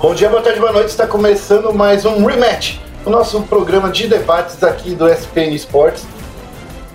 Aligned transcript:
Bom 0.00 0.14
dia, 0.14 0.30
boa 0.30 0.40
tarde, 0.40 0.58
boa 0.58 0.72
noite. 0.72 0.88
Está 0.88 1.06
começando 1.06 1.74
mais 1.74 2.06
um 2.06 2.24
rematch, 2.24 2.78
o 3.04 3.10
nosso 3.10 3.42
programa 3.42 3.90
de 3.90 4.08
debates 4.08 4.62
aqui 4.64 4.94
do 4.94 5.06
SPN 5.06 5.54
Esportes. 5.54 6.06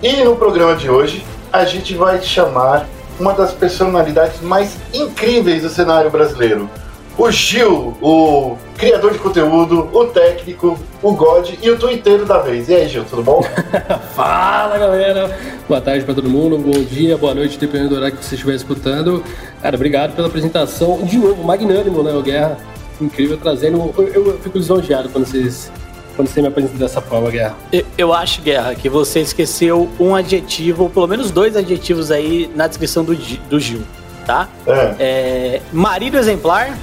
E 0.02 0.24
no 0.24 0.34
programa 0.34 0.74
de 0.74 0.90
hoje, 0.90 1.24
a 1.52 1.64
gente 1.64 1.94
vai 1.94 2.20
chamar 2.20 2.88
uma 3.20 3.32
das 3.32 3.52
personalidades 3.52 4.40
mais 4.40 4.76
incríveis 4.92 5.62
do 5.62 5.68
cenário 5.68 6.10
brasileiro. 6.10 6.68
O 7.16 7.30
Gil, 7.30 7.96
o 8.02 8.56
criador 8.76 9.12
de 9.12 9.20
conteúdo, 9.20 9.88
o 9.92 10.06
técnico, 10.06 10.76
o 11.00 11.12
God 11.12 11.50
e 11.62 11.70
o 11.70 11.78
twitteiro 11.78 12.26
da 12.26 12.38
vez. 12.38 12.68
E 12.68 12.74
aí, 12.74 12.88
Gil, 12.88 13.04
tudo 13.04 13.22
bom? 13.22 13.40
Fala, 14.16 14.76
galera! 14.76 15.38
Boa 15.68 15.80
tarde 15.80 16.04
para 16.04 16.12
todo 16.12 16.28
mundo, 16.28 16.58
bom 16.58 16.82
dia, 16.82 17.16
boa 17.16 17.36
noite, 17.36 17.56
dependendo 17.56 17.90
do 17.90 17.96
horário 17.98 18.16
que 18.16 18.24
você 18.24 18.34
estiver 18.34 18.56
escutando. 18.56 19.22
Cara, 19.62 19.76
obrigado 19.76 20.16
pela 20.16 20.26
apresentação. 20.26 21.02
De 21.04 21.16
novo, 21.16 21.44
magnânimo, 21.44 22.02
né, 22.02 22.12
o 22.12 22.20
Guerra? 22.20 22.58
Incrível, 23.00 23.36
trazendo. 23.36 23.92
Eu, 23.98 24.26
eu 24.26 24.38
fico 24.38 24.58
lisonjeado 24.58 25.08
quando 25.08 25.26
vocês 25.26 25.70
quando 26.16 26.28
você 26.28 26.40
me 26.40 26.48
apresenta 26.48 26.78
dessa 26.78 27.00
forma, 27.02 27.30
Guerra? 27.30 27.54
Eu, 27.70 27.84
eu, 27.98 28.12
acho, 28.12 28.40
Guerra, 28.40 28.74
que 28.74 28.88
você 28.88 29.20
esqueceu 29.20 29.90
um 30.00 30.14
adjetivo, 30.14 30.84
ou 30.84 30.90
pelo 30.90 31.06
menos 31.06 31.30
dois 31.30 31.54
adjetivos 31.54 32.10
aí 32.10 32.50
na 32.56 32.66
descrição 32.66 33.04
do, 33.04 33.14
do 33.14 33.60
Gil, 33.60 33.82
tá? 34.24 34.48
É. 34.66 34.94
é 34.98 35.62
marido 35.70 36.16
exemplar. 36.16 36.76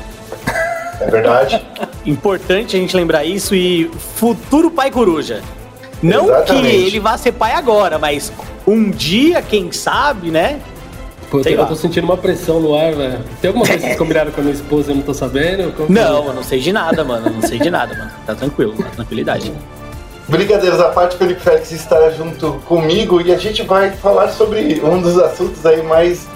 É 1.02 1.10
verdade. 1.10 1.66
Importante 2.06 2.78
a 2.78 2.80
gente 2.80 2.96
lembrar 2.96 3.26
isso 3.26 3.56
e 3.56 3.90
futuro 4.16 4.70
pai 4.70 4.92
coruja. 4.92 5.42
Não 6.02 6.26
Exatamente. 6.26 6.68
que 6.70 6.76
ele 6.76 7.00
vá 7.00 7.18
ser 7.18 7.32
pai 7.32 7.54
agora, 7.54 7.98
mas 7.98 8.32
um 8.68 8.92
dia, 8.92 9.42
quem 9.42 9.72
sabe, 9.72 10.30
né? 10.30 10.60
Pô, 11.34 11.42
eu, 11.44 11.52
eu 11.52 11.66
tô 11.66 11.76
sentindo 11.76 12.04
uma 12.04 12.16
pressão 12.16 12.60
no 12.60 12.78
ar, 12.78 12.94
velho. 12.94 13.20
Tem 13.42 13.48
alguma 13.48 13.66
coisa 13.66 13.80
que 13.80 13.88
vocês 13.88 13.98
combinaram 13.98 14.32
com 14.32 14.40
a 14.40 14.44
minha 14.44 14.54
esposa 14.54 14.92
e 14.92 14.94
eu 14.94 14.98
não 14.98 15.04
tô 15.04 15.16
sabendo? 15.16 15.76
Como 15.76 15.92
não, 15.92 16.28
eu 16.28 16.34
não 16.36 16.44
sei 16.44 16.60
de 16.60 16.72
nada, 16.72 17.04
mano. 17.04 17.26
Eu 17.26 17.34
não 17.34 17.42
sei 17.42 17.58
de 17.58 17.72
nada, 17.72 17.98
mano. 17.98 18.12
Tá 18.24 18.36
tranquilo, 18.36 18.76
tá 18.78 18.90
tranquilidade. 18.92 19.52
Brincadeiras 20.28 20.80
à 20.80 20.90
parte, 20.90 21.18
Felipe 21.18 21.42
Félix 21.42 21.72
estará 21.72 22.12
junto 22.12 22.52
comigo 22.68 23.20
e 23.20 23.34
a 23.34 23.38
gente 23.40 23.64
vai 23.64 23.90
falar 23.90 24.28
sobre 24.30 24.80
um 24.84 25.02
dos 25.02 25.18
assuntos 25.18 25.66
aí 25.66 25.82
mais. 25.82 26.28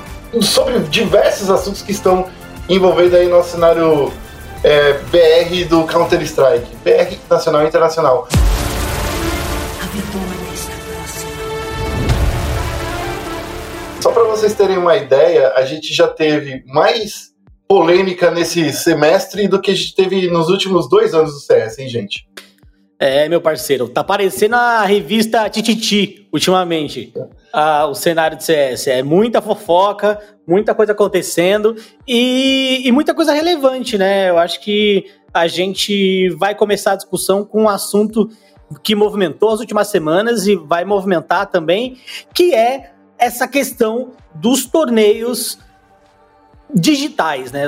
sobre 0.42 0.80
diversos 0.80 1.52
assuntos 1.52 1.84
que 1.84 1.92
estão 1.92 2.26
envolvendo 2.68 3.18
aí 3.18 3.28
nosso 3.28 3.52
cenário 3.52 4.12
é, 4.64 4.94
BR 5.12 5.70
do 5.70 5.84
Counter-Strike. 5.84 6.76
BR 6.84 7.18
nacional 7.30 7.62
e 7.62 7.68
internacional. 7.68 8.28
Só 8.32 10.27
vocês 14.38 14.54
terem 14.54 14.78
uma 14.78 14.96
ideia, 14.96 15.52
a 15.56 15.66
gente 15.66 15.92
já 15.92 16.08
teve 16.08 16.64
mais 16.68 17.34
polêmica 17.68 18.30
nesse 18.30 18.72
semestre 18.72 19.48
do 19.48 19.60
que 19.60 19.72
a 19.72 19.74
gente 19.74 19.96
teve 19.96 20.30
nos 20.30 20.48
últimos 20.48 20.88
dois 20.88 21.16
anos 21.16 21.34
do 21.34 21.40
CS, 21.40 21.80
hein, 21.80 21.90
gente? 21.90 22.30
É, 23.00 23.28
meu 23.28 23.42
parceiro, 23.42 23.90
tá 23.90 24.04
parecendo 24.04 24.56
a 24.56 24.84
revista 24.84 25.50
Tititi 25.50 26.28
ultimamente. 26.32 27.12
Ah, 27.52 27.88
o 27.88 27.96
cenário 27.96 28.38
de 28.38 28.44
CS. 28.44 28.88
É 28.88 29.02
muita 29.02 29.42
fofoca, 29.42 30.20
muita 30.48 30.76
coisa 30.76 30.92
acontecendo 30.92 31.76
e, 32.08 32.84
e, 32.86 32.92
muita 32.92 33.16
coisa 33.16 33.34
relevante, 33.34 33.98
né? 33.98 34.30
Eu 34.30 34.38
acho 34.38 34.62
que 34.62 35.04
a 35.34 35.48
gente 35.48 36.30
vai 36.38 36.54
começar 36.54 36.92
a 36.92 36.96
discussão 36.96 37.44
com 37.44 37.64
um 37.64 37.70
assunto 37.70 38.30
que 38.84 38.94
movimentou 38.94 39.50
as 39.50 39.60
últimas 39.60 39.88
semanas 39.88 40.46
e 40.46 40.56
vai 40.56 40.86
movimentar 40.86 41.48
também, 41.48 41.98
que 42.36 42.54
é 42.54 42.92
essa 43.18 43.48
questão 43.48 44.12
dos 44.34 44.66
torneios 44.66 45.60
digitais, 46.74 47.52
né? 47.52 47.64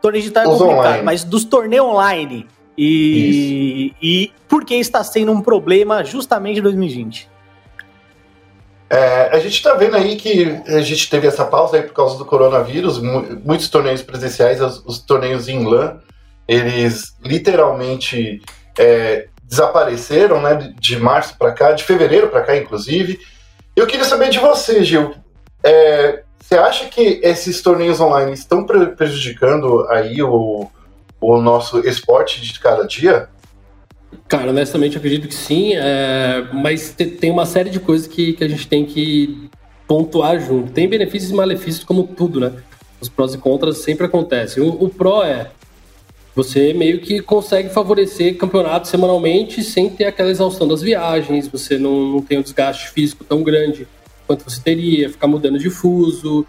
Torneio 0.00 0.22
digital 0.22 0.42
é 0.42 0.46
complicado, 0.46 0.78
online. 0.78 1.02
mas 1.02 1.24
dos 1.24 1.44
torneios 1.44 1.86
online. 1.86 2.46
E, 2.76 3.94
e 4.02 4.32
por 4.48 4.64
que 4.64 4.74
está 4.74 5.04
sendo 5.04 5.30
um 5.30 5.42
problema 5.42 6.02
justamente 6.04 6.58
em 6.58 6.62
2020? 6.62 7.30
É, 8.88 9.30
a 9.34 9.38
gente 9.38 9.54
está 9.54 9.74
vendo 9.74 9.96
aí 9.96 10.16
que 10.16 10.60
a 10.66 10.82
gente 10.82 11.08
teve 11.08 11.26
essa 11.26 11.46
pausa 11.46 11.76
aí 11.76 11.82
por 11.82 11.94
causa 11.94 12.18
do 12.18 12.26
coronavírus, 12.26 13.00
muitos 13.00 13.68
torneios 13.68 14.02
presenciais, 14.02 14.60
os, 14.60 14.82
os 14.84 14.98
torneios 14.98 15.48
em 15.48 15.64
LAN, 15.64 15.98
eles 16.46 17.14
literalmente 17.24 18.42
é, 18.78 19.28
desapareceram, 19.44 20.42
né, 20.42 20.74
de 20.78 20.98
março 20.98 21.38
para 21.38 21.52
cá, 21.52 21.72
de 21.72 21.84
fevereiro 21.84 22.28
para 22.28 22.42
cá, 22.42 22.56
inclusive, 22.56 23.18
eu 23.74 23.86
queria 23.86 24.04
saber 24.04 24.30
de 24.30 24.38
você, 24.38 24.84
Gil. 24.84 25.14
É, 25.62 26.22
você 26.38 26.56
acha 26.56 26.86
que 26.86 27.20
esses 27.22 27.62
torneios 27.62 28.00
online 28.00 28.32
estão 28.32 28.64
prejudicando 28.64 29.86
aí 29.88 30.22
o, 30.22 30.68
o 31.20 31.40
nosso 31.40 31.80
esporte 31.80 32.40
de 32.40 32.58
cada 32.58 32.86
dia? 32.86 33.28
Cara, 34.28 34.50
honestamente, 34.50 34.96
acredito 34.96 35.28
que 35.28 35.34
sim, 35.34 35.74
é, 35.74 36.46
mas 36.52 36.92
tem 36.92 37.30
uma 37.30 37.46
série 37.46 37.70
de 37.70 37.80
coisas 37.80 38.06
que, 38.06 38.34
que 38.34 38.44
a 38.44 38.48
gente 38.48 38.66
tem 38.66 38.84
que 38.84 39.48
pontuar 39.86 40.38
junto. 40.40 40.72
Tem 40.72 40.88
benefícios 40.88 41.30
e 41.30 41.34
malefícios, 41.34 41.84
como 41.84 42.04
tudo, 42.04 42.40
né? 42.40 42.52
Os 43.00 43.08
prós 43.08 43.34
e 43.34 43.38
contras 43.38 43.78
sempre 43.78 44.06
acontecem. 44.06 44.62
O, 44.62 44.84
o 44.84 44.88
pró 44.88 45.24
é 45.24 45.50
você 46.34 46.72
meio 46.72 47.00
que 47.00 47.20
consegue 47.20 47.68
favorecer 47.68 48.36
campeonatos 48.36 48.90
semanalmente 48.90 49.62
sem 49.62 49.90
ter 49.90 50.06
aquela 50.06 50.30
exaustão 50.30 50.66
das 50.66 50.80
viagens, 50.80 51.46
você 51.46 51.76
não, 51.76 52.08
não 52.08 52.22
tem 52.22 52.38
um 52.38 52.42
desgaste 52.42 52.88
físico 52.88 53.22
tão 53.24 53.42
grande 53.42 53.86
quanto 54.26 54.44
você 54.44 54.60
teria, 54.60 55.10
ficar 55.10 55.26
mudando 55.26 55.58
de 55.58 55.68
fuso, 55.68 56.46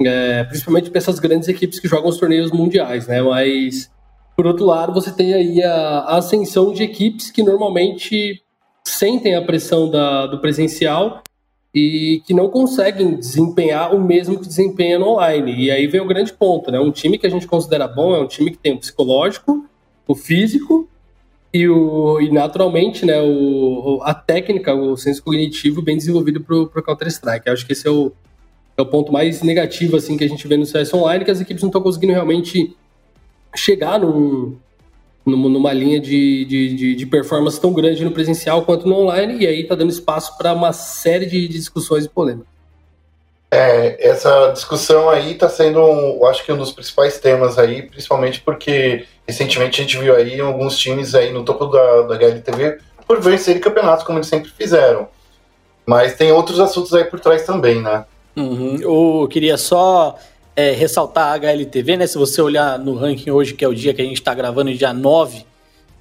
é, 0.00 0.44
principalmente 0.44 0.90
para 0.90 0.98
essas 0.98 1.18
grandes 1.18 1.48
equipes 1.48 1.80
que 1.80 1.88
jogam 1.88 2.08
os 2.08 2.18
torneios 2.18 2.52
mundiais, 2.52 3.08
né? 3.08 3.20
Mas, 3.22 3.90
por 4.36 4.46
outro 4.46 4.64
lado, 4.64 4.92
você 4.92 5.10
tem 5.10 5.34
aí 5.34 5.62
a, 5.62 5.74
a 5.74 6.16
ascensão 6.18 6.72
de 6.72 6.84
equipes 6.84 7.30
que 7.30 7.42
normalmente 7.42 8.40
sentem 8.86 9.34
a 9.34 9.42
pressão 9.42 9.90
da, 9.90 10.26
do 10.26 10.38
presencial 10.38 11.23
e 11.74 12.22
que 12.24 12.32
não 12.32 12.48
conseguem 12.48 13.16
desempenhar 13.16 13.92
o 13.92 14.00
mesmo 14.00 14.38
que 14.38 14.46
desempenha 14.46 14.98
no 14.98 15.08
online. 15.08 15.64
E 15.64 15.70
aí 15.72 15.88
vem 15.88 16.00
o 16.00 16.06
grande 16.06 16.32
ponto, 16.32 16.70
né? 16.70 16.78
Um 16.78 16.92
time 16.92 17.18
que 17.18 17.26
a 17.26 17.30
gente 17.30 17.48
considera 17.48 17.88
bom 17.88 18.14
é 18.14 18.20
um 18.20 18.28
time 18.28 18.52
que 18.52 18.58
tem 18.58 18.72
o 18.72 18.78
psicológico, 18.78 19.66
o 20.06 20.14
físico 20.14 20.88
e, 21.52 21.68
o, 21.68 22.20
e 22.20 22.30
naturalmente, 22.30 23.04
né, 23.04 23.20
o, 23.20 24.00
a 24.02 24.14
técnica, 24.14 24.72
o 24.72 24.96
senso 24.96 25.22
cognitivo 25.22 25.82
bem 25.82 25.96
desenvolvido 25.96 26.40
para 26.40 26.56
o 26.56 26.82
Counter-Strike. 26.82 27.50
Acho 27.50 27.66
que 27.66 27.72
esse 27.72 27.88
é 27.88 27.90
o, 27.90 28.12
é 28.76 28.82
o 28.82 28.86
ponto 28.86 29.12
mais 29.12 29.42
negativo 29.42 29.96
assim 29.96 30.16
que 30.16 30.24
a 30.24 30.28
gente 30.28 30.46
vê 30.46 30.56
no 30.56 30.66
CS 30.66 30.94
Online, 30.94 31.24
que 31.24 31.30
as 31.30 31.40
equipes 31.40 31.62
não 31.62 31.70
estão 31.70 31.82
conseguindo 31.82 32.12
realmente 32.12 32.76
chegar 33.56 33.98
num, 33.98 34.56
numa 35.24 35.72
linha 35.72 35.98
de, 35.98 36.44
de, 36.44 36.94
de, 36.94 37.06
performance 37.06 37.58
tão 37.58 37.72
grande 37.72 38.04
no 38.04 38.10
presencial 38.10 38.62
quanto 38.62 38.86
no 38.86 38.96
online, 38.96 39.42
e 39.42 39.46
aí 39.46 39.62
está 39.62 39.74
dando 39.74 39.90
espaço 39.90 40.36
para 40.36 40.52
uma 40.52 40.72
série 40.72 41.26
de 41.26 41.48
discussões 41.48 42.04
e 42.04 42.08
polêmicas. 42.08 42.52
É, 43.50 44.08
essa 44.10 44.48
discussão 44.48 45.08
aí 45.08 45.32
está 45.32 45.48
sendo, 45.48 45.80
um, 45.80 46.18
eu 46.20 46.26
acho 46.26 46.44
que 46.44 46.52
um 46.52 46.56
dos 46.56 46.72
principais 46.72 47.18
temas 47.18 47.58
aí, 47.58 47.82
principalmente 47.82 48.40
porque 48.40 49.06
recentemente 49.26 49.80
a 49.80 49.84
gente 49.84 49.96
viu 49.96 50.14
aí 50.14 50.40
alguns 50.40 50.76
times 50.76 51.14
aí 51.14 51.32
no 51.32 51.44
topo 51.44 51.66
da, 51.66 52.02
da 52.02 52.16
HLTV 52.16 52.78
por 53.06 53.20
vencerem 53.20 53.60
campeonatos, 53.60 54.04
como 54.04 54.18
eles 54.18 54.28
sempre 54.28 54.50
fizeram. 54.50 55.08
Mas 55.86 56.14
tem 56.14 56.32
outros 56.32 56.58
assuntos 56.58 56.92
aí 56.94 57.04
por 57.04 57.20
trás 57.20 57.46
também, 57.46 57.80
né? 57.80 58.04
Uhum. 58.36 58.76
Eu 58.80 59.28
queria 59.28 59.56
só 59.56 60.18
é, 60.56 60.70
ressaltar 60.70 61.32
a 61.32 61.34
HLTV, 61.34 61.96
né? 61.96 62.06
Se 62.06 62.16
você 62.16 62.40
olhar 62.40 62.78
no 62.78 62.94
ranking 62.94 63.30
hoje, 63.30 63.54
que 63.54 63.64
é 63.64 63.68
o 63.68 63.74
dia 63.74 63.92
que 63.92 64.02
a 64.02 64.04
gente 64.04 64.18
está 64.18 64.34
gravando, 64.34 64.72
dia 64.74 64.92
9, 64.92 65.44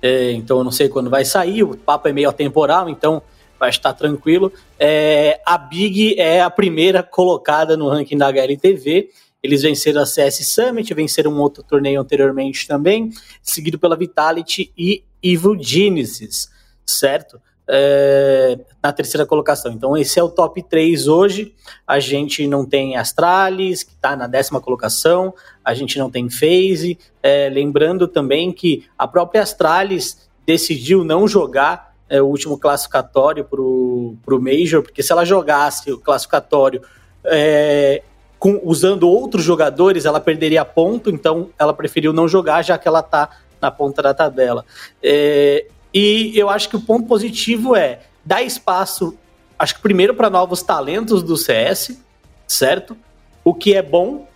é, 0.02 0.32
então 0.32 0.58
eu 0.58 0.64
não 0.64 0.72
sei 0.72 0.90
quando 0.90 1.10
vai 1.10 1.26
sair, 1.26 1.64
o 1.64 1.78
papo 1.78 2.08
é 2.08 2.14
meio 2.14 2.30
atemporal, 2.30 2.90
então 2.90 3.22
vai 3.60 3.70
estar 3.70 3.94
tranquilo. 3.94 4.52
É, 4.78 5.40
a 5.46 5.58
Big 5.58 6.20
é 6.20 6.42
a 6.42 6.50
primeira 6.50 7.02
colocada 7.02 7.78
no 7.78 7.88
ranking 7.88 8.18
da 8.18 8.28
HLTV. 8.28 9.10
Eles 9.42 9.62
venceram 9.62 10.02
a 10.02 10.06
CS 10.06 10.48
Summit, 10.48 10.94
venceram 10.94 11.32
um 11.32 11.40
outro 11.40 11.64
torneio 11.64 12.00
anteriormente 12.00 12.68
também, 12.68 13.12
seguido 13.42 13.80
pela 13.80 13.96
Vitality 13.96 14.72
e 14.78 15.04
Evil 15.22 15.58
Genesis, 15.62 16.50
certo? 16.86 17.42
É, 17.68 18.60
na 18.82 18.92
terceira 18.92 19.26
colocação. 19.26 19.72
Então, 19.72 19.96
esse 19.96 20.20
é 20.20 20.24
o 20.24 20.30
top 20.30 20.62
3 20.64 21.08
hoje. 21.08 21.54
A 21.88 22.00
gente 22.00 22.46
não 22.48 22.66
tem 22.66 22.98
Astralis, 22.98 23.84
que 23.84 23.94
está 23.94 24.16
na 24.16 24.28
décima 24.28 24.60
colocação, 24.60 25.34
a 25.64 25.74
gente 25.74 25.98
não 25.98 26.10
tem 26.10 26.30
FaZe. 26.30 26.98
É, 27.22 27.50
lembrando 27.50 28.08
também 28.08 28.52
que 28.52 28.86
a 28.98 29.08
própria 29.08 29.42
Astralis 29.42 30.30
decidiu 30.46 31.04
não 31.04 31.28
jogar 31.28 31.94
é, 32.10 32.22
o 32.22 32.26
último 32.26 32.58
classificatório 32.58 33.46
para 33.46 33.62
o 33.62 34.40
Major, 34.40 34.84
porque 34.84 35.02
se 35.02 35.12
ela 35.12 35.26
jogasse 35.26 35.92
o 35.92 35.98
classificatório 35.98 36.82
é, 37.24 38.04
com, 38.38 38.60
usando 38.64 39.10
outros 39.10 39.44
jogadores, 39.44 40.06
ela 40.06 40.20
perderia 40.20 40.66
ponto, 40.66 41.10
então 41.10 41.50
ela 41.58 41.74
preferiu 41.74 42.12
não 42.12 42.28
jogar, 42.28 42.62
já 42.62 42.78
que 42.78 42.88
ela 42.88 43.00
está 43.00 43.30
na 43.62 43.72
ponta 43.72 44.02
da 44.02 44.14
tabela. 44.14 44.66
É, 45.02 45.66
e 45.94 46.32
eu 46.36 46.50
acho 46.50 46.70
que 46.70 46.76
o 46.76 46.82
ponto 46.82 47.08
positivo 47.08 47.76
é 47.76 48.02
dar 48.26 48.42
espaço, 48.42 49.18
acho 49.60 49.76
que 49.76 49.82
primeiro 49.82 50.16
para 50.16 50.30
novos 50.30 50.64
talentos 50.64 51.22
do 51.22 51.38
CS, 51.38 52.00
certo? 52.48 52.98
O 53.44 53.54
que 53.54 53.76
é 53.76 53.82
bom, 53.82 54.28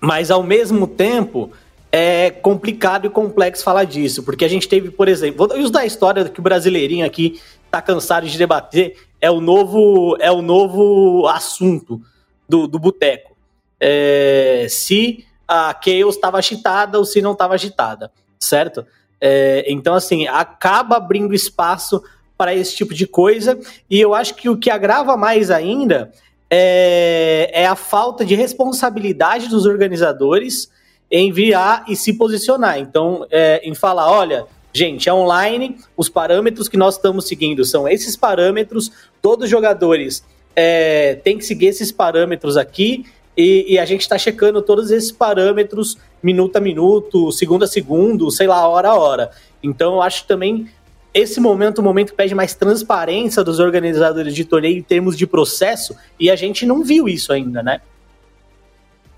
mas 0.00 0.30
ao 0.30 0.42
mesmo 0.42 0.86
tempo 0.86 1.50
é 1.90 2.30
complicado 2.30 3.06
e 3.06 3.10
complexo 3.10 3.64
falar 3.64 3.84
disso, 3.84 4.22
porque 4.22 4.44
a 4.44 4.48
gente 4.48 4.68
teve, 4.68 4.90
por 4.90 5.08
exemplo, 5.08 5.48
vou 5.48 5.58
usar 5.58 5.80
a 5.80 5.86
história 5.86 6.28
que 6.28 6.40
o 6.40 6.42
brasileirinho 6.42 7.06
aqui 7.06 7.40
tá 7.70 7.80
cansado 7.80 8.26
de 8.26 8.36
debater, 8.38 8.96
é 9.20 9.30
o 9.30 9.40
novo, 9.40 10.16
é 10.20 10.30
o 10.30 10.42
novo 10.42 11.26
assunto 11.28 12.00
do, 12.48 12.66
do 12.66 12.78
boteco. 12.78 13.36
É, 13.80 14.66
se 14.68 15.26
a 15.46 15.74
Chaos 15.82 16.16
estava 16.16 16.38
agitada 16.38 16.98
ou 16.98 17.04
se 17.04 17.20
não 17.20 17.32
estava 17.32 17.54
agitada, 17.54 18.10
certo? 18.38 18.86
É, 19.20 19.64
então, 19.68 19.94
assim, 19.94 20.26
acaba 20.26 20.96
abrindo 20.96 21.34
espaço 21.34 22.02
para 22.36 22.54
esse 22.54 22.76
tipo 22.76 22.92
de 22.92 23.06
coisa, 23.06 23.58
e 23.88 23.98
eu 23.98 24.14
acho 24.14 24.34
que 24.34 24.48
o 24.48 24.56
que 24.56 24.70
agrava 24.70 25.16
mais 25.16 25.50
ainda 25.50 26.12
é, 26.50 27.50
é 27.52 27.66
a 27.66 27.74
falta 27.74 28.24
de 28.24 28.34
responsabilidade 28.34 29.48
dos 29.48 29.64
organizadores 29.64 30.70
em 31.10 31.28
enviar 31.28 31.84
e 31.88 31.96
se 31.96 32.12
posicionar. 32.12 32.78
Então, 32.78 33.26
é, 33.30 33.60
em 33.64 33.74
falar, 33.74 34.10
olha, 34.10 34.44
gente, 34.72 35.08
é 35.08 35.14
online, 35.14 35.78
os 35.96 36.08
parâmetros 36.08 36.68
que 36.68 36.76
nós 36.76 36.96
estamos 36.96 37.26
seguindo 37.26 37.64
são 37.64 37.88
esses 37.88 38.16
parâmetros, 38.16 38.92
todos 39.22 39.44
os 39.44 39.50
jogadores 39.50 40.22
é, 40.54 41.14
têm 41.24 41.38
que 41.38 41.44
seguir 41.44 41.66
esses 41.66 41.90
parâmetros 41.90 42.56
aqui, 42.56 43.06
e, 43.36 43.74
e 43.74 43.78
a 43.78 43.84
gente 43.84 44.00
está 44.00 44.16
checando 44.16 44.62
todos 44.62 44.90
esses 44.90 45.12
parâmetros 45.12 45.98
minuto 46.22 46.56
a 46.56 46.60
minuto, 46.60 47.30
segundo 47.30 47.64
a 47.64 47.66
segundo, 47.66 48.30
sei 48.30 48.46
lá, 48.46 48.66
hora 48.66 48.90
a 48.90 48.94
hora. 48.94 49.30
Então, 49.62 49.94
eu 49.94 50.02
acho 50.02 50.26
também 50.26 50.68
esse 51.12 51.40
momento, 51.40 51.78
o 51.78 51.82
momento 51.82 52.10
que 52.10 52.16
pede 52.16 52.34
mais 52.34 52.54
transparência 52.54 53.42
dos 53.42 53.58
organizadores 53.58 54.34
de 54.34 54.44
torneio 54.44 54.78
em 54.78 54.82
termos 54.82 55.16
de 55.16 55.26
processo, 55.26 55.96
e 56.20 56.30
a 56.30 56.36
gente 56.36 56.66
não 56.66 56.84
viu 56.84 57.08
isso 57.08 57.32
ainda, 57.32 57.62
né? 57.62 57.80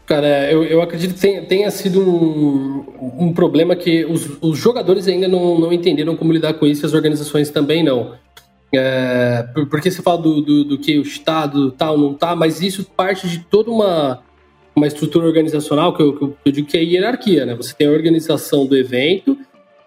Cara, 0.07 0.51
eu, 0.51 0.65
eu 0.65 0.81
acredito 0.81 1.15
que 1.15 1.21
tenha, 1.21 1.45
tenha 1.45 1.71
sido 1.71 2.01
um, 2.01 2.85
um 3.19 3.33
problema 3.33 3.77
que 3.77 4.07
os, 4.07 4.39
os 4.41 4.57
jogadores 4.57 5.07
ainda 5.07 5.29
não, 5.29 5.59
não 5.59 5.73
entenderam 5.73 6.17
como 6.17 6.33
lidar 6.33 6.55
com 6.55 6.67
isso 6.67 6.85
e 6.85 6.87
as 6.87 6.95
organizações 6.95 7.51
também 7.51 7.85
não. 7.85 8.15
É, 8.75 9.47
porque 9.71 9.91
você 9.91 10.03
fala 10.03 10.19
do, 10.19 10.43
do, 10.43 10.65
do, 10.65 10.79
que 10.79 10.99
o 10.99 11.03
Estado 11.03 11.73
tal, 11.73 11.97
não 11.97 12.13
tá, 12.13 12.37
mas 12.37 12.61
isso 12.61 12.85
parte 12.85 13.27
de 13.29 13.39
toda 13.39 13.71
uma, 13.71 14.23
uma 14.77 14.87
estrutura 14.87 15.27
organizacional 15.27 15.95
que 15.95 16.03
eu, 16.03 16.15
que 16.15 16.35
eu 16.45 16.53
digo 16.53 16.69
que 16.69 16.77
é 16.77 16.83
hierarquia, 16.83 17.47
né? 17.47 17.55
Você 17.55 17.75
tem 17.75 17.87
a 17.87 17.91
organização 17.91 18.67
do 18.67 18.77
evento, 18.77 19.39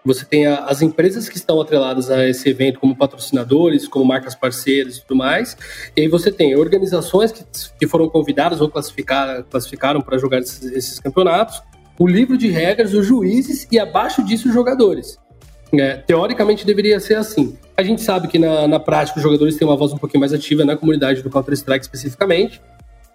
você 0.04 0.24
tem 0.24 0.46
a, 0.46 0.64
as 0.64 0.82
empresas 0.82 1.28
que 1.28 1.36
estão 1.36 1.60
atreladas 1.60 2.10
a 2.10 2.28
esse 2.28 2.48
evento 2.48 2.80
como 2.80 2.96
patrocinadores, 2.96 3.86
como 3.86 4.04
marcas 4.04 4.34
parceiras 4.34 4.96
e 4.96 5.02
tudo 5.02 5.16
mais. 5.16 5.56
E 5.96 6.02
aí 6.02 6.08
você 6.08 6.32
tem 6.32 6.56
organizações 6.56 7.30
que, 7.30 7.44
que 7.78 7.86
foram 7.86 8.08
convidadas 8.08 8.60
ou 8.60 8.68
classificar, 8.68 9.44
classificaram 9.44 10.00
para 10.00 10.18
jogar 10.18 10.40
esses, 10.40 10.64
esses, 10.72 10.98
campeonatos, 10.98 11.62
o 11.98 12.06
livro 12.06 12.36
de 12.36 12.48
regras, 12.48 12.92
os 12.94 13.06
juízes 13.06 13.68
e 13.70 13.78
abaixo 13.78 14.24
disso 14.24 14.48
os 14.48 14.54
jogadores. 14.54 15.18
É, 15.74 15.96
teoricamente 15.96 16.66
deveria 16.66 17.00
ser 17.00 17.14
assim. 17.16 17.56
A 17.76 17.82
gente 17.82 18.02
sabe 18.02 18.28
que 18.28 18.38
na, 18.38 18.68
na 18.68 18.78
prática 18.78 19.18
os 19.18 19.22
jogadores 19.22 19.56
têm 19.56 19.66
uma 19.66 19.76
voz 19.76 19.92
um 19.92 19.98
pouquinho 19.98 20.20
mais 20.20 20.32
ativa 20.32 20.64
na 20.64 20.76
comunidade 20.76 21.22
do 21.22 21.30
Counter-Strike 21.30 21.84
especificamente. 21.84 22.60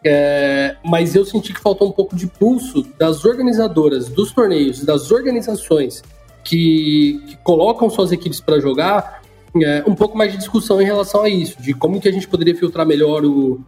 É, 0.04 0.76
mas 0.84 1.16
eu 1.16 1.26
senti 1.26 1.54
que 1.54 1.60
faltou 1.60 1.88
um 1.88 1.92
pouco 1.92 2.16
de 2.16 2.28
pulso 2.28 2.84
das 2.98 3.26
organizadoras 3.26 4.10
dos 4.10 4.32
torneios, 4.32 4.84
das 4.84 5.12
organizações 5.12 6.04
que, 6.44 7.22
que 7.28 7.38
colocam 7.44 7.90
suas 7.90 8.12
equipes 8.12 8.40
para 8.40 8.60
jogar, 8.60 9.22
é, 9.62 9.84
um 9.88 9.96
pouco 9.96 10.18
mais 10.18 10.32
de 10.32 10.38
discussão 10.38 10.82
em 10.82 10.86
relação 10.86 11.24
a 11.24 11.30
isso, 11.30 11.62
de 11.62 11.74
como 11.74 12.00
que 12.00 12.08
a 12.08 12.12
gente 12.12 12.28
poderia 12.28 12.56
filtrar 12.56 12.86
melhor 12.86 13.26
o, 13.26 13.60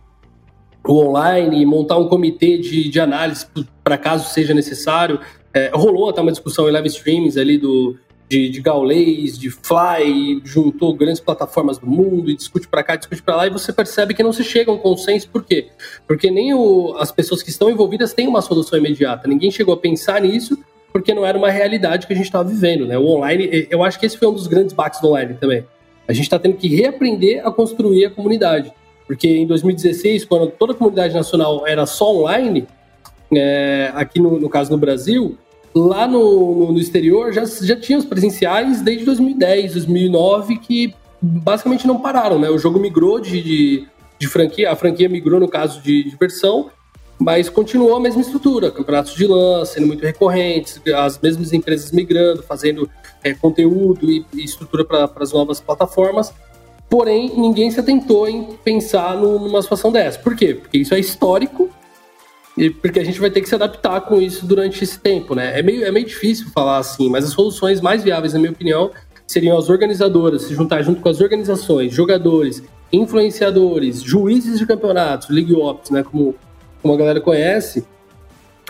o 0.88 0.94
online, 1.07 1.65
montar 1.65 1.97
um 1.97 2.07
comitê 2.07 2.57
de, 2.57 2.89
de 2.89 3.00
análise 3.00 3.45
para 3.83 3.97
caso 3.97 4.30
seja 4.30 4.53
necessário. 4.53 5.19
É, 5.53 5.71
rolou 5.74 6.09
até 6.09 6.21
uma 6.21 6.31
discussão 6.31 6.69
em 6.69 6.71
live 6.71 6.88
streams 6.88 7.38
ali 7.39 7.57
do, 7.57 7.97
de, 8.30 8.48
de 8.48 8.62
Gaules, 8.62 9.38
de 9.38 9.50
Fly, 9.50 10.40
juntou 10.44 10.94
grandes 10.94 11.20
plataformas 11.20 11.80
do 11.80 11.88
mundo 11.88 12.30
e 12.30 12.36
discute 12.36 12.68
para 12.68 12.84
cá, 12.84 12.96
discute 12.96 13.24
para 13.24 13.36
lá, 13.36 13.48
e 13.48 13.50
você 13.50 13.74
percebe 13.74 14.14
que 14.14 14.22
não 14.22 14.31
se 14.31 14.44
chega 14.44 14.70
a 14.70 14.74
um 14.74 14.78
consenso. 14.78 15.28
Por 15.30 15.44
quê? 15.44 15.70
Porque 16.08 16.30
nem 16.30 16.54
o, 16.54 16.96
as 17.00 17.12
pessoas 17.12 17.42
que 17.42 17.50
estão 17.50 17.72
envolvidas 17.72 18.14
têm 18.14 18.28
uma 18.28 18.42
solução 18.44 18.78
imediata. 18.78 19.28
Ninguém 19.28 19.50
chegou 19.50 19.74
a 19.74 19.78
pensar 19.78 20.22
nisso 20.22 20.58
porque 20.94 21.14
não 21.14 21.26
era 21.26 21.38
uma 21.38 21.50
realidade 21.50 22.06
que 22.06 22.14
a 22.14 22.16
gente 22.16 22.26
estava 22.26 22.48
vivendo, 22.48 22.86
né? 22.86 22.98
O 22.98 23.06
online, 23.06 23.68
eu 23.70 23.84
acho 23.84 24.00
que 24.00 24.06
esse 24.06 24.18
foi 24.18 24.28
um 24.28 24.34
dos 24.34 24.48
grandes 24.48 24.74
baques 24.74 25.02
do 25.02 25.08
online 25.08 25.36
também. 25.36 25.66
A 26.08 26.14
gente 26.14 26.24
está 26.24 26.40
tendo 26.40 26.56
que 26.56 26.68
reaprender 26.68 27.46
a 27.46 27.52
construir 27.52 28.06
a 28.06 28.10
comunidade, 28.10 28.72
porque 29.08 29.28
em 29.28 29.46
2016, 29.46 30.25
quando 30.25 30.52
toda 30.52 30.74
a 30.74 30.75
comunidade 30.75 31.14
nacional 31.14 31.66
era 31.68 31.86
só 31.86 32.16
online, 32.16 32.68
é, 33.32 33.92
aqui 33.94 34.20
no, 34.20 34.40
no, 34.40 34.50
caso 34.50 34.72
no 34.72 34.78
Brasil, 34.78 35.38
lá 35.74 36.07
no, 36.07 36.71
no, 36.71 36.80
exterior 36.80 37.31
já, 37.31 37.45
já 37.45 37.75
tinha 37.75 37.98
os 37.98 38.06
presenciais 38.06 38.81
desde 38.81 39.06
2010, 39.06 39.74
2009, 39.74 40.57
que 40.57 40.94
basicamente 41.21 41.86
não 41.86 42.00
pararam, 42.00 42.39
né? 42.39 42.50
O 42.50 42.57
jogo 42.57 42.80
migrou 42.80 43.19
de, 43.19 43.42
de, 43.42 43.88
de 44.18 44.27
franquia, 44.27 44.71
a 44.71 44.75
franquia 44.75 45.10
migrou 45.10 45.39
no 45.39 45.48
caso 45.48 45.81
de, 45.81 46.04
de 46.04 46.16
versão, 46.16 46.69
mas 47.19 47.50
continuou 47.50 47.95
a 47.95 48.00
mesma 48.00 48.21
estrutura, 48.21 48.71
campeonatos 48.71 49.13
de 49.13 49.27
LAN 49.27 49.66
sendo 49.66 49.88
muito 49.88 50.04
recorrentes, 50.04 50.81
as 50.95 51.19
mesmas 51.19 51.51
empresas 51.51 51.92
migrando, 51.92 52.42
fazendo 52.44 52.89
é, 53.24 53.33
conteúdo 53.33 54.10
e, 54.10 54.25
e 54.33 54.44
estrutura 54.44 54.86
para 54.86 55.10
as 55.18 55.33
novas 55.33 55.60
plataformas. 55.60 56.33
Porém, 56.89 57.31
ninguém 57.38 57.69
se 57.69 57.80
atentou 57.80 58.27
em 58.27 58.57
pensar 58.63 59.15
no, 59.15 59.38
numa 59.38 59.62
situação 59.62 59.92
dessa. 59.92 60.18
Por 60.18 60.36
quê? 60.36 60.56
Porque 60.56 60.80
isso 60.80 60.94
é 60.95 61.00
histórico 61.00 61.69
e 62.60 62.70
porque 62.70 63.00
a 63.00 63.04
gente 63.04 63.20
vai 63.20 63.30
ter 63.32 63.42
que 63.42 63.48
se 63.48 63.56
adaptar 63.56 64.02
com 64.02 64.20
isso 64.22 64.46
durante 64.46 64.84
esse 64.84 65.00
tempo, 65.00 65.34
né? 65.34 65.58
É 65.58 65.64
meio, 65.64 65.86
é 65.86 65.92
meio 65.92 66.06
difícil 66.06 66.50
falar 66.50 66.78
assim, 66.78 67.10
mas 67.10 67.24
as 67.24 67.32
soluções 67.32 67.80
mais 67.80 68.04
viáveis, 68.04 68.34
na 68.34 68.40
minha 68.40 68.52
opinião, 68.52 68.92
seriam 69.26 69.58
as 69.58 69.70
organizadoras 69.70 70.44
se 70.44 70.54
juntar 70.54 70.82
junto 70.82 71.02
com 71.02 71.08
as 71.08 71.22
organizações, 71.22 71.94
jogadores, 71.94 72.62
influenciadores, 72.92 74.02
juízes 74.02 74.60
de 74.60 74.66
campeonatos, 74.66 75.30
League 75.30 75.54
Ops, 75.54 75.90
né? 75.90 76.04
Como 76.04 76.36
como 76.82 76.94
a 76.94 76.98
galera 76.98 77.20
conhece, 77.20 77.86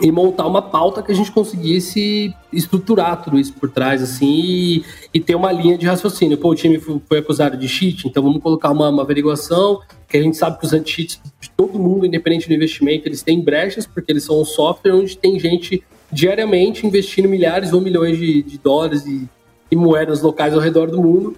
e 0.02 0.12
montar 0.12 0.48
uma 0.48 0.62
pauta 0.62 1.04
que 1.04 1.12
a 1.12 1.16
gente 1.16 1.32
conseguisse 1.32 2.34
estruturar 2.54 3.22
tudo 3.22 3.38
isso 3.38 3.54
por 3.54 3.70
trás, 3.70 4.02
assim, 4.02 4.40
e, 4.42 4.86
e 5.14 5.20
ter 5.20 5.36
uma 5.36 5.52
linha 5.52 5.78
de 5.78 5.86
raciocínio. 5.86 6.38
Pô, 6.38 6.52
o 6.52 6.56
time 6.56 6.80
foi, 6.80 7.20
acusado 7.20 7.58
de 7.58 7.68
cheat, 7.68 8.08
então 8.08 8.24
vamos 8.24 8.42
colocar 8.42 8.72
uma, 8.72 8.90
uma 8.90 9.04
averiguação, 9.04 9.82
que 10.10 10.18
a 10.18 10.22
gente 10.22 10.36
sabe 10.36 10.60
que 10.60 10.66
os 10.66 10.74
anti-cheats 10.74 11.22
de 11.40 11.50
todo 11.52 11.78
mundo, 11.78 12.06
independente 12.06 12.48
do 12.48 12.54
investimento, 12.54 13.08
eles 13.08 13.22
têm 13.22 13.42
brechas, 13.42 13.86
porque 13.86 14.12
eles 14.12 14.24
são 14.24 14.42
um 14.42 14.46
software 14.46 14.94
onde 14.94 15.16
tem 15.16 15.40
gente 15.40 15.84
diariamente 16.12 16.88
investindo 16.88 17.30
milhares 17.30 17.72
ou 17.72 17.80
milhões 17.80 18.18
de, 18.18 18.42
de 18.42 18.58
dólares 18.58 19.06
e, 19.06 19.30
e 19.70 19.76
moedas 19.76 20.22
locais 20.22 20.54
ao 20.54 20.60
redor 20.60 20.90
do 20.90 21.02
mundo 21.02 21.38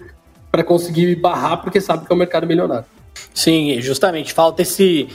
para 0.50 0.64
conseguir 0.64 1.14
barrar, 1.16 1.58
porque 1.58 1.80
sabe 1.80 2.06
que 2.06 2.12
é 2.12 2.14
um 2.14 2.18
mercado 2.18 2.46
milionário. 2.46 2.86
Sim, 3.34 3.80
justamente, 3.80 4.32
falta 4.32 4.62
esse 4.62 5.08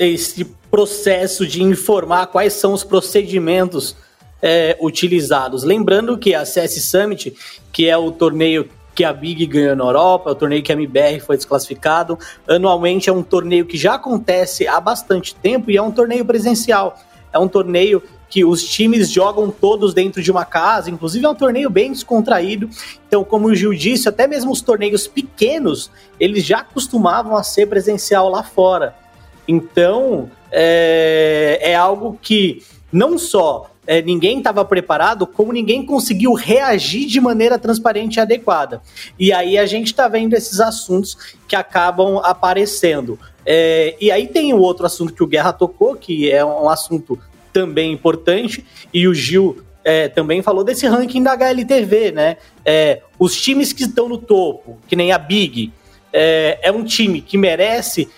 esse 0.00 0.44
processo 0.68 1.46
de 1.46 1.62
informar 1.62 2.26
quais 2.26 2.52
são 2.52 2.72
os 2.72 2.82
procedimentos 2.82 3.94
é, 4.42 4.76
utilizados. 4.80 5.62
Lembrando 5.62 6.18
que 6.18 6.34
a 6.34 6.44
CS 6.44 6.82
Summit, 6.82 7.32
que 7.72 7.88
é 7.88 7.96
o 7.96 8.10
torneio 8.10 8.68
que 8.94 9.04
a 9.04 9.12
Big 9.12 9.46
ganhou 9.46 9.76
na 9.76 9.84
Europa, 9.84 10.30
é 10.30 10.32
o 10.32 10.36
torneio 10.36 10.62
que 10.62 10.72
a 10.72 10.74
MBR 10.74 11.20
foi 11.20 11.36
desclassificado, 11.36 12.18
anualmente 12.46 13.08
é 13.08 13.12
um 13.12 13.22
torneio 13.22 13.64
que 13.64 13.76
já 13.76 13.94
acontece 13.94 14.66
há 14.66 14.80
bastante 14.80 15.34
tempo 15.34 15.70
e 15.70 15.76
é 15.76 15.82
um 15.82 15.90
torneio 15.90 16.24
presencial. 16.24 16.98
É 17.32 17.38
um 17.38 17.48
torneio 17.48 18.02
que 18.28 18.44
os 18.44 18.64
times 18.64 19.10
jogam 19.10 19.50
todos 19.50 19.92
dentro 19.92 20.22
de 20.22 20.30
uma 20.30 20.44
casa, 20.44 20.90
inclusive 20.90 21.24
é 21.24 21.28
um 21.28 21.34
torneio 21.34 21.68
bem 21.68 21.92
descontraído. 21.92 22.68
Então, 23.06 23.24
como 23.24 23.48
o 23.48 23.54
Gil 23.54 23.74
disse, 23.74 24.08
até 24.08 24.26
mesmo 24.26 24.50
os 24.50 24.62
torneios 24.62 25.06
pequenos, 25.06 25.90
eles 26.18 26.44
já 26.44 26.64
costumavam 26.64 27.36
a 27.36 27.42
ser 27.42 27.66
presencial 27.66 28.30
lá 28.30 28.42
fora. 28.42 28.94
Então, 29.46 30.30
é, 30.50 31.58
é 31.60 31.74
algo 31.74 32.18
que 32.22 32.62
não 32.90 33.18
só 33.18 33.71
é, 33.86 34.00
ninguém 34.00 34.38
estava 34.38 34.64
preparado, 34.64 35.26
como 35.26 35.52
ninguém 35.52 35.84
conseguiu 35.84 36.34
reagir 36.34 37.06
de 37.06 37.20
maneira 37.20 37.58
transparente 37.58 38.16
e 38.16 38.20
adequada. 38.20 38.80
E 39.18 39.32
aí 39.32 39.58
a 39.58 39.66
gente 39.66 39.88
está 39.88 40.06
vendo 40.08 40.34
esses 40.34 40.60
assuntos 40.60 41.16
que 41.48 41.56
acabam 41.56 42.18
aparecendo. 42.18 43.18
É, 43.44 43.96
e 44.00 44.10
aí 44.10 44.28
tem 44.28 44.52
o 44.52 44.58
outro 44.58 44.86
assunto 44.86 45.12
que 45.12 45.22
o 45.22 45.26
Guerra 45.26 45.52
tocou, 45.52 45.96
que 45.96 46.30
é 46.30 46.44
um 46.44 46.68
assunto 46.68 47.18
também 47.52 47.92
importante, 47.92 48.64
e 48.94 49.06
o 49.06 49.14
Gil 49.14 49.62
é, 49.84 50.08
também 50.08 50.42
falou 50.42 50.62
desse 50.62 50.86
ranking 50.86 51.22
da 51.22 51.32
HLTV, 51.32 52.12
né? 52.12 52.36
É, 52.64 53.02
os 53.18 53.40
times 53.40 53.72
que 53.72 53.82
estão 53.82 54.08
no 54.08 54.16
topo, 54.16 54.78
que 54.86 54.94
nem 54.94 55.12
a 55.12 55.18
Big, 55.18 55.72
é, 56.12 56.58
é 56.62 56.72
um 56.72 56.84
time 56.84 57.20
que 57.20 57.36
merece 57.36 58.08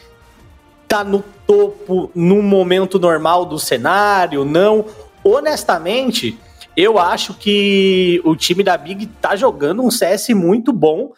tá 0.86 1.02
no 1.02 1.24
topo 1.46 2.10
no 2.14 2.42
momento 2.42 2.98
normal 2.98 3.44
do 3.46 3.58
cenário, 3.58 4.44
não. 4.44 4.84
Honestamente, 5.24 6.38
eu 6.76 6.98
acho 6.98 7.34
que 7.34 8.20
o 8.24 8.36
time 8.36 8.62
da 8.62 8.76
Big 8.76 9.06
tá 9.06 9.34
jogando 9.34 9.82
um 9.82 9.90
CS 9.90 10.28
muito 10.30 10.72
bom. 10.72 11.12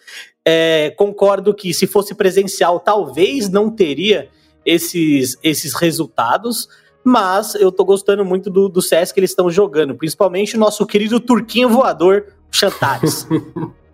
É, 0.44 0.94
concordo 0.96 1.52
que 1.52 1.74
se 1.74 1.86
fosse 1.86 2.14
presencial, 2.14 2.78
talvez 2.78 3.48
não 3.48 3.68
teria 3.68 4.28
esses, 4.64 5.36
esses 5.42 5.74
resultados, 5.74 6.68
mas 7.02 7.54
eu 7.56 7.72
tô 7.72 7.84
gostando 7.84 8.24
muito 8.24 8.48
do, 8.50 8.68
do 8.68 8.80
CS 8.80 9.12
que 9.12 9.20
eles 9.20 9.30
estão 9.30 9.50
jogando, 9.50 9.94
principalmente 9.94 10.56
o 10.56 10.60
nosso 10.60 10.86
querido 10.86 11.18
turquinho 11.18 11.68
voador, 11.68 12.26
Chantares. 12.50 13.26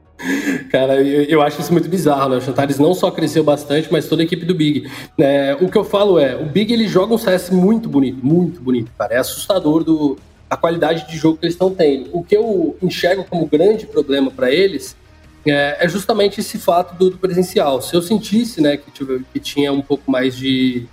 Cara, 0.71 1.03
eu, 1.03 1.25
eu, 1.25 1.43
acho 1.43 1.61
isso 1.61 1.73
muito 1.73 1.89
bizarro, 1.89 2.31
né? 2.31 2.37
O 2.37 2.41
Chantares 2.41 2.79
não 2.79 2.95
só 2.95 3.11
cresceu 3.11 3.43
bastante, 3.43 3.89
mas 3.91 4.07
toda 4.07 4.23
a 4.23 4.25
equipe 4.25 4.45
do 4.45 4.55
Big. 4.55 4.89
É, 5.19 5.57
o 5.61 5.69
que 5.69 5.77
eu 5.77 5.85
falo 5.85 6.19
é, 6.19 6.37
o 6.37 6.47
Big 6.47 6.73
ele 6.73 6.87
joga 6.87 7.15
um 7.15 7.19
CS 7.19 7.51
muito 7.51 7.89
bonito, 7.89 8.25
muito 8.25 8.61
bonito, 8.61 8.91
cara. 8.97 9.15
É 9.15 9.19
assustador 9.19 9.83
do, 9.83 10.17
a 10.49 10.57
qualidade 10.57 11.09
de 11.09 11.17
jogo 11.17 11.39
que 11.39 11.47
eles 11.47 11.55
estão 11.55 11.75
tendo. 11.75 12.11
O 12.13 12.23
que 12.23 12.37
eu 12.37 12.77
enxergo 12.83 13.25
como 13.25 13.47
grande 13.47 13.87
problema 13.87 14.31
para 14.31 14.51
eles 14.51 14.97
é, 15.47 15.79
é, 15.81 15.89
justamente 15.89 16.41
esse 16.41 16.59
fato 16.59 16.97
do, 16.97 17.11
do, 17.11 17.19
presencial. 17.19 17.83
Se 17.83 17.95
eu 17.95 18.03
sentisse, 18.03 18.61
né, 18.61 18.77
que, 18.77 18.91
que 19.33 19.41
tinha 19.41 19.73
um 19.73 19.83
pouco 19.83 20.11
mais 20.11 20.37
de, 20.37 20.87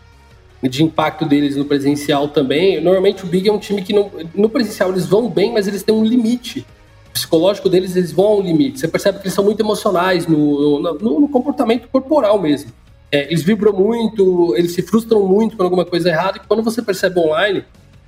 de 0.64 0.84
impacto 0.84 1.26
deles 1.26 1.56
no 1.56 1.66
presencial 1.66 2.30
também, 2.30 2.82
normalmente 2.82 3.24
o 3.24 3.28
Big 3.28 3.48
é 3.48 3.52
um 3.52 3.60
time 3.60 3.84
que 3.84 3.94
não, 3.94 4.10
no 4.34 4.50
presencial 4.50 4.90
eles 4.90 5.06
vão 5.06 5.30
bem, 5.30 5.54
mas 5.54 5.68
eles 5.68 5.84
têm 5.84 5.94
um 5.94 6.04
limite 6.04 6.66
psicológico 7.14 7.70
deles, 7.70 7.96
eles 7.96 8.12
vão 8.12 8.26
ao 8.26 8.42
limite. 8.42 8.80
Você 8.80 8.88
percebe 8.88 9.20
que 9.20 9.26
eles 9.26 9.34
são 9.34 9.44
muito 9.44 9.60
emocionais 9.60 10.28
no, 10.28 10.80
no, 10.80 11.20
no 11.22 11.30
comportamento 11.30 11.88
corporal 11.88 12.40
mesmo. 12.40 12.72
É, 13.12 13.26
eles 13.26 13.44
vibram 13.44 13.74
muito, 13.74 14.56
eles 14.56 14.74
se 14.74 14.82
frustram 14.82 15.26
muito 15.26 15.58
por 15.58 15.64
alguma 15.64 15.84
coisa 15.84 16.10
errada, 16.10 16.38
e 16.38 16.48
quando 16.48 16.62
você 16.62 16.82
percebe 16.82 17.20
online, 17.20 17.64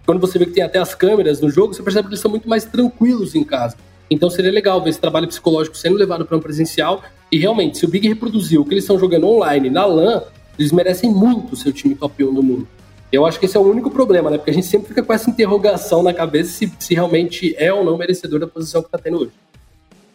quando 0.05 0.19
você 0.19 0.37
vê 0.37 0.45
que 0.45 0.51
tem 0.51 0.63
até 0.63 0.79
as 0.79 0.93
câmeras 0.93 1.41
no 1.41 1.49
jogo, 1.49 1.73
você 1.73 1.81
percebe 1.81 2.07
que 2.07 2.13
eles 2.13 2.21
são 2.21 2.29
muito 2.29 2.47
mais 2.47 2.65
tranquilos 2.65 3.33
em 3.33 3.43
casa. 3.43 3.75
Então 4.09 4.29
seria 4.29 4.51
legal 4.51 4.83
ver 4.83 4.89
esse 4.89 4.99
trabalho 4.99 5.27
psicológico 5.27 5.77
sendo 5.77 5.95
levado 5.95 6.25
para 6.25 6.35
um 6.35 6.41
presencial. 6.41 7.01
E 7.31 7.37
realmente, 7.37 7.77
se 7.77 7.85
o 7.85 7.87
Big 7.87 8.07
reproduziu 8.07 8.61
o 8.61 8.65
que 8.65 8.73
eles 8.73 8.83
estão 8.83 8.99
jogando 8.99 9.25
online 9.25 9.69
na 9.69 9.85
LAN, 9.85 10.23
eles 10.59 10.71
merecem 10.71 11.09
muito 11.09 11.53
o 11.53 11.55
seu 11.55 11.71
time 11.71 11.95
top 11.95 12.23
1 12.23 12.33
do 12.33 12.43
mundo. 12.43 12.67
Eu 13.11 13.25
acho 13.25 13.39
que 13.39 13.45
esse 13.45 13.57
é 13.57 13.59
o 13.59 13.63
único 13.63 13.91
problema, 13.91 14.29
né? 14.29 14.37
Porque 14.37 14.51
a 14.51 14.53
gente 14.53 14.67
sempre 14.67 14.87
fica 14.87 15.03
com 15.03 15.11
essa 15.11 15.29
interrogação 15.29 16.01
na 16.01 16.13
cabeça 16.13 16.51
se, 16.51 16.71
se 16.79 16.93
realmente 16.93 17.53
é 17.57 17.71
ou 17.73 17.83
não 17.83 17.97
merecedor 17.97 18.39
da 18.39 18.47
posição 18.47 18.81
que 18.81 18.87
está 18.87 18.97
tendo 18.97 19.19
hoje. 19.21 19.31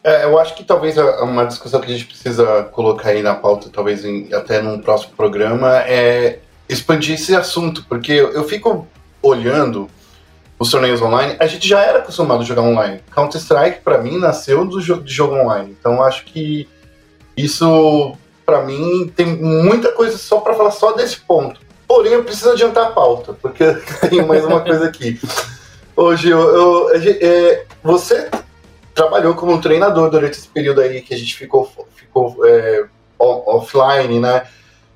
É, 0.02 0.24
eu 0.24 0.38
acho 0.38 0.54
que 0.54 0.62
talvez 0.62 0.96
uma 0.96 1.44
discussão 1.44 1.80
que 1.80 1.90
a 1.90 1.92
gente 1.92 2.06
precisa 2.06 2.62
colocar 2.70 3.08
aí 3.08 3.22
na 3.22 3.34
pauta, 3.34 3.68
talvez 3.72 4.04
em, 4.04 4.32
até 4.32 4.62
num 4.62 4.80
próximo 4.80 5.14
programa, 5.16 5.78
é 5.78 6.38
expandir 6.68 7.16
esse 7.16 7.34
assunto, 7.34 7.84
porque 7.88 8.12
eu, 8.12 8.44
fico 8.44 8.86
olhando 9.20 9.90
os 10.58 10.70
torneios 10.70 11.02
online, 11.02 11.36
a 11.40 11.46
gente 11.48 11.68
já 11.68 11.82
era 11.82 11.98
acostumado 11.98 12.42
a 12.42 12.44
jogar 12.44 12.62
online. 12.62 13.00
Counter-Strike, 13.12 13.80
para 13.82 13.98
mim, 13.98 14.16
nasceu 14.16 14.64
do 14.64 14.80
de 14.80 15.12
jogo 15.12 15.34
online. 15.34 15.76
Então, 15.78 16.00
acho 16.00 16.24
que 16.24 16.68
isso, 17.36 18.16
para 18.44 18.62
mim, 18.64 19.12
tem 19.14 19.26
muita 19.26 19.90
coisa 19.90 20.16
só 20.16 20.38
para 20.38 20.54
falar 20.54 20.70
só 20.70 20.92
desse 20.92 21.18
ponto. 21.18 21.65
Porém, 21.86 22.12
eu 22.12 22.24
preciso 22.24 22.50
adiantar 22.50 22.86
a 22.86 22.90
pauta, 22.90 23.32
porque 23.34 23.64
tem 24.10 24.24
mais 24.24 24.44
uma 24.44 24.60
coisa 24.60 24.86
aqui. 24.86 25.20
Hoje, 25.96 26.30
eu, 26.30 26.40
eu 26.40 26.90
é, 26.94 27.64
você 27.82 28.28
trabalhou 28.94 29.34
como 29.34 29.60
treinador 29.60 30.10
durante 30.10 30.38
esse 30.38 30.48
período 30.48 30.80
aí 30.80 31.00
que 31.02 31.14
a 31.14 31.18
gente 31.18 31.34
ficou, 31.36 31.70
ficou 31.94 32.44
é, 32.44 32.84
offline, 33.18 34.18
né? 34.18 34.46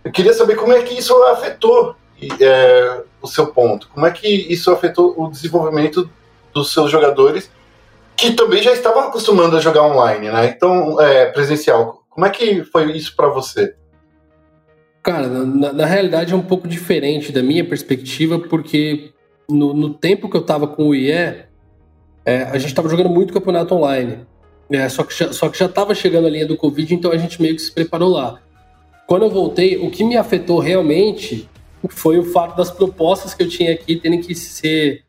Eu 0.04 0.10
queria 0.10 0.32
saber 0.32 0.56
como 0.56 0.72
é 0.72 0.82
que 0.82 0.98
isso 0.98 1.14
afetou 1.24 1.94
é, 2.40 3.02
o 3.20 3.26
seu 3.26 3.48
ponto. 3.48 3.88
Como 3.92 4.06
é 4.06 4.10
que 4.10 4.26
isso 4.26 4.70
afetou 4.70 5.14
o 5.16 5.30
desenvolvimento 5.30 6.10
dos 6.52 6.72
seus 6.72 6.90
jogadores 6.90 7.50
que 8.16 8.32
também 8.32 8.62
já 8.62 8.72
estavam 8.72 9.04
acostumando 9.04 9.56
a 9.56 9.60
jogar 9.60 9.82
online, 9.82 10.30
né? 10.30 10.46
Então, 10.48 11.00
é, 11.00 11.26
presencial. 11.26 12.04
Como 12.10 12.26
é 12.26 12.30
que 12.30 12.64
foi 12.64 12.92
isso 12.92 13.14
para 13.16 13.28
você? 13.28 13.74
Cara, 15.02 15.28
na, 15.28 15.72
na, 15.72 15.86
realidade 15.86 16.32
é 16.32 16.36
um 16.36 16.42
pouco 16.42 16.68
diferente 16.68 17.32
da 17.32 17.42
minha 17.42 17.64
perspectiva, 17.64 18.38
porque 18.38 19.12
no, 19.48 19.72
no 19.72 19.94
tempo 19.94 20.28
que 20.28 20.36
eu 20.36 20.42
tava 20.42 20.66
com 20.66 20.88
o 20.88 20.94
IE, 20.94 21.10
é, 21.10 22.42
a 22.52 22.58
gente 22.58 22.74
tava 22.74 22.88
jogando 22.88 23.08
muito 23.08 23.32
campeonato 23.32 23.74
online. 23.74 24.18
É, 24.70 24.88
só, 24.88 25.02
que 25.02 25.16
já, 25.16 25.32
só 25.32 25.48
que 25.48 25.58
já 25.58 25.68
tava 25.68 25.94
chegando 25.94 26.26
a 26.26 26.30
linha 26.30 26.46
do 26.46 26.56
Covid, 26.56 26.94
então 26.94 27.10
a 27.10 27.16
gente 27.16 27.40
meio 27.40 27.56
que 27.56 27.62
se 27.62 27.72
preparou 27.72 28.10
lá. 28.10 28.40
Quando 29.06 29.22
eu 29.22 29.30
voltei, 29.30 29.76
o 29.78 29.90
que 29.90 30.04
me 30.04 30.16
afetou 30.16 30.60
realmente 30.60 31.48
foi 31.88 32.18
o 32.18 32.24
fato 32.24 32.56
das 32.56 32.70
propostas 32.70 33.34
que 33.34 33.42
eu 33.42 33.48
tinha 33.48 33.72
aqui 33.72 33.96
terem 33.96 34.20
que 34.20 34.34
ser 34.34 35.02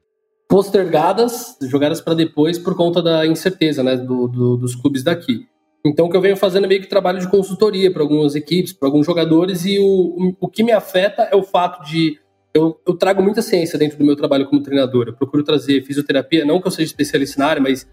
postergadas, 0.47 1.55
jogadas 1.61 2.01
para 2.01 2.13
depois 2.13 2.57
por 2.57 2.75
conta 2.75 3.01
da 3.01 3.27
incerteza 3.27 3.83
né, 3.83 3.95
do, 3.95 4.27
do, 4.27 4.57
dos 4.57 4.73
clubes 4.73 5.03
daqui. 5.03 5.45
Então, 5.85 6.05
o 6.05 6.09
que 6.09 6.15
eu 6.15 6.21
venho 6.21 6.37
fazendo 6.37 6.65
é 6.65 6.67
meio 6.67 6.81
que 6.81 6.87
trabalho 6.87 7.19
de 7.19 7.27
consultoria 7.27 7.91
para 7.91 8.03
algumas 8.03 8.35
equipes, 8.35 8.71
para 8.71 8.87
alguns 8.87 9.05
jogadores, 9.05 9.65
e 9.65 9.79
o, 9.79 10.35
o 10.39 10.47
que 10.47 10.63
me 10.63 10.71
afeta 10.71 11.23
é 11.23 11.35
o 11.35 11.43
fato 11.43 11.83
de. 11.83 12.19
Eu, 12.53 12.79
eu, 12.85 12.93
trago 12.95 13.23
muita 13.23 13.41
ciência 13.41 13.79
dentro 13.79 13.97
do 13.97 14.05
meu 14.05 14.15
trabalho 14.15 14.45
como 14.45 14.61
treinador. 14.61 15.07
Eu 15.07 15.13
procuro 15.13 15.43
trazer 15.43 15.83
fisioterapia, 15.83 16.45
não 16.45 16.61
que 16.61 16.67
eu 16.67 16.71
seja 16.71 16.85
especialista 16.85 17.39
na 17.39 17.47
área, 17.47 17.61
mas 17.61 17.87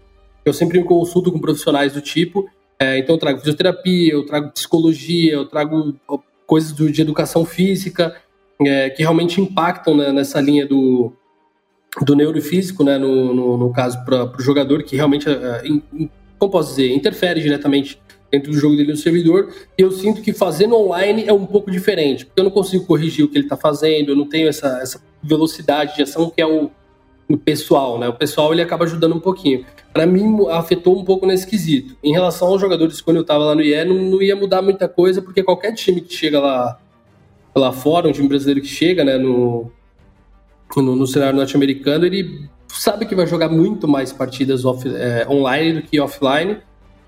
eu 0.45 0.53
sempre 0.53 0.77
me 0.77 0.83
consulto 0.83 1.31
com 1.31 1.39
profissionais 1.39 1.93
do 1.93 2.01
tipo. 2.01 2.47
É, 2.77 2.97
então, 2.99 3.15
eu 3.15 3.19
trago 3.19 3.39
fisioterapia, 3.39 4.13
eu 4.13 4.25
trago 4.25 4.51
psicologia, 4.51 5.33
eu 5.33 5.45
trago 5.45 5.95
coisas 6.45 6.71
do, 6.71 6.91
de 6.91 7.01
educação 7.01 7.43
física, 7.45 8.15
é, 8.61 8.89
que 8.89 9.01
realmente 9.01 9.41
impactam 9.41 9.95
né, 9.95 10.11
nessa 10.11 10.39
linha 10.41 10.67
do, 10.67 11.13
do 12.01 12.15
neurofísico, 12.15 12.83
né, 12.83 12.97
no, 12.97 13.33
no, 13.33 13.57
no 13.57 13.73
caso, 13.73 14.03
para 14.05 14.31
o 14.37 14.41
jogador, 14.41 14.83
que 14.83 14.95
realmente 14.95 15.27
é, 15.29 15.33
é 15.33 16.09
como 16.39 16.51
posso 16.51 16.69
dizer, 16.69 16.91
interfere 16.91 17.41
diretamente 17.41 18.01
dentro 18.31 18.51
do 18.51 18.57
jogo 18.57 18.75
dele 18.75 18.91
no 18.91 18.97
servidor, 18.97 19.53
e 19.77 19.81
eu 19.81 19.91
sinto 19.91 20.21
que 20.21 20.31
fazendo 20.31 20.75
online 20.75 21.25
é 21.27 21.33
um 21.33 21.45
pouco 21.45 21.69
diferente, 21.69 22.25
porque 22.25 22.39
eu 22.39 22.43
não 22.43 22.51
consigo 22.51 22.85
corrigir 22.85 23.25
o 23.25 23.27
que 23.27 23.37
ele 23.37 23.45
está 23.45 23.57
fazendo, 23.57 24.11
eu 24.11 24.15
não 24.15 24.27
tenho 24.27 24.47
essa, 24.47 24.79
essa 24.81 25.01
velocidade 25.21 25.95
de 25.95 26.03
ação 26.03 26.29
que 26.29 26.41
é 26.41 26.45
o, 26.45 26.69
o 27.27 27.37
pessoal, 27.37 27.99
né? 27.99 28.07
O 28.07 28.13
pessoal 28.13 28.53
ele 28.53 28.61
acaba 28.61 28.85
ajudando 28.85 29.15
um 29.15 29.19
pouquinho. 29.19 29.65
Para 29.91 30.05
mim, 30.05 30.47
afetou 30.49 30.97
um 30.97 31.03
pouco 31.03 31.25
nesse 31.25 31.45
quesito. 31.45 31.97
Em 32.03 32.11
relação 32.11 32.47
aos 32.47 32.61
jogadores, 32.61 33.01
quando 33.01 33.17
eu 33.17 33.21
estava 33.21 33.43
lá 33.43 33.55
no 33.55 33.61
IE, 33.61 33.83
não, 33.83 33.95
não, 33.95 34.21
ia 34.21 34.35
mudar 34.35 34.61
muita 34.61 34.87
coisa, 34.87 35.21
porque 35.21 35.43
qualquer 35.43 35.73
time 35.73 35.99
que 35.99 36.13
chega 36.13 36.39
lá, 36.39 36.79
lá 37.55 37.71
fora, 37.71 38.07
um 38.07 38.11
time 38.11 38.27
brasileiro 38.27 38.61
que 38.61 38.67
chega, 38.67 39.03
né, 39.03 39.17
no, 39.17 39.71
no, 40.77 40.95
no 40.95 41.07
cenário 41.07 41.35
norte-americano, 41.35 42.05
ele 42.05 42.47
sabe 42.69 43.05
que 43.05 43.15
vai 43.15 43.27
jogar 43.27 43.49
muito 43.49 43.87
mais 43.87 44.13
partidas 44.13 44.65
off, 44.65 44.87
é, 44.87 45.27
online 45.29 45.81
do 45.81 45.87
que 45.87 45.99
offline. 45.99 46.57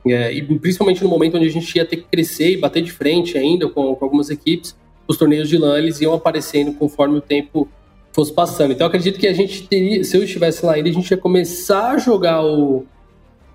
É, 0.05 0.33
e 0.33 0.41
principalmente 0.57 1.03
no 1.03 1.09
momento 1.09 1.37
onde 1.37 1.45
a 1.45 1.51
gente 1.51 1.75
ia 1.75 1.85
ter 1.85 1.97
que 1.97 2.03
crescer 2.03 2.53
e 2.53 2.57
bater 2.57 2.81
de 2.81 2.91
frente 2.91 3.37
ainda 3.37 3.69
com, 3.69 3.95
com 3.95 4.03
algumas 4.03 4.29
equipes, 4.31 4.75
os 5.07 5.15
torneios 5.15 5.47
de 5.47 5.57
LAN 5.57 5.77
eles 5.77 6.01
iam 6.01 6.13
aparecendo 6.13 6.73
conforme 6.73 7.17
o 7.17 7.21
tempo 7.21 7.69
fosse 8.11 8.33
passando. 8.33 8.71
Então 8.73 8.87
acredito 8.87 9.19
que 9.19 9.27
a 9.27 9.33
gente 9.33 9.67
teria, 9.67 10.03
se 10.03 10.17
eu 10.17 10.23
estivesse 10.23 10.65
lá 10.65 10.73
ainda, 10.73 10.89
a 10.89 10.93
gente 10.93 11.09
ia 11.09 11.17
começar 11.17 11.91
a 11.91 11.97
jogar 11.97 12.43
o, 12.43 12.85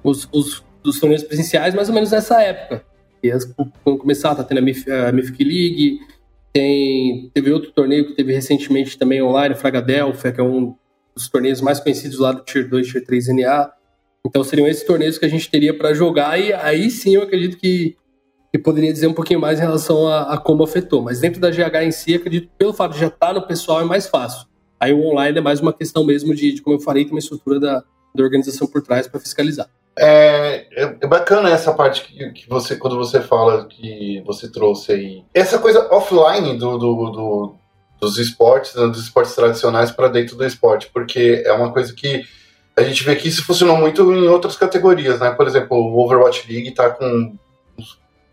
os, 0.05 0.29
os, 0.33 0.65
os 0.85 1.01
torneios 1.01 1.25
presenciais 1.25 1.75
mais 1.75 1.89
ou 1.89 1.95
menos 1.95 2.11
nessa 2.11 2.41
época. 2.41 2.85
Quando 3.83 3.99
começar, 3.99 4.35
tá 4.35 4.45
tendo 4.45 4.59
a, 4.59 4.61
Mif, 4.61 4.89
a 4.89 5.11
League, 5.11 5.99
tem, 6.53 7.29
teve 7.35 7.51
outro 7.53 7.73
torneio 7.73 8.07
que 8.07 8.15
teve 8.15 8.33
recentemente 8.33 8.97
também 8.97 9.21
online, 9.21 9.55
Fragadelphia, 9.57 10.31
que 10.31 10.41
é 10.41 10.45
um 10.45 10.75
os 11.17 11.29
torneios 11.29 11.61
mais 11.61 11.81
conhecidos 11.81 12.19
lá 12.19 12.33
do 12.33 12.43
Tier 12.43 12.69
2, 12.69 12.87
Tier 12.87 13.05
3 13.05 13.29
NA. 13.29 13.71
Então 14.25 14.45
seriam 14.45 14.69
esses 14.69 14.85
torneios 14.85 15.19
que 15.19 15.25
a 15.25 15.29
gente 15.29 15.51
teria 15.51 15.77
para 15.77 15.95
jogar 15.95 16.39
e 16.39 16.53
aí 16.53 16.91
sim 16.91 17.15
eu 17.15 17.23
acredito 17.23 17.57
que, 17.57 17.97
que 18.53 18.59
poderia 18.59 18.93
dizer 18.93 19.07
um 19.07 19.15
pouquinho 19.15 19.41
mais 19.41 19.59
em 19.59 19.63
relação 19.63 20.07
a, 20.07 20.35
a, 20.35 20.39
como 20.39 20.65
afetou. 20.65 21.01
Mas 21.01 21.21
dentro 21.21 21.41
da 21.41 21.51
GH 21.51 21.85
em 21.85 21.93
si, 21.93 22.15
acredito 22.15 22.51
pelo 22.59 22.73
fato 22.73 22.93
de 22.93 23.01
já 23.01 23.07
estar 23.07 23.29
tá 23.29 23.33
no 23.33 23.47
pessoal 23.47 23.81
é 23.81 23.85
mais 23.85 24.07
fácil. 24.07 24.47
Aí 24.79 24.93
o 24.93 25.01
online 25.07 25.39
é 25.39 25.41
mais 25.41 25.61
uma 25.61 25.73
questão 25.73 26.05
mesmo 26.05 26.35
de, 26.35 26.53
de 26.53 26.61
como 26.61 26.77
eu 26.77 26.81
falei, 26.81 27.05
tem 27.05 27.13
uma 27.13 27.19
estrutura 27.19 27.59
da, 27.59 27.83
da 28.15 28.23
organização 28.23 28.67
por 28.67 28.83
trás 28.83 29.07
para 29.07 29.21
fiscalizar. 29.21 29.69
É, 29.99 30.67
é, 30.73 30.97
é, 31.01 31.07
bacana 31.07 31.49
essa 31.49 31.73
parte 31.73 32.03
que, 32.03 32.31
que, 32.33 32.49
você, 32.49 32.77
quando 32.77 32.97
você 32.97 33.23
fala 33.23 33.65
que 33.65 34.23
você 34.27 34.51
trouxe 34.51 34.93
aí. 34.93 35.25
Essa 35.33 35.59
coisa 35.59 35.89
offline 35.91 36.59
do, 36.59 36.77
do, 36.77 37.11
do 37.11 37.55
dos 38.01 38.19
esportes, 38.19 38.75
né, 38.75 38.87
dos 38.87 39.03
esportes 39.03 39.35
tradicionais 39.35 39.91
para 39.91 40.09
dentro 40.09 40.37
do 40.37 40.45
esporte, 40.45 40.91
porque 40.93 41.43
é 41.45 41.53
uma 41.53 41.73
coisa 41.73 41.93
que 41.95 42.25
a 42.77 42.83
gente 42.83 43.03
vê 43.03 43.17
que 43.17 43.29
isso 43.29 43.45
funcionou 43.45 43.77
muito 43.77 44.13
em 44.13 44.29
outras 44.29 44.57
categorias, 44.57 45.19
né? 45.19 45.31
Por 45.31 45.47
exemplo, 45.47 45.79
o 45.79 46.05
Overwatch 46.05 46.51
League 46.51 46.69
está 46.69 46.91
com 46.91 47.35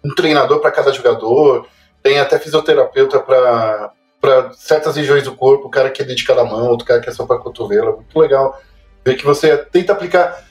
um 0.04 0.16
treinador 0.16 0.60
para 0.60 0.72
cada 0.72 0.92
jogador, 0.92 1.66
tem 2.02 2.20
até 2.20 2.38
fisioterapeuta 2.38 3.20
para 3.22 4.52
certas 4.54 4.98
regiões 4.98 5.24
do 5.24 5.34
corpo, 5.34 5.68
o 5.68 5.72
cara 5.72 5.90
que 5.90 6.02
é 6.02 6.06
dedicado 6.06 6.42
à 6.42 6.44
mão, 6.44 6.68
outro 6.68 6.86
cara 6.86 7.00
que 7.00 7.10
é 7.10 7.14
só 7.14 7.26
para 7.26 7.40
cotovelo, 7.40 7.90
é 7.90 7.96
muito 7.96 8.20
legal 8.20 8.62
ver 9.06 9.16
que 9.16 9.24
você 9.24 9.58
tenta 9.58 9.94
aplicar 9.94 10.44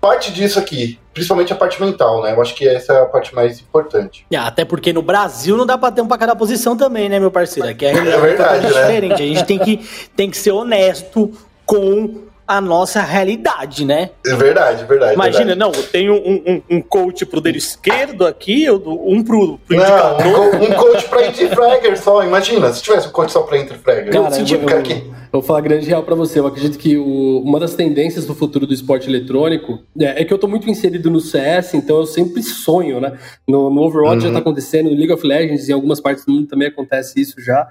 parte 0.00 0.32
disso 0.32 0.58
aqui, 0.58 0.98
principalmente 1.12 1.52
a 1.52 1.56
parte 1.56 1.80
mental, 1.80 2.22
né? 2.22 2.32
Eu 2.32 2.40
acho 2.40 2.54
que 2.54 2.66
essa 2.66 2.92
é 2.92 3.02
a 3.02 3.06
parte 3.06 3.34
mais 3.34 3.60
importante. 3.60 4.24
É, 4.30 4.36
até 4.36 4.64
porque 4.64 4.92
no 4.92 5.02
Brasil 5.02 5.56
não 5.56 5.66
dá 5.66 5.76
pra 5.76 5.90
ter 5.90 6.00
um 6.00 6.06
pra 6.06 6.18
cada 6.18 6.36
posição 6.36 6.76
também, 6.76 7.08
né, 7.08 7.18
meu 7.18 7.30
parceiro? 7.30 7.68
Aqui 7.68 7.86
é, 7.86 7.90
é 7.90 8.20
verdade, 8.20 8.62
né? 8.62 8.68
diferente. 8.68 9.14
A 9.14 9.26
gente 9.26 9.44
tem 9.44 9.58
que, 9.58 9.88
tem 10.16 10.30
que 10.30 10.36
ser 10.36 10.52
honesto 10.52 11.32
com 11.66 12.27
a 12.48 12.62
nossa 12.62 13.02
realidade, 13.02 13.84
né? 13.84 14.08
É 14.26 14.34
verdade, 14.34 14.86
verdade. 14.86 15.12
Imagina, 15.12 15.54
verdade. 15.54 15.60
não, 15.60 15.70
eu 15.70 15.82
tenho 15.82 16.14
um, 16.14 16.42
um, 16.46 16.76
um 16.76 16.80
coach 16.80 17.26
pro 17.26 17.42
dedo 17.42 17.58
esquerdo 17.58 18.26
aqui, 18.26 18.70
um 18.70 19.22
pro, 19.22 19.58
pro 19.58 19.76
não, 19.76 19.84
indicador. 19.84 20.54
Um, 20.54 20.64
um 20.64 20.72
coach 20.72 21.08
pra 21.08 21.26
entry 21.26 21.48
fragger 21.48 22.02
só, 22.02 22.24
imagina, 22.24 22.72
se 22.72 22.82
tivesse 22.82 23.06
um 23.06 23.12
coach 23.12 23.30
só 23.30 23.42
pra 23.42 23.58
entry 23.58 23.76
fragger. 23.76 24.10
Cara, 24.10 24.34
eu, 24.34 24.46
eu, 24.46 24.68
eu, 24.68 25.18
eu 25.30 25.40
vou 25.40 25.42
falar 25.42 25.60
grande 25.60 25.86
real 25.86 26.02
pra 26.02 26.14
você. 26.14 26.38
Eu 26.38 26.46
acredito 26.46 26.78
que 26.78 26.96
o, 26.96 27.42
uma 27.42 27.60
das 27.60 27.74
tendências 27.74 28.24
do 28.24 28.34
futuro 28.34 28.66
do 28.66 28.72
esporte 28.72 29.08
eletrônico 29.10 29.80
é, 30.00 30.22
é, 30.22 30.24
que 30.24 30.32
eu 30.32 30.38
tô 30.38 30.48
muito 30.48 30.70
inserido 30.70 31.10
no 31.10 31.20
CS, 31.20 31.74
então 31.74 31.98
eu 31.98 32.06
sempre 32.06 32.42
sonho, 32.42 32.98
né? 32.98 33.18
No, 33.46 33.68
no 33.68 33.82
Overwatch 33.82 34.16
uhum. 34.16 34.20
já 34.28 34.32
tá 34.32 34.38
acontecendo, 34.38 34.88
no 34.88 34.96
League 34.96 35.12
of 35.12 35.26
Legends, 35.26 35.68
em 35.68 35.72
algumas 35.72 36.00
partes 36.00 36.24
do 36.24 36.32
mundo 36.32 36.48
também 36.48 36.68
acontece 36.68 37.20
isso 37.20 37.42
já. 37.42 37.68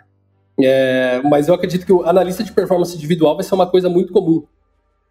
É, 0.59 1.19
mas 1.23 1.47
eu 1.47 1.53
acredito 1.53 1.85
que 1.85 1.93
o 1.93 2.03
analista 2.03 2.43
de 2.43 2.51
performance 2.51 2.95
individual 2.95 3.35
vai 3.35 3.43
ser 3.43 3.55
uma 3.55 3.67
coisa 3.67 3.89
muito 3.89 4.13
comum. 4.13 4.43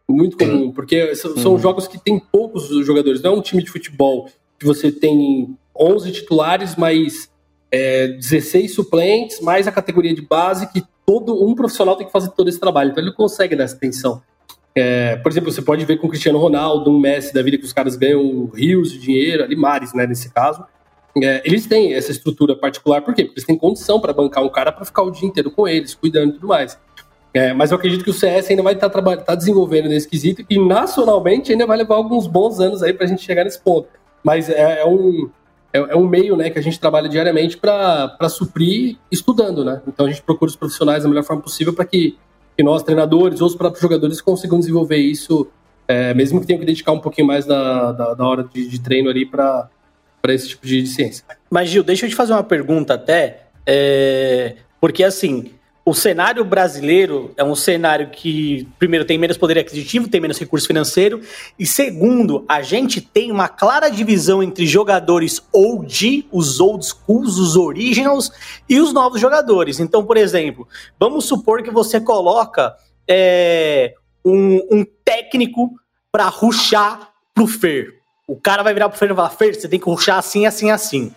Muito 0.09 0.37
comum, 0.37 0.71
porque 0.71 1.15
são 1.17 1.53
uhum. 1.53 1.59
jogos 1.59 1.89
que 1.89 1.99
tem 1.99 2.19
poucos 2.19 2.69
jogadores. 2.87 3.21
Não 3.21 3.35
é 3.35 3.37
um 3.37 3.43
time 3.43 3.63
de 3.63 3.71
futebol 3.71 4.29
que 4.59 4.65
você 4.65 4.93
tem 4.93 5.57
11 5.79 6.13
titulares, 6.13 6.77
mais 6.77 7.29
é, 7.71 8.09
16 8.09 8.73
suplentes, 8.73 9.41
mais 9.41 9.67
a 9.67 9.73
categoria 9.73 10.15
de 10.15 10.23
base, 10.23 10.71
que 10.73 10.83
todo 11.05 11.45
um 11.45 11.55
profissional 11.55 11.97
tem 11.97 12.07
que 12.07 12.13
fazer 12.13 12.31
todo 12.31 12.49
esse 12.49 12.59
trabalho. 12.59 12.91
Então 12.91 13.03
ele 13.03 13.13
consegue 13.13 13.57
dar 13.57 13.65
essa 13.65 13.77
atenção. 13.77 14.23
É, 14.75 15.17
por 15.17 15.33
exemplo, 15.33 15.51
você 15.51 15.63
pode 15.63 15.85
ver 15.85 15.97
com 15.97 16.07
o 16.07 16.11
Cristiano 16.11 16.39
Ronaldo, 16.39 16.91
um 16.91 16.99
Messi 16.99 17.33
da 17.33 17.43
vida 17.43 17.57
que 17.57 17.65
os 17.65 17.73
caras 17.73 17.97
ganham 17.97 18.47
rios 18.55 18.93
de 18.93 18.99
dinheiro, 18.99 19.43
ali 19.43 19.57
mares, 19.57 19.95
né, 19.95 20.07
nesse 20.07 20.31
caso. 20.31 20.65
É, 21.23 21.41
eles 21.47 21.67
têm 21.67 21.95
essa 21.95 22.11
estrutura 22.11 22.55
particular, 22.55 23.01
por 23.01 23.15
quê? 23.15 23.25
Porque 23.25 23.39
eles 23.39 23.47
têm 23.47 23.57
condição 23.57 23.99
para 23.99 24.13
bancar 24.13 24.45
um 24.45 24.51
cara 24.51 24.71
para 24.71 24.85
ficar 24.85 25.03
o 25.03 25.11
dia 25.11 25.27
inteiro 25.27 25.51
com 25.51 25.67
eles, 25.67 25.95
cuidando 25.95 26.31
e 26.31 26.33
tudo 26.35 26.49
mais. 26.49 26.79
É, 27.37 27.53
mas 27.53 27.71
eu 27.71 27.77
acredito 27.77 28.03
que 28.03 28.09
o 28.09 28.15
CS 28.15 28.49
ainda 28.49 28.63
vai 28.63 28.73
estar 28.73 28.89
tá, 28.89 29.17
tá 29.19 29.35
desenvolvendo 29.35 29.91
nesse 29.91 30.09
quesito 30.09 30.43
e 30.49 30.59
nacionalmente 30.59 31.53
ainda 31.53 31.67
vai 31.67 31.77
levar 31.77 31.97
alguns 31.97 32.27
bons 32.27 32.61
anos 32.61 32.83
aí 32.83 32.95
para 32.95 33.05
a 33.05 33.07
gente 33.07 33.23
chegar 33.23 33.45
nesse 33.45 33.61
ponto. 33.61 33.89
Mas 34.25 34.49
é, 34.49 34.81
é 34.81 34.87
um, 34.87 35.29
é, 35.71 35.79
é, 35.81 35.97
um 35.97 36.09
meio 36.09 36.35
né, 36.35 36.49
que 36.49 36.59
a 36.59 36.63
gente 36.63 36.81
trabalha 36.81 37.11
diariamente 37.11 37.59
para 37.59 38.17
suprir 38.31 38.97
estudando, 39.13 39.67
né? 39.67 39.83
Então 39.87 40.07
a 40.07 40.09
gente 40.09 40.23
procura 40.23 40.49
os 40.49 40.57
profissionais 40.57 41.03
da 41.03 41.11
melhor 41.11 41.25
forma 41.25 41.43
possível 41.43 41.75
para 41.75 41.85
que, 41.85 42.17
que 42.57 42.63
nós, 42.63 42.83
treinadores 42.83 43.43
ou 43.43 43.49
os 43.49 43.55
próprios 43.55 43.83
jogadores, 43.83 44.23
consigam 44.23 44.59
desenvolver 44.59 44.97
isso, 44.97 45.47
é, 45.87 46.15
mesmo 46.15 46.41
que 46.41 46.47
tenham 46.47 46.59
que 46.59 46.65
dedicar 46.65 46.93
um 46.93 47.01
pouquinho 47.01 47.27
mais 47.27 47.45
da, 47.45 47.93
da, 47.93 48.15
da 48.15 48.27
hora 48.27 48.45
de, 48.45 48.67
de, 48.67 48.81
treino 48.81 49.11
ali 49.11 49.27
para 49.27 49.69
esse 50.29 50.49
tipo 50.49 50.67
de, 50.67 50.81
de, 50.81 50.89
ciência. 50.89 51.23
Mas, 51.51 51.69
Gil, 51.69 51.83
deixa 51.85 52.07
eu 52.07 52.09
te 52.09 52.17
fazer 52.17 52.33
uma 52.33 52.43
pergunta 52.43 52.95
até, 52.95 53.49
é, 53.67 54.55
porque 54.81 55.05
assim 55.05 55.51
o 55.89 55.95
cenário 55.95 56.45
brasileiro 56.45 57.33
é 57.37 57.45
um 57.45 57.55
cenário 57.55 58.11
que, 58.11 58.67
primeiro, 58.77 59.05
tem 59.05 59.17
menos 59.17 59.39
poder 59.39 59.57
aquisitivo, 59.57 60.09
tem 60.09 60.21
menos 60.21 60.37
recurso 60.37 60.67
financeiro, 60.67 61.21
e 61.57 61.65
segundo, 61.65 62.45
a 62.49 62.61
gente 62.61 63.01
tem 63.01 63.31
uma 63.31 63.47
clara 63.47 63.89
divisão 63.89 64.43
entre 64.43 64.67
jogadores 64.67 65.41
old, 65.53 66.27
os 66.33 66.59
old 66.59 66.85
schools, 66.85 67.39
os 67.39 67.55
originals, 67.55 68.33
e 68.69 68.81
os 68.81 68.93
novos 68.93 69.21
jogadores. 69.21 69.79
Então, 69.79 70.05
por 70.05 70.17
exemplo, 70.17 70.67
vamos 70.99 71.25
supor 71.25 71.63
que 71.63 71.71
você 71.71 72.01
coloca 72.01 72.75
é, 73.07 73.95
um, 74.25 74.57
um 74.69 74.85
técnico 75.05 75.71
para 76.11 76.25
ruxar 76.25 77.13
pro 77.33 77.47
Fer. 77.47 77.95
O 78.27 78.35
cara 78.35 78.65
vai 78.65 78.75
virar 78.75 78.89
pro 78.89 78.99
Fer 78.99 79.13
e 79.13 79.15
falar, 79.15 79.31
Fer, 79.31 79.55
você 79.55 79.69
tem 79.69 79.79
que 79.79 79.87
ruxar 79.87 80.19
assim, 80.19 80.47
assim, 80.47 80.69
assim. 80.69 81.15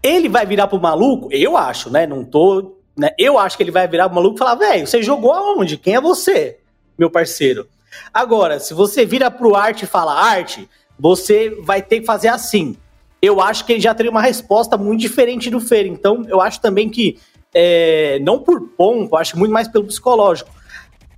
Ele 0.00 0.28
vai 0.28 0.46
virar 0.46 0.68
pro 0.68 0.80
maluco, 0.80 1.28
eu 1.32 1.56
acho, 1.56 1.90
né? 1.90 2.06
Não 2.06 2.24
tô 2.24 2.80
né? 2.96 3.10
Eu 3.18 3.38
acho 3.38 3.56
que 3.56 3.62
ele 3.62 3.70
vai 3.70 3.88
virar 3.88 4.08
maluco 4.08 4.36
e 4.36 4.38
falar, 4.38 4.54
velho, 4.54 4.86
você 4.86 5.02
jogou 5.02 5.32
aonde? 5.32 5.76
Quem 5.76 5.94
é 5.94 6.00
você, 6.00 6.58
meu 6.98 7.10
parceiro? 7.10 7.66
Agora, 8.12 8.58
se 8.58 8.74
você 8.74 9.04
vira 9.04 9.30
pro 9.30 9.54
arte 9.54 9.84
e 9.84 9.88
fala 9.88 10.14
arte, 10.14 10.68
você 10.98 11.50
vai 11.62 11.82
ter 11.82 12.00
que 12.00 12.06
fazer 12.06 12.28
assim. 12.28 12.76
Eu 13.20 13.40
acho 13.40 13.64
que 13.64 13.72
ele 13.72 13.80
já 13.80 13.94
teria 13.94 14.10
uma 14.10 14.22
resposta 14.22 14.76
muito 14.76 15.00
diferente 15.00 15.50
do 15.50 15.60
Fer. 15.60 15.86
Então, 15.86 16.24
eu 16.28 16.40
acho 16.40 16.60
também 16.60 16.88
que, 16.88 17.18
é, 17.54 18.18
não 18.20 18.38
por 18.38 18.60
ponto, 18.60 19.16
acho 19.16 19.38
muito 19.38 19.52
mais 19.52 19.68
pelo 19.68 19.84
psicológico. 19.84 20.50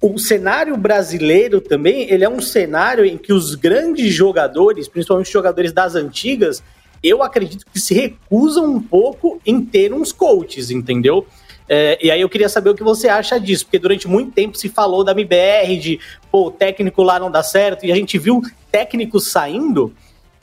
O 0.01 0.19
cenário 0.19 0.77
brasileiro 0.77 1.61
também, 1.61 2.11
ele 2.11 2.25
é 2.25 2.29
um 2.29 2.41
cenário 2.41 3.05
em 3.07 3.17
que 3.17 3.33
os 3.33 3.55
grandes 3.55 4.13
jogadores, 4.13 4.87
principalmente 4.87 5.27
os 5.27 5.33
jogadores 5.33 5.73
das 5.73 5.95
antigas, 5.95 6.63
eu 7.03 7.23
acredito 7.23 7.65
que 7.73 7.81
se 7.81 7.95
recusam 7.95 8.67
um 8.67 8.81
pouco 8.81 9.41
em 9.47 9.65
ter 9.65 9.93
uns 9.93 10.13
coaches, 10.13 10.71
entendeu? 10.71 11.27
É, 11.69 11.99
e 12.03 12.11
aí 12.11 12.21
eu 12.21 12.29
queria 12.29 12.49
saber 12.49 12.71
o 12.71 12.75
que 12.75 12.83
você 12.83 13.09
acha 13.09 13.39
disso, 13.41 13.65
porque 13.65 13.79
durante 13.79 14.07
muito 14.07 14.33
tempo 14.33 14.59
se 14.59 14.69
falou 14.69 15.03
da 15.03 15.13
MBR, 15.13 15.77
de 15.79 16.01
pô, 16.31 16.49
o 16.49 16.51
técnico 16.51 17.03
lá 17.03 17.19
não 17.19 17.31
dá 17.31 17.43
certo, 17.43 17.87
e 17.87 17.93
a 17.93 17.97
gente 17.97 18.19
viu 18.19 18.43
técnicos 18.71 19.29
saindo 19.29 19.95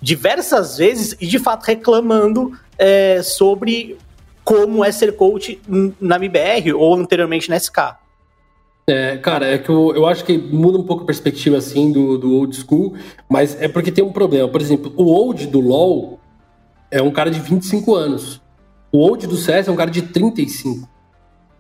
diversas 0.01 0.77
vezes 0.77 1.15
e 1.21 1.27
de 1.27 1.37
fato 1.37 1.63
reclamando 1.63 2.57
é, 2.77 3.21
sobre 3.21 3.97
como 4.43 4.83
é 4.83 4.91
ser 4.91 5.15
coach 5.15 5.61
na 5.99 6.15
MBR 6.15 6.73
ou 6.73 6.95
anteriormente 6.95 7.49
na 7.49 7.59
SK. 7.59 8.01
É, 8.87 9.15
cara, 9.17 9.45
é 9.45 9.57
que 9.59 9.69
eu, 9.69 9.95
eu 9.95 10.07
acho 10.07 10.25
que 10.25 10.37
muda 10.37 10.77
um 10.77 10.83
pouco 10.83 11.03
a 11.03 11.05
perspectiva 11.05 11.57
assim 11.57 11.91
do, 11.91 12.17
do 12.17 12.35
old 12.35 12.55
school, 12.55 12.95
mas 13.29 13.61
é 13.61 13.67
porque 13.67 13.91
tem 13.91 14.03
um 14.03 14.11
problema. 14.11 14.49
Por 14.49 14.59
exemplo, 14.59 14.91
o 14.97 15.05
old 15.05 15.45
do 15.47 15.59
LoL 15.59 16.19
é 16.89 17.01
um 17.01 17.11
cara 17.11 17.29
de 17.29 17.39
25 17.39 17.95
anos. 17.95 18.41
O 18.91 18.97
old 18.97 19.25
do 19.27 19.37
CS 19.37 19.67
é 19.67 19.71
um 19.71 19.75
cara 19.75 19.91
de 19.91 20.01
35. 20.01 20.89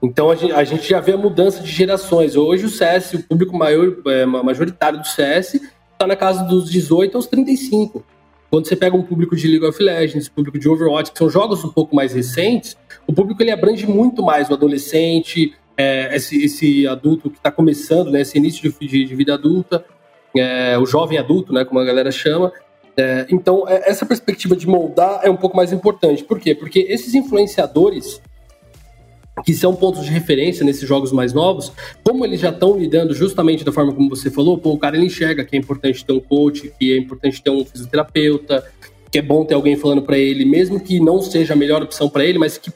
Então 0.01 0.31
a 0.31 0.35
gente, 0.35 0.53
a 0.53 0.63
gente, 0.63 0.89
já 0.89 0.99
vê 0.99 1.13
a 1.13 1.17
mudança 1.17 1.61
de 1.61 1.71
gerações. 1.71 2.35
Hoje 2.35 2.65
o 2.65 2.69
CS, 2.69 3.13
o 3.13 3.23
público 3.23 3.55
maior, 3.55 3.95
é, 4.07 4.25
majoritário 4.25 4.99
do 4.99 5.05
CS, 5.05 5.61
está 5.93 6.07
na 6.07 6.15
casa 6.15 6.43
dos 6.43 6.69
18 6.69 7.15
aos 7.15 7.27
35. 7.27 8.03
Quando 8.49 8.67
você 8.67 8.75
pega 8.75 8.97
um 8.97 9.03
público 9.03 9.35
de 9.35 9.47
League 9.47 9.65
of 9.65 9.81
Legends, 9.81 10.27
público 10.27 10.59
de 10.59 10.67
Overwatch, 10.67 11.11
que 11.11 11.17
são 11.17 11.29
jogos 11.29 11.63
um 11.63 11.69
pouco 11.69 11.95
mais 11.95 12.13
recentes, 12.13 12.75
o 13.07 13.13
público 13.13 13.41
ele 13.41 13.51
abrange 13.51 13.85
muito 13.85 14.21
mais 14.23 14.49
o 14.49 14.53
adolescente, 14.53 15.53
é, 15.77 16.13
esse, 16.15 16.43
esse, 16.43 16.87
adulto 16.87 17.29
que 17.29 17.37
está 17.37 17.49
começando, 17.49 18.11
né, 18.11 18.21
esse 18.21 18.37
início 18.37 18.61
de, 18.61 18.87
de, 18.87 19.05
de 19.05 19.15
vida 19.15 19.35
adulta, 19.35 19.85
é, 20.35 20.77
o 20.77 20.85
jovem 20.85 21.17
adulto, 21.17 21.53
né, 21.53 21.63
como 21.63 21.79
a 21.79 21.85
galera 21.85 22.11
chama. 22.11 22.51
É, 22.97 23.25
então, 23.29 23.65
é, 23.69 23.89
essa 23.89 24.05
perspectiva 24.05 24.55
de 24.55 24.67
moldar 24.67 25.21
é 25.23 25.29
um 25.29 25.37
pouco 25.37 25.55
mais 25.55 25.71
importante. 25.71 26.23
Por 26.23 26.39
quê? 26.39 26.53
Porque 26.53 26.79
esses 26.89 27.13
influenciadores, 27.13 28.21
que 29.45 29.53
são 29.53 29.73
pontos 29.73 30.03
de 30.03 30.11
referência 30.11 30.65
nesses 30.65 30.87
jogos 30.87 31.11
mais 31.11 31.33
novos, 31.33 31.71
como 32.03 32.25
eles 32.25 32.39
já 32.39 32.49
estão 32.49 32.77
lidando 32.77 33.13
justamente 33.13 33.63
da 33.63 33.71
forma 33.71 33.93
como 33.93 34.09
você 34.09 34.29
falou, 34.29 34.57
pô, 34.57 34.73
o 34.73 34.77
cara 34.77 34.97
ele 34.97 35.05
enxerga 35.05 35.43
que 35.43 35.55
é 35.55 35.59
importante 35.59 36.05
ter 36.05 36.13
um 36.13 36.19
coach, 36.19 36.71
que 36.77 36.93
é 36.93 36.97
importante 36.97 37.41
ter 37.41 37.49
um 37.49 37.65
fisioterapeuta, 37.65 38.63
que 39.09 39.17
é 39.17 39.21
bom 39.21 39.43
ter 39.43 39.55
alguém 39.55 39.75
falando 39.75 40.01
para 40.01 40.17
ele, 40.17 40.45
mesmo 40.45 40.79
que 40.79 40.99
não 40.99 41.21
seja 41.21 41.53
a 41.53 41.55
melhor 41.55 41.81
opção 41.81 42.09
para 42.09 42.25
ele, 42.25 42.37
mas 42.37 42.57
que 42.57 42.71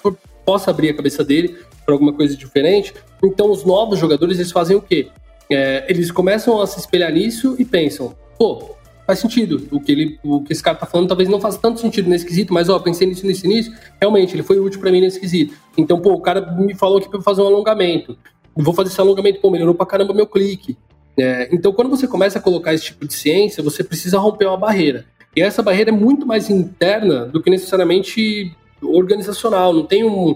possa 0.45 0.71
abrir 0.71 0.89
a 0.89 0.93
cabeça 0.93 1.23
dele 1.23 1.55
para 1.85 1.93
alguma 1.93 2.13
coisa 2.13 2.35
diferente. 2.35 2.93
Então, 3.23 3.51
os 3.51 3.63
novos 3.63 3.99
jogadores 3.99 4.37
eles 4.37 4.51
fazem 4.51 4.75
o 4.75 4.81
quê? 4.81 5.07
É, 5.49 5.85
eles 5.87 6.11
começam 6.11 6.59
a 6.61 6.67
se 6.67 6.79
espelhar 6.79 7.11
nisso 7.11 7.55
e 7.59 7.63
pensam, 7.63 8.15
pô, 8.37 8.75
faz 9.05 9.19
sentido. 9.19 9.67
O 9.71 9.79
que, 9.79 9.91
ele, 9.91 10.19
o 10.23 10.43
que 10.43 10.53
esse 10.53 10.63
cara 10.63 10.77
tá 10.77 10.85
falando 10.85 11.07
talvez 11.07 11.29
não 11.29 11.39
faça 11.39 11.59
tanto 11.59 11.79
sentido 11.79 12.09
nesse 12.09 12.25
quesito, 12.25 12.53
mas 12.53 12.69
ó, 12.69 12.79
pensei 12.79 13.07
nisso, 13.07 13.25
nisso, 13.25 13.47
nisso. 13.47 13.71
Realmente, 13.99 14.35
ele 14.35 14.43
foi 14.43 14.59
útil 14.59 14.79
para 14.79 14.91
mim 14.91 15.01
nesse 15.01 15.19
quesito. 15.19 15.55
Então, 15.77 15.99
pô, 15.99 16.13
o 16.13 16.21
cara 16.21 16.41
me 16.55 16.75
falou 16.75 16.97
aqui 16.97 17.09
pra 17.09 17.19
eu 17.19 17.23
fazer 17.23 17.41
um 17.41 17.47
alongamento. 17.47 18.17
Eu 18.57 18.63
vou 18.63 18.73
fazer 18.73 18.89
esse 18.89 19.01
alongamento, 19.01 19.39
pô, 19.41 19.51
melhorou 19.51 19.75
pra 19.75 19.85
caramba 19.85 20.13
meu 20.13 20.27
clique. 20.27 20.77
É, 21.17 21.49
então, 21.51 21.71
quando 21.71 21.89
você 21.89 22.07
começa 22.07 22.39
a 22.39 22.41
colocar 22.41 22.73
esse 22.73 22.85
tipo 22.85 23.07
de 23.07 23.13
ciência, 23.13 23.63
você 23.63 23.83
precisa 23.83 24.17
romper 24.17 24.45
uma 24.45 24.57
barreira. 24.57 25.05
E 25.35 25.41
essa 25.41 25.61
barreira 25.61 25.89
é 25.89 25.93
muito 25.93 26.25
mais 26.25 26.49
interna 26.49 27.25
do 27.25 27.41
que 27.41 27.49
necessariamente 27.49 28.55
organizacional. 28.81 29.73
Não 29.73 29.85
tem 29.85 30.03
um. 30.03 30.35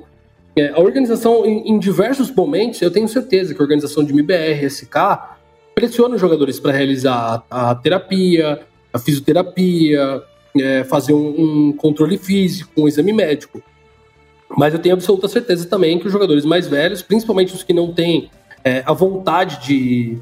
É, 0.56 0.70
a 0.70 0.80
organização, 0.80 1.46
em, 1.46 1.70
em, 1.70 1.80
diversos 1.80 2.30
momentos, 2.32 2.82
eu 2.82 2.92
tenho 2.92 3.08
certeza 3.08 3.54
que 3.54 3.62
a 3.62 3.64
organização 3.64 4.04
de 4.04 4.12
MBR, 4.12 4.66
SK, 4.66 4.96
pressiona 5.80 6.16
os 6.16 6.22
jogadores 6.22 6.60
para 6.60 6.74
realizar 6.74 7.42
a, 7.50 7.74
terapia, 7.74 8.60
a 8.92 9.00
fisioterapia, 9.00 10.22
é, 10.60 10.84
fazer 10.84 11.14
um, 11.14 11.70
um, 11.70 11.72
controle 11.72 12.18
físico, 12.18 12.70
um 12.76 12.88
exame 12.88 13.14
médico. 13.14 13.64
Mas 14.58 14.74
eu 14.74 14.80
tenho 14.80 14.96
absoluta 14.96 15.30
certeza 15.30 15.66
também 15.70 15.98
que 15.98 16.06
os 16.06 16.12
jogadores 16.12 16.44
mais 16.44 16.68
velhos, 16.68 17.02
principalmente 17.02 17.54
os 17.54 17.64
que 17.64 17.72
não 17.72 17.94
têm 17.94 18.30
é, 18.62 18.84
a 18.86 18.92
vontade 18.92 19.66
de, 19.66 20.18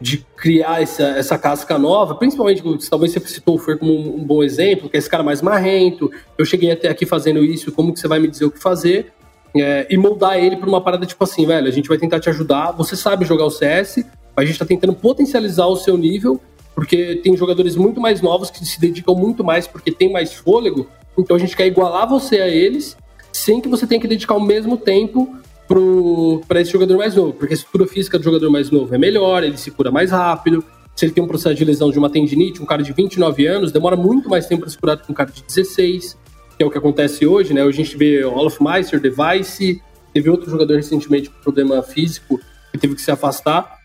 de 0.00 0.24
criar 0.34 0.80
essa, 0.80 1.02
essa 1.08 1.36
casca 1.36 1.78
nova, 1.78 2.14
principalmente, 2.14 2.62
talvez 2.88 3.12
você 3.12 3.20
citou 3.20 3.56
o 3.56 3.58
Fer 3.58 3.76
como 3.76 3.92
um, 3.92 4.16
um, 4.16 4.24
bom 4.24 4.42
exemplo, 4.42 4.88
que 4.88 4.96
é 4.96 4.98
esse 4.98 5.10
cara 5.10 5.22
mais 5.22 5.42
marrento, 5.42 6.10
eu 6.38 6.44
cheguei 6.46 6.70
até 6.70 6.88
aqui 6.88 7.04
fazendo 7.04 7.44
isso, 7.44 7.70
como 7.70 7.92
que 7.92 8.00
você 8.00 8.08
vai 8.08 8.18
me 8.18 8.28
dizer 8.28 8.46
o 8.46 8.50
que 8.50 8.58
fazer? 8.58 9.12
É, 9.54 9.86
e 9.90 9.98
moldar 9.98 10.38
ele 10.38 10.56
para 10.56 10.68
uma 10.68 10.80
parada 10.80 11.04
tipo 11.04 11.22
assim, 11.22 11.44
velho, 11.44 11.68
a 11.68 11.70
gente 11.70 11.86
vai 11.86 11.98
tentar 11.98 12.18
te 12.18 12.30
ajudar, 12.30 12.72
você 12.72 12.96
sabe 12.96 13.26
jogar 13.26 13.44
o 13.44 13.50
CS, 13.50 14.02
a 14.36 14.42
gente 14.42 14.52
está 14.52 14.64
tentando 14.64 14.94
potencializar 14.94 15.66
o 15.66 15.76
seu 15.76 15.96
nível, 15.96 16.40
porque 16.74 17.16
tem 17.16 17.36
jogadores 17.36 17.76
muito 17.76 18.00
mais 18.00 18.20
novos 18.20 18.50
que 18.50 18.64
se 18.64 18.80
dedicam 18.80 19.14
muito 19.14 19.44
mais 19.44 19.66
porque 19.66 19.92
tem 19.92 20.10
mais 20.10 20.32
fôlego. 20.32 20.88
Então 21.18 21.36
a 21.36 21.38
gente 21.38 21.56
quer 21.56 21.66
igualar 21.66 22.08
você 22.08 22.40
a 22.40 22.48
eles, 22.48 22.96
sem 23.32 23.60
que 23.60 23.68
você 23.68 23.86
tenha 23.86 24.00
que 24.00 24.08
dedicar 24.08 24.34
o 24.34 24.40
mesmo 24.40 24.76
tempo 24.76 25.36
para 26.46 26.60
esse 26.60 26.70
jogador 26.70 26.98
mais 26.98 27.14
novo, 27.14 27.32
porque 27.32 27.54
a 27.54 27.56
estrutura 27.56 27.86
física 27.86 28.18
do 28.18 28.24
jogador 28.24 28.50
mais 28.50 28.70
novo 28.70 28.94
é 28.94 28.98
melhor, 28.98 29.42
ele 29.42 29.56
se 29.56 29.70
cura 29.70 29.90
mais 29.90 30.10
rápido. 30.10 30.64
Se 30.94 31.06
ele 31.06 31.12
tem 31.12 31.24
um 31.24 31.26
processo 31.26 31.54
de 31.54 31.64
lesão 31.64 31.90
de 31.90 31.98
uma 31.98 32.10
tendinite, 32.10 32.62
um 32.62 32.66
cara 32.66 32.82
de 32.82 32.92
29 32.92 33.46
anos, 33.46 33.72
demora 33.72 33.96
muito 33.96 34.28
mais 34.28 34.46
tempo 34.46 34.62
para 34.62 34.70
se 34.70 34.76
curar 34.76 34.96
do 34.96 35.04
que 35.04 35.10
um 35.10 35.14
cara 35.14 35.30
de 35.30 35.42
16, 35.42 36.18
que 36.56 36.62
é 36.62 36.66
o 36.66 36.70
que 36.70 36.76
acontece 36.76 37.26
hoje, 37.26 37.54
né? 37.54 37.64
Hoje 37.64 37.80
a 37.80 37.84
gente 37.84 37.96
vê 37.96 38.22
Olaf 38.22 38.60
Meister, 38.60 39.00
Device, 39.00 39.80
teve 40.12 40.28
outro 40.28 40.50
jogador 40.50 40.76
recentemente 40.76 41.30
com 41.30 41.40
problema 41.40 41.82
físico 41.82 42.38
que 42.70 42.76
teve 42.76 42.94
que 42.94 43.00
se 43.00 43.10
afastar. 43.10 43.78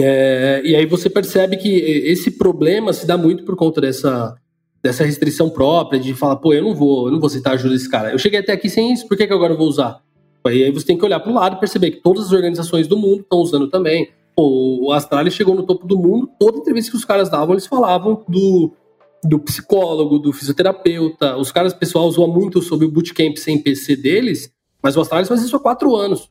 É, 0.00 0.62
e 0.64 0.74
aí 0.74 0.86
você 0.86 1.10
percebe 1.10 1.56
que 1.56 1.68
esse 1.68 2.30
problema 2.30 2.92
se 2.92 3.06
dá 3.06 3.16
muito 3.16 3.44
por 3.44 3.56
conta 3.56 3.80
dessa, 3.80 4.34
dessa 4.82 5.04
restrição 5.04 5.50
própria, 5.50 6.00
de 6.00 6.14
falar, 6.14 6.36
pô, 6.36 6.52
eu 6.54 6.62
não 6.62 6.74
vou, 6.74 7.06
eu 7.06 7.12
não 7.12 7.20
vou 7.20 7.28
citar 7.28 7.54
ajuda 7.54 7.74
desse 7.74 7.90
cara. 7.90 8.10
Eu 8.10 8.18
cheguei 8.18 8.40
até 8.40 8.52
aqui 8.52 8.70
sem 8.70 8.92
isso, 8.92 9.06
por 9.06 9.16
que, 9.16 9.26
que 9.26 9.32
agora 9.32 9.52
eu 9.52 9.58
vou 9.58 9.68
usar? 9.68 10.00
Aí 10.44 10.70
você 10.72 10.86
tem 10.86 10.98
que 10.98 11.04
olhar 11.04 11.20
para 11.20 11.30
o 11.30 11.34
lado 11.34 11.56
e 11.56 11.60
perceber 11.60 11.92
que 11.92 12.02
todas 12.02 12.26
as 12.26 12.32
organizações 12.32 12.88
do 12.88 12.96
mundo 12.96 13.20
estão 13.20 13.38
usando 13.38 13.68
também. 13.68 14.10
Pô, 14.34 14.86
o 14.86 14.92
Astralis 14.92 15.34
chegou 15.34 15.54
no 15.54 15.62
topo 15.62 15.86
do 15.86 15.96
mundo, 15.96 16.28
toda 16.38 16.58
entrevista 16.58 16.90
que 16.90 16.96
os 16.96 17.04
caras 17.04 17.28
davam, 17.28 17.54
eles 17.54 17.66
falavam 17.66 18.24
do, 18.26 18.72
do 19.22 19.38
psicólogo, 19.38 20.18
do 20.18 20.32
fisioterapeuta. 20.32 21.36
Os 21.36 21.52
caras, 21.52 21.72
pessoal, 21.72 22.06
usam 22.06 22.26
muito 22.26 22.60
sobre 22.60 22.86
o 22.86 22.90
bootcamp 22.90 23.36
sem 23.36 23.62
PC 23.62 23.94
deles, 23.96 24.50
mas 24.82 24.96
o 24.96 25.00
Astralis 25.00 25.28
faz 25.28 25.42
isso 25.42 25.54
há 25.54 25.60
quatro 25.60 25.94
anos. 25.94 26.28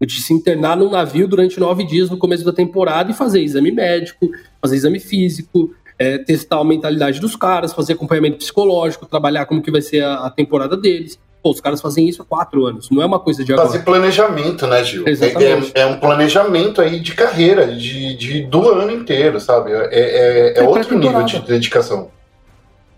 De 0.00 0.20
se 0.20 0.32
internar 0.32 0.76
num 0.76 0.90
navio 0.90 1.28
durante 1.28 1.60
nove 1.60 1.84
dias 1.84 2.08
no 2.08 2.16
começo 2.16 2.44
da 2.44 2.52
temporada 2.52 3.10
e 3.10 3.14
fazer 3.14 3.42
exame 3.42 3.70
médico, 3.70 4.30
fazer 4.60 4.76
exame 4.76 4.98
físico, 4.98 5.74
é, 5.98 6.16
testar 6.16 6.60
a 6.60 6.64
mentalidade 6.64 7.20
dos 7.20 7.36
caras, 7.36 7.74
fazer 7.74 7.92
acompanhamento 7.92 8.38
psicológico, 8.38 9.04
trabalhar 9.04 9.44
como 9.44 9.60
que 9.60 9.70
vai 9.70 9.82
ser 9.82 10.02
a, 10.02 10.26
a 10.26 10.30
temporada 10.30 10.74
deles. 10.74 11.18
Pô, 11.42 11.50
os 11.50 11.60
caras 11.60 11.80
fazem 11.80 12.08
isso 12.08 12.22
há 12.22 12.24
quatro 12.24 12.66
anos, 12.66 12.90
não 12.90 13.02
é 13.02 13.06
uma 13.06 13.18
coisa 13.18 13.44
de 13.44 13.52
agora. 13.52 13.68
Fazer 13.68 13.82
planejamento, 13.82 14.66
né, 14.66 14.82
Gil? 14.82 15.06
Exatamente. 15.06 15.72
É, 15.74 15.80
é, 15.80 15.82
é 15.82 15.86
um 15.86 15.98
planejamento 15.98 16.80
aí 16.80 17.00
de 17.00 17.14
carreira, 17.14 17.66
de, 17.66 18.14
de 18.16 18.42
do 18.42 18.68
ano 18.70 18.90
inteiro, 18.90 19.38
sabe? 19.40 19.72
É, 19.72 19.88
é, 19.90 20.58
é 20.58 20.62
outro 20.62 20.98
nível 20.98 21.22
de 21.22 21.40
dedicação. 21.40 22.10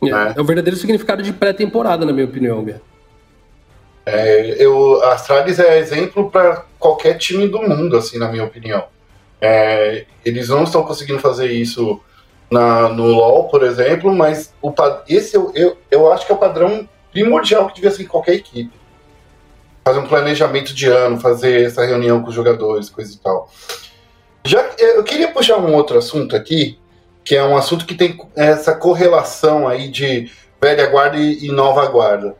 É, 0.03 0.11
né? 0.11 0.35
é 0.37 0.41
o 0.41 0.45
verdadeiro 0.45 0.77
significado 0.77 1.23
de 1.23 1.33
pré-temporada, 1.33 2.05
na 2.05 2.13
minha 2.13 2.27
opinião, 2.27 2.63
Bia. 2.63 2.81
É, 4.05 4.57
eu, 4.59 5.03
a 5.05 5.13
Astralis 5.13 5.59
é 5.59 5.79
exemplo 5.79 6.31
para 6.31 6.65
qualquer 6.79 7.19
time 7.19 7.47
do 7.47 7.63
mundo, 7.63 7.97
assim, 7.97 8.19
na 8.19 8.29
minha 8.29 8.45
opinião. 8.45 8.85
É, 9.41 10.05
eles 10.25 10.49
não 10.49 10.65
estão 10.65 10.85
conseguindo 10.85 11.21
fazer 11.21 11.51
isso 11.51 12.01
na, 12.51 12.89
no 12.89 13.07
LoL, 13.07 13.49
por 13.49 13.63
exemplo, 13.63 14.15
mas 14.15 14.53
o, 14.61 14.73
esse 15.09 15.37
eu, 15.37 15.51
eu, 15.55 15.79
eu 15.91 16.13
acho 16.13 16.27
que 16.27 16.33
é 16.33 16.35
o 16.35 16.39
padrão 16.39 16.89
primordial 17.11 17.67
que 17.67 17.75
devia 17.75 17.91
ser 17.91 18.03
em 18.03 18.07
qualquer 18.07 18.35
equipe. 18.35 18.71
Fazer 19.85 19.99
um 19.99 20.07
planejamento 20.07 20.75
de 20.75 20.87
ano, 20.87 21.21
fazer 21.21 21.65
essa 21.65 21.85
reunião 21.85 22.23
com 22.23 22.29
os 22.29 22.35
jogadores, 22.35 22.89
coisa 22.89 23.13
e 23.13 23.19
tal. 23.19 23.51
Já 24.45 24.65
eu 24.79 25.03
queria 25.03 25.29
puxar 25.29 25.57
um 25.57 25.75
outro 25.75 25.99
assunto 25.99 26.37
aqui, 26.37 26.79
que 27.25 27.37
é 27.37 27.45
um 27.45 27.57
assunto 27.57 27.87
que 27.87 27.95
tem 27.95 28.19
essa 28.37 28.75
correlação 28.75 29.67
aí 29.67 29.89
de 29.89 30.31
velha 30.61 30.87
guarda 30.87 31.17
e, 31.17 31.49
nova 31.49 31.87
guarda. 31.87 32.37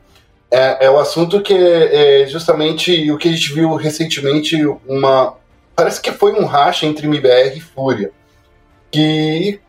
É, 0.55 0.85
é 0.85 0.89
o 0.91 0.99
assunto 0.99 1.41
que 1.41 1.51
é, 1.51 2.21
é, 2.21 2.27
justamente 2.27 3.09
o 3.11 3.17
que 3.17 3.27
a 3.27 3.31
gente 3.31 3.51
viu 3.51 3.73
recentemente, 3.73 4.55
uma 4.87 5.35
parece 5.75 5.99
que 5.99 6.11
foi 6.11 6.31
um 6.33 6.45
racha 6.45 6.85
entre 6.85 7.07
MBR 7.07 7.57
e 7.57 7.59
Fúria, 7.59 8.11
que 8.91 9.59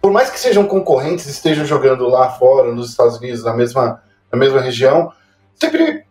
por 0.00 0.10
mais 0.10 0.30
que 0.30 0.40
sejam 0.40 0.66
concorrentes, 0.66 1.26
estejam 1.26 1.66
jogando 1.66 2.08
lá 2.08 2.30
fora, 2.30 2.72
nos 2.72 2.88
Estados 2.88 3.18
Unidos, 3.18 3.44
na 3.44 3.52
mesma, 3.52 4.02
na 4.32 4.38
mesma 4.38 4.58
região, 4.58 5.12
sempre, 5.54 6.04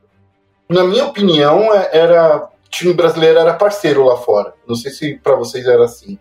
na 0.70 0.84
minha 0.84 1.06
opinião, 1.06 1.74
é, 1.74 1.90
era 1.94 2.48
time 2.70 2.94
brasileiro 2.94 3.40
era 3.40 3.56
parceiro 3.56 4.06
lá 4.06 4.18
fora. 4.18 4.54
Não 4.68 4.76
sei 4.76 4.92
se 4.92 5.16
para 5.16 5.36
vocês 5.36 5.66
era 5.66 5.84
assim. 5.86 6.20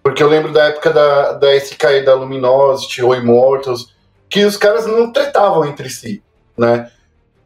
Porque 0.00 0.22
eu 0.22 0.28
lembro 0.28 0.52
da 0.52 0.66
época 0.66 0.92
da, 0.92 1.32
da 1.32 1.56
SK 1.58 1.84
e 1.84 2.04
da 2.04 2.14
Luminosity 2.14 3.02
ou 3.02 3.16
Immortals, 3.16 3.96
que 4.30 4.44
os 4.44 4.56
caras 4.56 4.86
não 4.86 5.12
tretavam 5.12 5.64
entre 5.64 5.90
si, 5.90 6.22
né? 6.58 6.90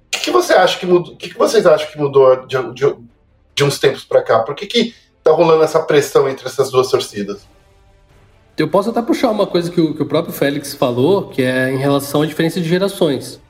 O 0.07 0.11
que, 0.11 0.21
que 0.21 0.31
você 0.31 0.53
acha 0.53 0.79
que 0.79 0.87
mudou? 0.87 1.15
O 1.15 1.17
que, 1.17 1.31
que 1.31 1.39
vocês 1.39 1.67
acham 1.67 1.91
que 1.91 1.99
mudou 1.99 2.47
de, 2.47 2.57
de, 2.73 2.97
de 3.55 3.65
uns 3.65 3.79
tempos 3.79 4.05
para 4.05 4.23
cá? 4.23 4.41
Por 4.41 4.55
que, 4.55 4.67
que 4.67 4.95
tá 5.23 5.31
rolando 5.31 5.63
essa 5.63 5.81
pressão 5.81 6.29
entre 6.29 6.47
essas 6.47 6.71
duas 6.71 6.91
torcidas? 6.91 7.47
Eu 8.57 8.69
posso 8.69 8.91
até 8.91 9.01
puxar 9.01 9.31
uma 9.31 9.47
coisa 9.47 9.71
que 9.71 9.81
o, 9.81 9.95
que 9.95 10.03
o 10.03 10.07
próprio 10.07 10.33
Félix 10.33 10.75
falou, 10.75 11.29
que 11.29 11.43
é 11.43 11.71
em 11.71 11.79
relação 11.79 12.23
à 12.23 12.27
diferença 12.27 12.61
de 12.61 12.69
gerações. 12.69 13.41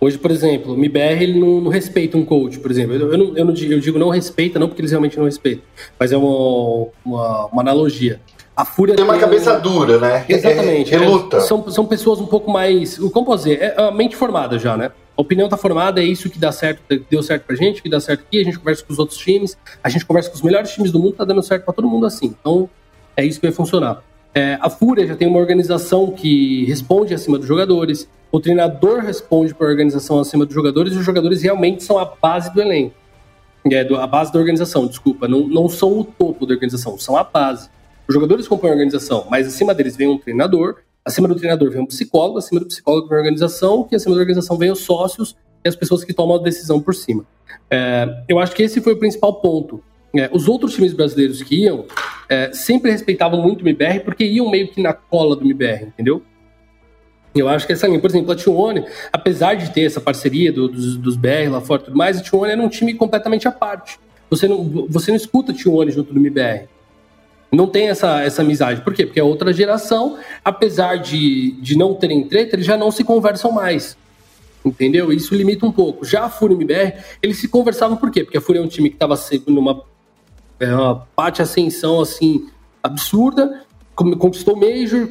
Hoje, 0.00 0.18
por 0.18 0.30
exemplo, 0.30 0.72
o 0.72 0.76
MBR 0.76 1.22
ele 1.22 1.38
não, 1.38 1.60
não 1.60 1.70
respeita 1.70 2.16
um 2.16 2.24
coach, 2.24 2.58
por 2.58 2.70
exemplo. 2.70 2.94
Eu, 2.94 3.12
eu, 3.12 3.18
não, 3.18 3.36
eu, 3.36 3.44
não, 3.44 3.54
eu 3.54 3.80
digo 3.80 3.98
não 3.98 4.08
respeita, 4.08 4.58
não 4.58 4.68
porque 4.68 4.80
eles 4.80 4.90
realmente 4.90 5.16
não 5.18 5.24
respeitam, 5.24 5.64
mas 5.98 6.12
é 6.12 6.16
uma, 6.16 6.88
uma, 7.04 7.46
uma 7.46 7.62
analogia. 7.62 8.20
A 8.56 8.64
Fúria 8.64 8.94
tem 8.94 9.04
uma 9.04 9.14
tem 9.14 9.20
cabeça 9.20 9.58
dura, 9.58 9.98
né? 9.98 10.24
Exatamente. 10.28 10.94
É, 10.94 10.98
reluta. 10.98 11.40
são, 11.42 11.70
são 11.70 11.84
pessoas 11.84 12.20
um 12.20 12.26
pouco 12.26 12.50
mais. 12.50 12.96
Como 12.96 13.26
posso 13.26 13.44
dizer? 13.44 13.60
É 13.60 13.82
a 13.82 13.90
mente 13.90 14.16
formada 14.16 14.58
já, 14.58 14.76
né? 14.76 14.90
A 15.16 15.22
opinião 15.22 15.48
tá 15.48 15.56
formada, 15.56 16.02
é 16.02 16.04
isso 16.04 16.28
que 16.28 16.38
dá 16.38 16.52
certo, 16.52 16.82
deu 17.08 17.22
certo 17.22 17.44
pra 17.44 17.56
gente, 17.56 17.82
que 17.82 17.88
dá 17.88 17.98
certo 17.98 18.20
aqui, 18.20 18.40
a 18.40 18.44
gente 18.44 18.58
conversa 18.58 18.84
com 18.84 18.92
os 18.92 18.98
outros 18.98 19.18
times, 19.18 19.56
a 19.82 19.88
gente 19.88 20.04
conversa 20.04 20.28
com 20.28 20.36
os 20.36 20.42
melhores 20.42 20.70
times 20.72 20.92
do 20.92 20.98
mundo, 20.98 21.14
tá 21.14 21.24
dando 21.24 21.42
certo 21.42 21.64
para 21.64 21.72
todo 21.72 21.88
mundo 21.88 22.04
assim. 22.04 22.34
Então, 22.38 22.68
é 23.16 23.24
isso 23.24 23.40
que 23.40 23.46
vai 23.46 23.54
funcionar. 23.54 24.02
É, 24.34 24.58
a 24.60 24.68
Fúria 24.68 25.06
já 25.06 25.16
tem 25.16 25.26
uma 25.26 25.38
organização 25.38 26.10
que 26.10 26.66
responde 26.66 27.14
acima 27.14 27.38
dos 27.38 27.48
jogadores, 27.48 28.06
o 28.30 28.38
treinador 28.38 29.00
responde 29.00 29.54
para 29.54 29.66
a 29.66 29.70
organização 29.70 30.20
acima 30.20 30.44
dos 30.44 30.54
jogadores 30.54 30.92
e 30.92 30.98
os 30.98 31.04
jogadores 31.04 31.40
realmente 31.40 31.82
são 31.82 31.98
a 31.98 32.04
base 32.04 32.52
do 32.52 32.60
elenco. 32.60 32.94
É, 33.72 33.82
do, 33.82 33.96
a 33.96 34.06
base 34.06 34.30
da 34.30 34.38
organização, 34.38 34.86
desculpa. 34.86 35.26
Não, 35.26 35.48
não 35.48 35.68
são 35.68 35.98
o 35.98 36.04
topo 36.04 36.44
da 36.44 36.52
organização, 36.52 36.98
são 36.98 37.16
a 37.16 37.24
base. 37.24 37.70
Os 38.06 38.14
jogadores 38.14 38.46
compõem 38.46 38.70
a 38.70 38.72
organização, 38.74 39.26
mas 39.30 39.46
acima 39.46 39.74
deles 39.74 39.96
vem 39.96 40.06
um 40.06 40.18
treinador, 40.18 40.76
acima 41.06 41.28
do 41.28 41.36
treinador 41.36 41.70
vem 41.70 41.80
um 41.80 41.86
psicólogo, 41.86 42.38
acima 42.38 42.58
do 42.58 42.66
psicólogo 42.66 43.08
vem 43.08 43.16
a 43.16 43.20
organização, 43.20 43.88
e 43.90 43.94
acima 43.94 44.16
da 44.16 44.20
organização 44.20 44.58
vem 44.58 44.72
os 44.72 44.80
sócios 44.80 45.36
e 45.64 45.68
as 45.68 45.76
pessoas 45.76 46.02
que 46.02 46.12
tomam 46.12 46.36
a 46.36 46.42
decisão 46.42 46.80
por 46.80 46.94
cima. 46.94 47.24
É, 47.70 48.24
eu 48.28 48.40
acho 48.40 48.54
que 48.54 48.62
esse 48.62 48.80
foi 48.80 48.94
o 48.94 48.98
principal 48.98 49.34
ponto. 49.34 49.82
É, 50.16 50.28
os 50.32 50.48
outros 50.48 50.74
times 50.74 50.92
brasileiros 50.92 51.42
que 51.42 51.62
iam 51.62 51.84
é, 52.28 52.52
sempre 52.52 52.90
respeitavam 52.90 53.40
muito 53.40 53.62
o 53.62 53.68
MBR 53.68 54.00
porque 54.00 54.24
iam 54.24 54.50
meio 54.50 54.68
que 54.68 54.82
na 54.82 54.92
cola 54.92 55.36
do 55.36 55.44
MBR, 55.44 55.86
entendeu? 55.86 56.22
Eu 57.34 57.48
acho 57.48 57.66
que 57.66 57.72
essa 57.72 57.86
linha, 57.86 58.00
por 58.00 58.10
exemplo, 58.10 58.32
a 58.32 58.36
Tione, 58.36 58.84
apesar 59.12 59.54
de 59.54 59.70
ter 59.70 59.82
essa 59.82 60.00
parceria 60.00 60.50
do, 60.50 60.68
dos, 60.68 60.96
dos 60.96 61.16
BR 61.16 61.50
lá 61.50 61.60
fora 61.60 61.82
e 61.82 61.84
tudo 61.84 61.96
mais, 61.96 62.18
a 62.18 62.22
Tione 62.22 62.50
era 62.50 62.62
um 62.62 62.68
time 62.68 62.94
completamente 62.94 63.46
à 63.46 63.52
parte. 63.52 63.98
Você 64.30 64.48
não, 64.48 64.86
você 64.88 65.10
não 65.10 65.16
escuta 65.16 65.52
Tione 65.52 65.90
junto 65.92 66.12
do 66.12 66.18
MBR. 66.18 66.66
Não 67.50 67.66
tem 67.66 67.88
essa, 67.88 68.22
essa 68.22 68.42
amizade. 68.42 68.82
Por 68.82 68.92
quê? 68.92 69.06
Porque 69.06 69.20
é 69.20 69.24
outra 69.24 69.52
geração, 69.52 70.18
apesar 70.44 70.96
de, 70.96 71.52
de 71.60 71.76
não 71.76 71.94
terem 71.94 72.24
treta, 72.24 72.56
eles 72.56 72.66
já 72.66 72.76
não 72.76 72.90
se 72.90 73.04
conversam 73.04 73.52
mais 73.52 73.96
entendeu? 74.64 75.12
Isso 75.12 75.34
limita 75.34 75.64
um 75.64 75.70
pouco. 75.72 76.04
Já 76.04 76.24
a 76.24 76.28
Fúria 76.28 76.54
MBR, 76.54 76.94
eles 77.22 77.38
se 77.38 77.46
conversavam 77.46 77.96
por 77.96 78.10
quê? 78.10 78.24
Porque 78.24 78.36
a 78.36 78.40
Fúria 78.40 78.58
é 78.58 78.62
um 78.62 78.66
time 78.66 78.90
que 78.90 78.96
estava 78.96 79.14
numa 79.46 79.84
é 80.58 80.74
uma 80.74 81.06
parte 81.14 81.42
ascensão 81.42 82.00
assim 82.00 82.48
absurda. 82.82 83.62
Conquistou 83.94 84.54
o 84.54 84.60
Major, 84.60 85.08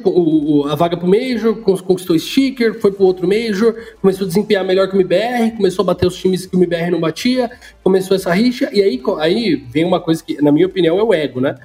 a 0.70 0.76
vaga 0.76 0.96
pro 0.96 1.08
Major, 1.08 1.56
conquistou 1.56 2.16
sticker, 2.16 2.80
foi 2.80 2.92
pro 2.92 3.04
outro 3.04 3.26
Major, 3.26 3.74
começou 4.00 4.24
a 4.24 4.28
desempenhar 4.28 4.64
melhor 4.64 4.88
que 4.88 4.96
o 4.96 5.00
MBR, 5.00 5.56
começou 5.56 5.82
a 5.82 5.86
bater 5.86 6.06
os 6.06 6.16
times 6.16 6.46
que 6.46 6.54
o 6.54 6.58
MBR 6.58 6.92
não 6.92 7.00
batia, 7.00 7.50
começou 7.82 8.16
essa 8.16 8.32
rixa, 8.32 8.70
e 8.72 8.80
aí, 8.80 9.02
aí 9.18 9.56
vem 9.56 9.84
uma 9.84 9.98
coisa 9.98 10.22
que, 10.22 10.40
na 10.40 10.52
minha 10.52 10.68
opinião, 10.68 11.00
é 11.00 11.02
o 11.02 11.12
ego, 11.12 11.40
né? 11.40 11.56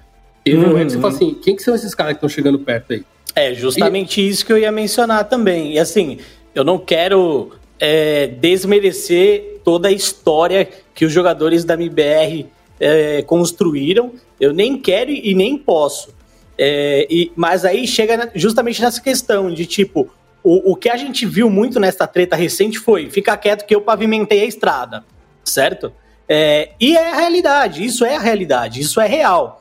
E 0.45 0.54
uhum. 0.54 0.84
você 0.84 0.99
fala 0.99 1.13
assim, 1.13 1.34
quem 1.36 1.56
que 1.56 1.62
são 1.62 1.75
esses 1.75 1.93
caras 1.93 2.13
que 2.13 2.17
estão 2.17 2.30
chegando 2.30 2.60
perto 2.60 2.93
aí? 2.93 3.04
É, 3.36 3.54
justamente 3.54 4.21
e... 4.21 4.27
isso 4.27 4.45
que 4.45 4.51
eu 4.51 4.58
ia 4.58 4.71
mencionar 4.71 5.25
também. 5.25 5.73
E 5.73 5.80
assim, 5.80 6.17
eu 6.54 6.63
não 6.63 6.77
quero 6.77 7.51
é, 7.80 8.27
desmerecer 8.27 9.60
toda 9.63 9.88
a 9.88 9.91
história 9.91 10.67
que 10.93 11.06
os 11.06 11.12
jogadores 11.12 11.63
da 11.63 11.75
MBR 11.75 12.47
é, 12.80 13.21
construíram. 13.21 14.13
Eu 14.39 14.54
nem 14.54 14.77
quero 14.77 15.12
e 15.12 15.34
nem 15.34 15.58
posso. 15.58 16.13
É, 16.58 17.08
e, 17.10 17.32
mas 17.36 17.63
aí 17.63 17.88
chega 17.88 18.32
justamente 18.36 18.82
nessa 18.82 19.01
questão 19.01 19.51
de 19.51 19.65
tipo, 19.65 20.10
o, 20.43 20.71
o 20.71 20.75
que 20.75 20.89
a 20.89 20.97
gente 20.97 21.25
viu 21.25 21.49
muito 21.49 21.80
nessa 21.80 22.06
treta 22.08 22.36
recente 22.36 22.80
foi 22.80 23.10
ficar 23.10 23.38
quieto 23.38 23.65
que 23.65 23.73
eu 23.73 23.82
pavimentei 23.82 24.41
a 24.41 24.45
estrada, 24.45 25.04
certo? 25.43 25.93
É, 26.27 26.69
e 26.80 26.95
é 26.95 27.12
a 27.12 27.15
realidade, 27.15 27.84
isso 27.84 28.06
é 28.06 28.15
a 28.15 28.19
realidade, 28.19 28.80
isso 28.80 28.99
é 28.99 29.08
real. 29.08 29.61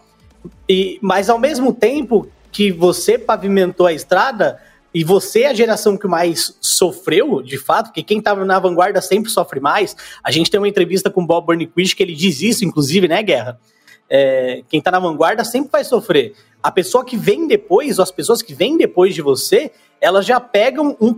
E, 0.69 0.99
mas 1.03 1.29
ao 1.29 1.39
mesmo 1.39 1.73
tempo 1.73 2.29
que 2.53 2.73
você 2.73 3.19
pavimentou 3.19 3.87
a 3.87 3.93
estrada, 3.93 4.61
e 4.93 5.05
você 5.05 5.43
é 5.43 5.51
a 5.51 5.55
geração 5.55 5.97
que 5.97 6.09
mais 6.09 6.57
sofreu, 6.61 7.41
de 7.43 7.57
fato, 7.57 7.87
porque 7.87 8.03
quem 8.03 8.19
estava 8.19 8.45
na 8.45 8.59
vanguarda 8.59 9.01
sempre 9.01 9.31
sofre 9.31 9.61
mais. 9.61 9.97
A 10.23 10.31
gente 10.31 10.51
tem 10.51 10.59
uma 10.59 10.69
entrevista 10.69 11.09
com 11.09 11.23
o 11.23 11.27
Bob 11.27 11.47
Burnquist 11.47 11.95
que 11.95 12.03
ele 12.03 12.15
diz 12.15 12.43
isso, 12.43 12.65
inclusive, 12.65 13.07
né, 13.07 13.23
Guerra? 13.23 13.61
É, 14.09 14.63
quem 14.69 14.79
está 14.79 14.91
na 14.91 14.99
vanguarda 14.99 15.45
sempre 15.45 15.71
vai 15.71 15.85
sofrer. 15.85 16.35
A 16.61 16.73
pessoa 16.73 17.05
que 17.05 17.17
vem 17.17 17.47
depois, 17.47 17.99
ou 17.99 18.03
as 18.03 18.11
pessoas 18.11 18.43
que 18.43 18.53
vêm 18.53 18.77
depois 18.77 19.15
de 19.15 19.23
você, 19.23 19.71
elas 20.01 20.27
já 20.27 20.41
pegam 20.41 20.97
um, 21.01 21.15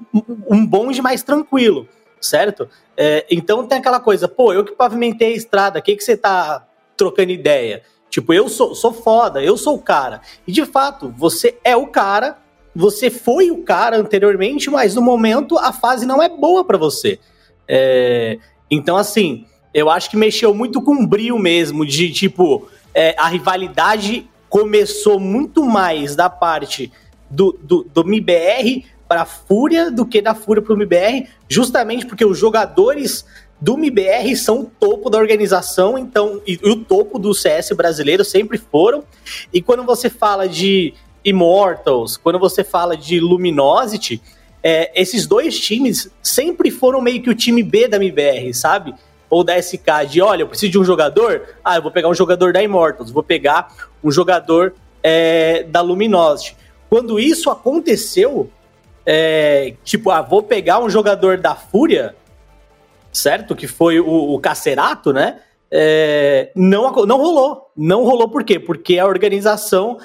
um 0.51 0.67
bonde 0.67 1.01
mais 1.01 1.23
tranquilo. 1.23 1.89
certo? 2.21 2.69
É, 2.97 3.27
então 3.31 3.67
tem 3.67 3.79
aquela 3.79 4.01
coisa, 4.01 4.29
pô, 4.29 4.53
eu 4.53 4.65
que 4.65 4.73
pavimentei 4.73 5.33
a 5.33 5.37
estrada, 5.37 5.79
o 5.79 5.83
que, 5.83 5.97
que 5.97 6.05
você 6.05 6.17
tá 6.17 6.67
trocando 6.97 7.33
ideia? 7.33 7.83
Tipo, 8.13 8.35
eu 8.35 8.47
sou, 8.47 8.75
sou 8.75 8.93
foda, 8.93 9.43
eu 9.43 9.57
sou 9.57 9.75
o 9.75 9.83
cara. 9.83 10.21
E 10.47 10.53
de 10.53 10.67
fato, 10.67 11.11
você 11.17 11.57
é 11.65 11.75
o 11.75 11.87
cara, 11.87 12.37
você 12.77 13.09
foi 13.09 13.51
o 13.51 13.63
cara 13.63 13.97
anteriormente, 13.97 14.69
mas 14.69 14.95
no 14.95 15.01
momento 15.01 15.57
a 15.57 15.73
fase 15.73 16.05
não 16.05 16.23
é 16.23 16.29
boa 16.29 16.63
para 16.63 16.77
você. 16.77 17.19
É, 17.67 18.39
então, 18.71 18.99
assim, 18.99 19.47
eu 19.73 19.89
acho 19.89 20.11
que 20.11 20.17
mexeu 20.19 20.53
muito 20.53 20.83
com 20.83 20.93
o 21.03 21.07
brilho 21.07 21.39
mesmo, 21.39 21.87
de 21.87 22.13
tipo, 22.13 22.69
é, 22.95 23.15
a 23.19 23.29
rivalidade 23.29 24.29
começou 24.47 25.19
muito 25.19 25.65
mais 25.65 26.15
da 26.15 26.29
parte 26.29 26.93
do, 27.31 27.59
do, 27.63 27.83
do 27.83 28.05
MIBR 28.05 28.85
para 29.09 29.23
a 29.23 29.27
Fúria 29.27 29.91
do 29.91 30.05
que 30.05 30.21
da 30.21 30.35
Fúria 30.35 30.63
para 30.63 30.75
o 30.75 30.77
MIBR, 30.77 31.29
justamente 31.49 32.05
porque 32.05 32.27
os 32.27 32.39
jogadores 32.39 33.25
do 33.63 33.77
MIBR 33.77 34.35
são 34.37 34.63
o 34.63 34.65
topo 34.65 35.09
da 35.09 35.19
organização, 35.19 35.97
então, 35.97 36.43
e, 36.45 36.59
e, 36.61 36.69
o 36.69 36.85
topo 36.85 37.17
do 37.17 37.33
CS 37.33 37.71
brasileiro 37.77 38.25
sempre 38.25 38.59
foram. 38.59 39.05
E 39.53 39.63
quando 39.63 39.85
você 39.85 40.11
fala 40.11 40.49
de 40.49 40.93
Immortals, 41.25 42.17
quando 42.17 42.41
você 42.41 42.65
fala 42.65 42.97
de 42.97 43.21
Luminosity, 43.21 44.21
é, 44.65 44.91
esses 45.01 45.29
dois 45.29 45.61
times 45.61 46.11
sempre 46.21 46.73
foram 46.73 47.01
meio 47.01 47.23
que 47.23 47.31
o 47.31 47.37
time 47.37 47.63
B 47.63 47.87
da 47.87 48.01
MIBR, 48.01 48.53
sabe? 48.53 48.97
Ou 49.31 49.45
da 49.45 49.57
SK, 49.63 50.09
de 50.11 50.21
olha, 50.21 50.43
eu 50.43 50.49
preciso 50.49 50.73
de 50.73 50.79
um 50.81 50.85
jogador, 50.85 51.55
ah, 51.65 51.77
eu 51.77 51.83
vou 51.83 51.93
pegar 51.93 52.09
um 52.09 52.15
jogador 52.15 52.53
da 52.53 52.61
Immortals, 52.61 53.13
vou 53.13 53.23
pegar 53.23 53.73
um 54.03 54.11
jogador 54.11 54.75
é, 55.05 55.63
da 55.63 55.81
Luminosity. 55.81 56.57
Quando 56.91 57.21
isso 57.21 57.49
aconteceu, 57.49 58.51
é, 59.07 59.75
tipo, 59.85 60.11
ah, 60.11 60.21
vou 60.21 60.43
pegar 60.43 60.81
um 60.81 60.91
jogador 60.91 61.39
da 61.39 61.55
Fúria, 61.55 62.17
certo? 63.13 63.55
Que 63.55 63.69
foi 63.69 64.01
o, 64.01 64.35
o 64.35 64.41
Cacerato, 64.41 65.13
né? 65.13 65.41
É, 65.71 66.51
não, 66.57 66.91
não 67.07 67.19
rolou. 67.19 67.71
Não 67.77 68.05
rolou 68.05 68.29
por 68.29 68.43
quê? 68.43 68.59
Porque 68.59 68.99
a 68.99 69.07
organização, 69.07 69.99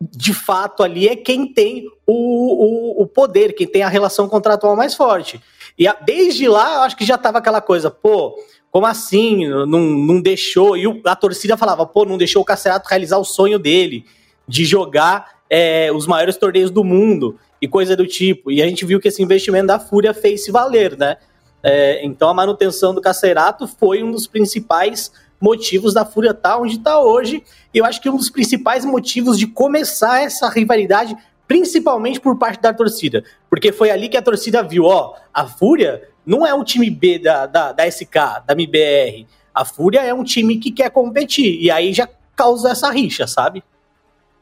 de 0.00 0.32
fato, 0.32 0.82
ali 0.82 1.08
é 1.08 1.16
quem 1.16 1.52
tem 1.52 1.86
o, 2.06 2.12
o, 2.12 3.02
o 3.02 3.06
poder, 3.06 3.54
quem 3.54 3.66
tem 3.66 3.82
a 3.82 3.88
relação 3.88 4.28
contratual 4.28 4.76
mais 4.76 4.94
forte. 4.94 5.40
E 5.78 5.88
a, 5.88 5.94
desde 5.94 6.48
lá, 6.48 6.76
eu 6.76 6.80
acho 6.82 6.96
que 6.96 7.04
já 7.04 7.18
tava 7.18 7.38
aquela 7.38 7.60
coisa, 7.60 7.90
pô, 7.90 8.38
como 8.70 8.86
assim? 8.86 9.48
Não, 9.48 9.66
não 9.66 10.20
deixou. 10.20 10.76
E 10.76 10.86
o, 10.86 11.00
a 11.04 11.16
torcida 11.16 11.56
falava, 11.56 11.84
pô, 11.86 12.04
não 12.04 12.18
deixou 12.18 12.42
o 12.42 12.44
Cacerato 12.44 12.88
realizar 12.88 13.18
o 13.18 13.24
sonho 13.24 13.58
dele 13.58 14.04
de 14.46 14.64
jogar 14.64 15.40
é, 15.48 15.90
os 15.92 16.06
maiores 16.06 16.36
torneios 16.36 16.70
do 16.70 16.84
mundo 16.84 17.38
e 17.60 17.68
coisa 17.68 17.96
do 17.96 18.06
tipo. 18.06 18.50
E 18.50 18.62
a 18.62 18.66
gente 18.66 18.84
viu 18.84 19.00
que 19.00 19.08
esse 19.08 19.22
investimento 19.22 19.66
da 19.66 19.78
Fúria 19.78 20.14
fez 20.14 20.44
se 20.44 20.50
valer, 20.50 20.96
né? 20.96 21.16
É, 21.62 22.04
então 22.04 22.28
a 22.28 22.34
manutenção 22.34 22.94
do 22.94 23.00
Cacerato 23.00 23.66
foi 23.66 24.02
um 24.02 24.10
dos 24.10 24.26
principais 24.26 25.12
motivos 25.40 25.94
da 25.94 26.04
Fúria 26.04 26.30
estar 26.30 26.50
tá 26.50 26.58
onde 26.58 26.76
está 26.76 27.00
hoje. 27.00 27.42
E 27.72 27.78
eu 27.78 27.84
acho 27.84 28.00
que 28.00 28.10
um 28.10 28.16
dos 28.16 28.30
principais 28.30 28.84
motivos 28.84 29.38
de 29.38 29.46
começar 29.46 30.22
essa 30.22 30.48
rivalidade, 30.48 31.16
principalmente 31.46 32.20
por 32.20 32.38
parte 32.38 32.60
da 32.60 32.72
torcida. 32.72 33.24
Porque 33.48 33.72
foi 33.72 33.90
ali 33.90 34.08
que 34.08 34.16
a 34.16 34.22
torcida 34.22 34.62
viu, 34.62 34.84
ó, 34.84 35.14
a 35.32 35.46
Fúria 35.46 36.08
não 36.26 36.46
é 36.46 36.52
um 36.54 36.62
time 36.62 36.90
B 36.90 37.18
da, 37.18 37.46
da, 37.46 37.72
da 37.72 37.90
SK, 37.90 38.44
da 38.46 38.52
MBR. 38.52 39.26
A 39.54 39.64
Fúria 39.64 40.00
é 40.00 40.12
um 40.14 40.22
time 40.22 40.58
que 40.58 40.70
quer 40.70 40.90
competir. 40.90 41.60
E 41.60 41.70
aí 41.70 41.92
já 41.92 42.08
causa 42.36 42.70
essa 42.70 42.90
rixa, 42.90 43.26
sabe? 43.26 43.62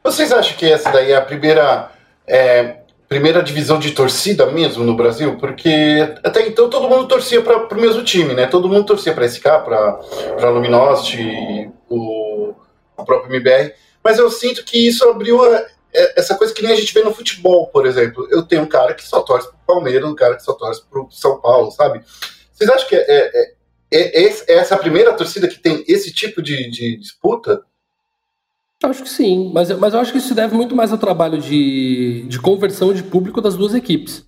Vocês 0.03 0.31
acham 0.31 0.55
que 0.57 0.71
essa 0.71 0.89
daí 0.91 1.11
é 1.11 1.17
a 1.17 1.21
primeira, 1.21 1.91
é, 2.25 2.78
primeira 3.09 3.41
divisão 3.41 3.79
de 3.79 3.91
torcida 3.91 4.45
mesmo 4.45 4.83
no 4.83 4.95
Brasil? 4.95 5.35
Porque 5.37 5.69
até 6.23 6.47
então 6.47 6.69
todo 6.69 6.87
mundo 6.87 7.07
torcia 7.07 7.41
para 7.41 7.75
o 7.75 7.81
mesmo 7.81 8.03
time, 8.03 8.35
né? 8.35 8.45
Todo 8.45 8.69
mundo 8.69 8.85
torcia 8.85 9.13
para 9.13 9.27
SK, 9.27 9.41
para 9.41 10.49
Luminosity, 10.51 11.71
o, 11.89 12.53
o 12.95 13.03
próprio 13.03 13.35
MBR. 13.35 13.73
Mas 14.03 14.19
eu 14.19 14.29
sinto 14.29 14.63
que 14.63 14.87
isso 14.87 15.03
abriu 15.09 15.43
a, 15.43 15.65
é, 15.91 16.19
essa 16.19 16.35
coisa 16.35 16.53
que 16.53 16.61
nem 16.61 16.71
a 16.71 16.75
gente 16.75 16.93
vê 16.93 17.01
no 17.01 17.13
futebol, 17.13 17.67
por 17.67 17.87
exemplo. 17.87 18.27
Eu 18.29 18.43
tenho 18.43 18.61
um 18.61 18.67
cara 18.67 18.93
que 18.93 19.03
só 19.03 19.21
torce 19.21 19.47
pro 19.47 19.57
Palmeiras, 19.65 20.07
um 20.07 20.15
cara 20.15 20.35
que 20.35 20.43
só 20.43 20.53
torce 20.53 20.83
pro 20.87 21.07
São 21.09 21.41
Paulo, 21.41 21.71
sabe? 21.71 22.01
Vocês 22.53 22.69
acham 22.69 22.87
que 22.87 22.95
é, 22.95 23.03
é, 23.07 23.53
é, 23.91 24.27
é 24.27 24.53
essa 24.53 24.77
primeira 24.77 25.13
torcida 25.13 25.47
que 25.47 25.57
tem 25.57 25.83
esse 25.87 26.13
tipo 26.13 26.41
de, 26.41 26.69
de 26.69 26.97
disputa? 26.97 27.63
Acho 28.81 29.03
que 29.03 29.09
sim, 29.09 29.51
mas, 29.53 29.69
mas 29.77 29.93
eu 29.93 29.99
acho 29.99 30.11
que 30.11 30.19
isso 30.19 30.33
deve 30.33 30.55
muito 30.55 30.73
mais 30.73 30.91
ao 30.91 30.97
trabalho 30.97 31.37
de, 31.37 32.25
de 32.27 32.39
conversão 32.39 32.93
de 32.93 33.03
público 33.03 33.41
das 33.41 33.57
duas 33.57 33.75
equipes. 33.75 34.25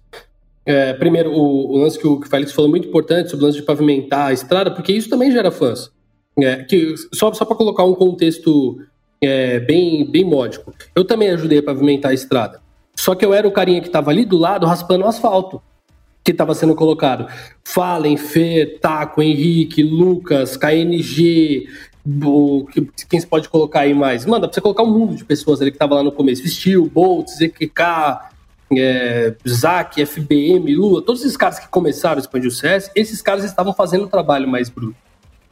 É, 0.66 0.94
primeiro, 0.94 1.32
o, 1.32 1.72
o, 1.72 1.78
lance 1.78 1.98
que 1.98 2.06
o, 2.06 2.20
que 2.20 2.28
o 2.28 2.30
Félix 2.30 2.52
falou 2.52 2.70
muito 2.70 2.88
importante 2.88 3.30
sobre 3.30 3.46
o 3.46 3.48
lance 3.48 3.60
de 3.60 3.66
pavimentar 3.66 4.28
a 4.28 4.34
estrada, 4.34 4.70
porque 4.70 4.92
isso 4.92 5.10
também 5.10 5.32
gera 5.32 5.52
fãs. 5.52 5.90
É, 6.38 6.64
que, 6.64 6.96
só 7.14 7.34
só 7.34 7.46
para 7.46 7.56
colocar 7.56 7.84
um 7.86 7.96
contexto 7.96 8.80
é, 9.22 9.60
bem, 9.60 10.10
bem 10.10 10.26
módico. 10.26 10.74
Eu 10.96 11.06
também 11.06 11.30
ajudei 11.30 11.60
a 11.60 11.64
pavimentar 11.64 12.12
a 12.12 12.14
estrada. 12.14 12.62
Só 12.96 13.16
que 13.16 13.26
eu 13.26 13.34
era 13.34 13.48
o 13.48 13.52
carinha 13.52 13.82
que 13.82 13.88
estava 13.88 14.12
ali 14.12 14.26
do 14.26 14.38
lado 14.38 14.66
raspando 14.66 15.06
o 15.06 15.08
asfalto 15.08 15.62
que 16.24 16.32
estava 16.32 16.54
sendo 16.54 16.76
colocado. 16.76 17.28
Fallen, 17.64 18.18
Fer, 18.18 18.80
Taco, 18.80 19.22
Henrique, 19.22 19.82
Lucas, 19.82 20.56
KNG, 20.56 21.68
o, 22.06 22.66
quem 23.10 23.20
se 23.20 23.28
pode 23.28 23.48
colocar 23.50 23.82
aí 23.82 23.94
mais? 23.94 24.26
Mano, 24.26 24.42
dá 24.42 24.48
pra 24.48 24.56
você 24.56 24.62
colocar 24.62 24.84
um 24.84 24.92
mundo 24.92 25.16
de 25.16 25.24
pessoas 25.24 25.62
ali 25.62 25.72
que 25.72 25.78
tava 25.78 25.96
lá 25.96 26.04
no 26.04 26.12
começo. 26.12 26.48
Steel, 26.48 26.86
Bolt, 26.88 27.28
ZQK, 27.28 28.32
é, 28.78 29.36
Zack, 29.48 30.06
FBM, 30.06 30.74
Lula, 30.76 31.02
todos 31.02 31.22
esses 31.22 31.38
caras 31.38 31.60
que 31.60 31.68
começaram 31.68 32.18
a 32.18 32.20
expandir 32.20 32.48
o 32.48 32.52
CS, 32.52 32.92
esses 32.96 33.22
caras 33.22 33.44
estavam 33.44 33.74
fazendo 33.74 34.06
o 34.06 34.08
trabalho 34.08 34.48
mais 34.48 34.70
bruto. 34.70 34.96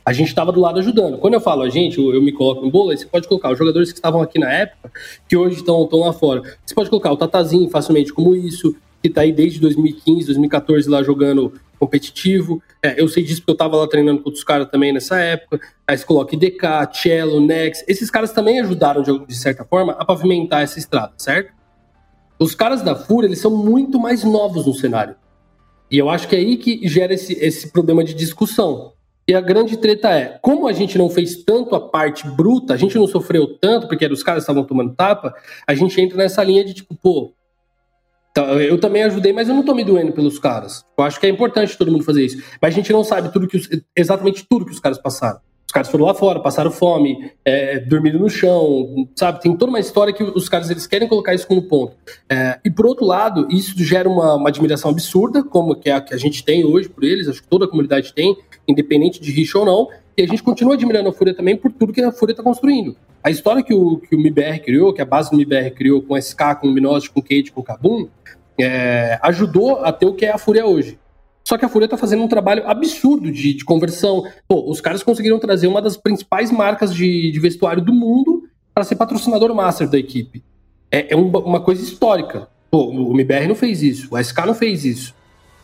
A 0.05 0.13
gente 0.13 0.29
estava 0.29 0.51
do 0.51 0.59
lado 0.59 0.79
ajudando. 0.79 1.19
Quando 1.19 1.35
eu 1.35 1.41
falo 1.41 1.61
a 1.61 1.69
gente, 1.69 1.99
eu, 1.99 2.13
eu 2.13 2.21
me 2.21 2.31
coloco 2.31 2.65
no 2.65 2.71
bolo, 2.71 2.89
aí 2.89 2.97
você 2.97 3.05
pode 3.05 3.27
colocar 3.27 3.51
os 3.51 3.57
jogadores 3.57 3.91
que 3.91 3.97
estavam 3.97 4.21
aqui 4.21 4.39
na 4.39 4.51
época, 4.51 4.91
que 5.27 5.37
hoje 5.37 5.57
estão 5.57 5.87
lá 5.91 6.13
fora. 6.13 6.41
Você 6.65 6.73
pode 6.73 6.89
colocar 6.89 7.11
o 7.11 7.17
Tatazinho 7.17 7.69
facilmente 7.69 8.11
como 8.11 8.35
isso, 8.35 8.75
que 9.01 9.09
tá 9.09 9.21
aí 9.21 9.31
desde 9.31 9.59
2015, 9.59 10.25
2014 10.25 10.89
lá 10.89 11.01
jogando 11.01 11.53
competitivo. 11.79 12.61
É, 12.83 13.01
eu 13.01 13.07
sei 13.07 13.23
disso 13.23 13.41
porque 13.41 13.51
eu 13.51 13.57
tava 13.57 13.77
lá 13.77 13.87
treinando 13.87 14.21
com 14.21 14.29
outros 14.29 14.43
caras 14.43 14.69
também 14.69 14.91
nessa 14.91 15.17
época. 15.19 15.59
Aí 15.87 15.97
você 15.97 16.05
coloca 16.05 16.35
IDK, 16.35 16.61
Cello, 16.93 17.39
Nex. 17.39 17.83
Esses 17.87 18.11
caras 18.11 18.31
também 18.31 18.59
ajudaram, 18.59 19.01
de, 19.01 19.35
certa 19.35 19.63
forma, 19.63 19.93
a 19.93 20.03
pavimentar 20.03 20.61
essa 20.61 20.77
estrada, 20.77 21.13
certo? 21.17 21.53
Os 22.37 22.53
caras 22.53 22.81
da 22.81 22.95
FURIA, 22.95 23.27
eles 23.27 23.39
são 23.39 23.51
muito 23.51 23.99
mais 23.99 24.23
novos 24.23 24.65
no 24.65 24.73
cenário. 24.73 25.15
E 25.89 25.97
eu 25.97 26.09
acho 26.09 26.27
que 26.27 26.35
é 26.35 26.39
aí 26.39 26.57
que 26.57 26.87
gera 26.87 27.13
esse, 27.13 27.33
esse 27.33 27.71
problema 27.71 28.03
de 28.03 28.13
discussão. 28.13 28.93
E 29.27 29.33
a 29.33 29.41
grande 29.41 29.77
treta 29.77 30.09
é, 30.09 30.39
como 30.41 30.67
a 30.67 30.73
gente 30.73 30.97
não 30.97 31.09
fez 31.09 31.43
tanto 31.43 31.75
a 31.75 31.79
parte 31.79 32.27
bruta, 32.27 32.73
a 32.73 32.77
gente 32.77 32.97
não 32.97 33.07
sofreu 33.07 33.47
tanto, 33.59 33.87
porque 33.87 34.05
os 34.07 34.23
caras 34.23 34.43
estavam 34.43 34.63
tomando 34.63 34.95
tapa, 34.95 35.33
a 35.67 35.73
gente 35.75 35.99
entra 36.01 36.17
nessa 36.17 36.43
linha 36.43 36.65
de 36.65 36.73
tipo, 36.73 36.95
pô, 36.95 37.31
eu 38.35 38.79
também 38.79 39.03
ajudei, 39.03 39.33
mas 39.33 39.49
eu 39.49 39.55
não 39.55 39.63
tô 39.63 39.73
me 39.73 39.83
doendo 39.83 40.13
pelos 40.13 40.39
caras. 40.39 40.85
Eu 40.97 41.03
acho 41.03 41.19
que 41.19 41.25
é 41.25 41.29
importante 41.29 41.77
todo 41.77 41.91
mundo 41.91 42.03
fazer 42.03 42.25
isso. 42.25 42.43
Mas 42.61 42.73
a 42.73 42.75
gente 42.75 42.91
não 42.91 43.03
sabe 43.03 43.31
tudo 43.31 43.47
que 43.47 43.57
os, 43.57 43.67
exatamente 43.95 44.45
tudo 44.49 44.65
que 44.65 44.71
os 44.71 44.79
caras 44.79 44.97
passaram. 44.97 45.41
Os 45.69 45.71
caras 45.71 45.87
foram 45.87 46.05
lá 46.05 46.15
fora, 46.15 46.39
passaram 46.39 46.71
fome, 46.71 47.31
é, 47.45 47.77
dormiram 47.77 48.19
no 48.19 48.27
chão, 48.27 49.07
sabe? 49.15 49.39
Tem 49.39 49.55
toda 49.55 49.69
uma 49.69 49.79
história 49.79 50.11
que 50.11 50.23
os 50.23 50.49
caras 50.49 50.67
eles 50.71 50.87
querem 50.87 51.07
colocar 51.07 51.35
isso 51.35 51.45
como 51.45 51.61
ponto. 51.61 51.95
É, 52.27 52.59
e 52.65 52.71
por 52.71 52.87
outro 52.87 53.05
lado, 53.05 53.47
isso 53.51 53.75
gera 53.77 54.09
uma, 54.09 54.33
uma, 54.33 54.49
admiração 54.49 54.89
absurda, 54.89 55.43
como 55.43 55.75
que 55.75 55.87
é 55.87 55.93
a 55.93 56.01
que 56.01 56.11
a 56.11 56.17
gente 56.17 56.43
tem 56.43 56.65
hoje 56.65 56.89
por 56.89 57.03
eles, 57.03 57.27
acho 57.27 57.43
que 57.43 57.47
toda 57.47 57.65
a 57.65 57.67
comunidade 57.67 58.11
tem, 58.15 58.35
independente 58.67 59.21
de 59.21 59.31
rixa 59.31 59.59
ou 59.59 59.65
não, 59.65 59.89
e 60.17 60.23
a 60.23 60.25
gente 60.25 60.41
continua 60.41 60.73
admirando 60.73 61.07
a 61.07 61.13
Fúria 61.13 61.35
também 61.35 61.55
por 61.55 61.71
tudo 61.71 61.93
que 61.93 62.01
a 62.01 62.11
Fúria 62.11 62.33
está 62.33 62.41
construindo. 62.41 62.95
A 63.23 63.29
história 63.29 63.61
que 63.61 63.71
o, 63.71 63.97
que 63.97 64.15
o 64.15 64.19
MIBR 64.19 64.61
criou, 64.61 64.91
que 64.91 65.03
a 65.03 65.05
base 65.05 65.29
do 65.29 65.37
MIBR 65.37 65.69
criou 65.75 66.01
com 66.01 66.17
SK, 66.17 66.55
com 66.59 66.65
Luminosity, 66.65 67.13
com 67.13 67.21
Kate, 67.21 67.51
com 67.51 67.61
Kabum, 67.61 68.07
é, 68.59 69.19
ajudou 69.21 69.85
a 69.85 69.91
ter 69.91 70.07
o 70.07 70.15
que 70.15 70.25
é 70.25 70.31
a 70.31 70.39
Fúria 70.39 70.65
hoje. 70.65 70.97
Só 71.49 71.57
que 71.57 71.65
a 71.65 71.69
Fúria 71.69 71.87
está 71.87 71.97
fazendo 71.97 72.21
um 72.21 72.27
trabalho 72.27 72.61
absurdo 72.67 73.31
de, 73.31 73.55
de, 73.55 73.65
conversão. 73.65 74.23
Pô, 74.47 74.69
os 74.69 74.79
caras 74.79 75.01
conseguiram 75.01 75.39
trazer 75.39 75.65
uma 75.65 75.81
das 75.81 75.97
principais 75.97 76.51
marcas 76.51 76.93
de, 76.93 77.31
de 77.31 77.39
vestuário 77.39 77.83
do 77.83 77.91
mundo 77.91 78.43
para 78.71 78.83
ser 78.83 78.95
patrocinador 78.95 79.51
master 79.55 79.89
da 79.89 79.97
equipe. 79.97 80.43
É, 80.91 81.11
é 81.11 81.15
uma, 81.15 81.59
coisa 81.59 81.81
histórica. 81.81 82.47
Pô, 82.69 82.91
o 82.91 83.13
MBR 83.15 83.47
não 83.47 83.55
fez 83.55 83.81
isso, 83.81 84.09
o 84.11 84.23
SK 84.23 84.45
não 84.45 84.53
fez 84.53 84.85
isso. 84.85 85.15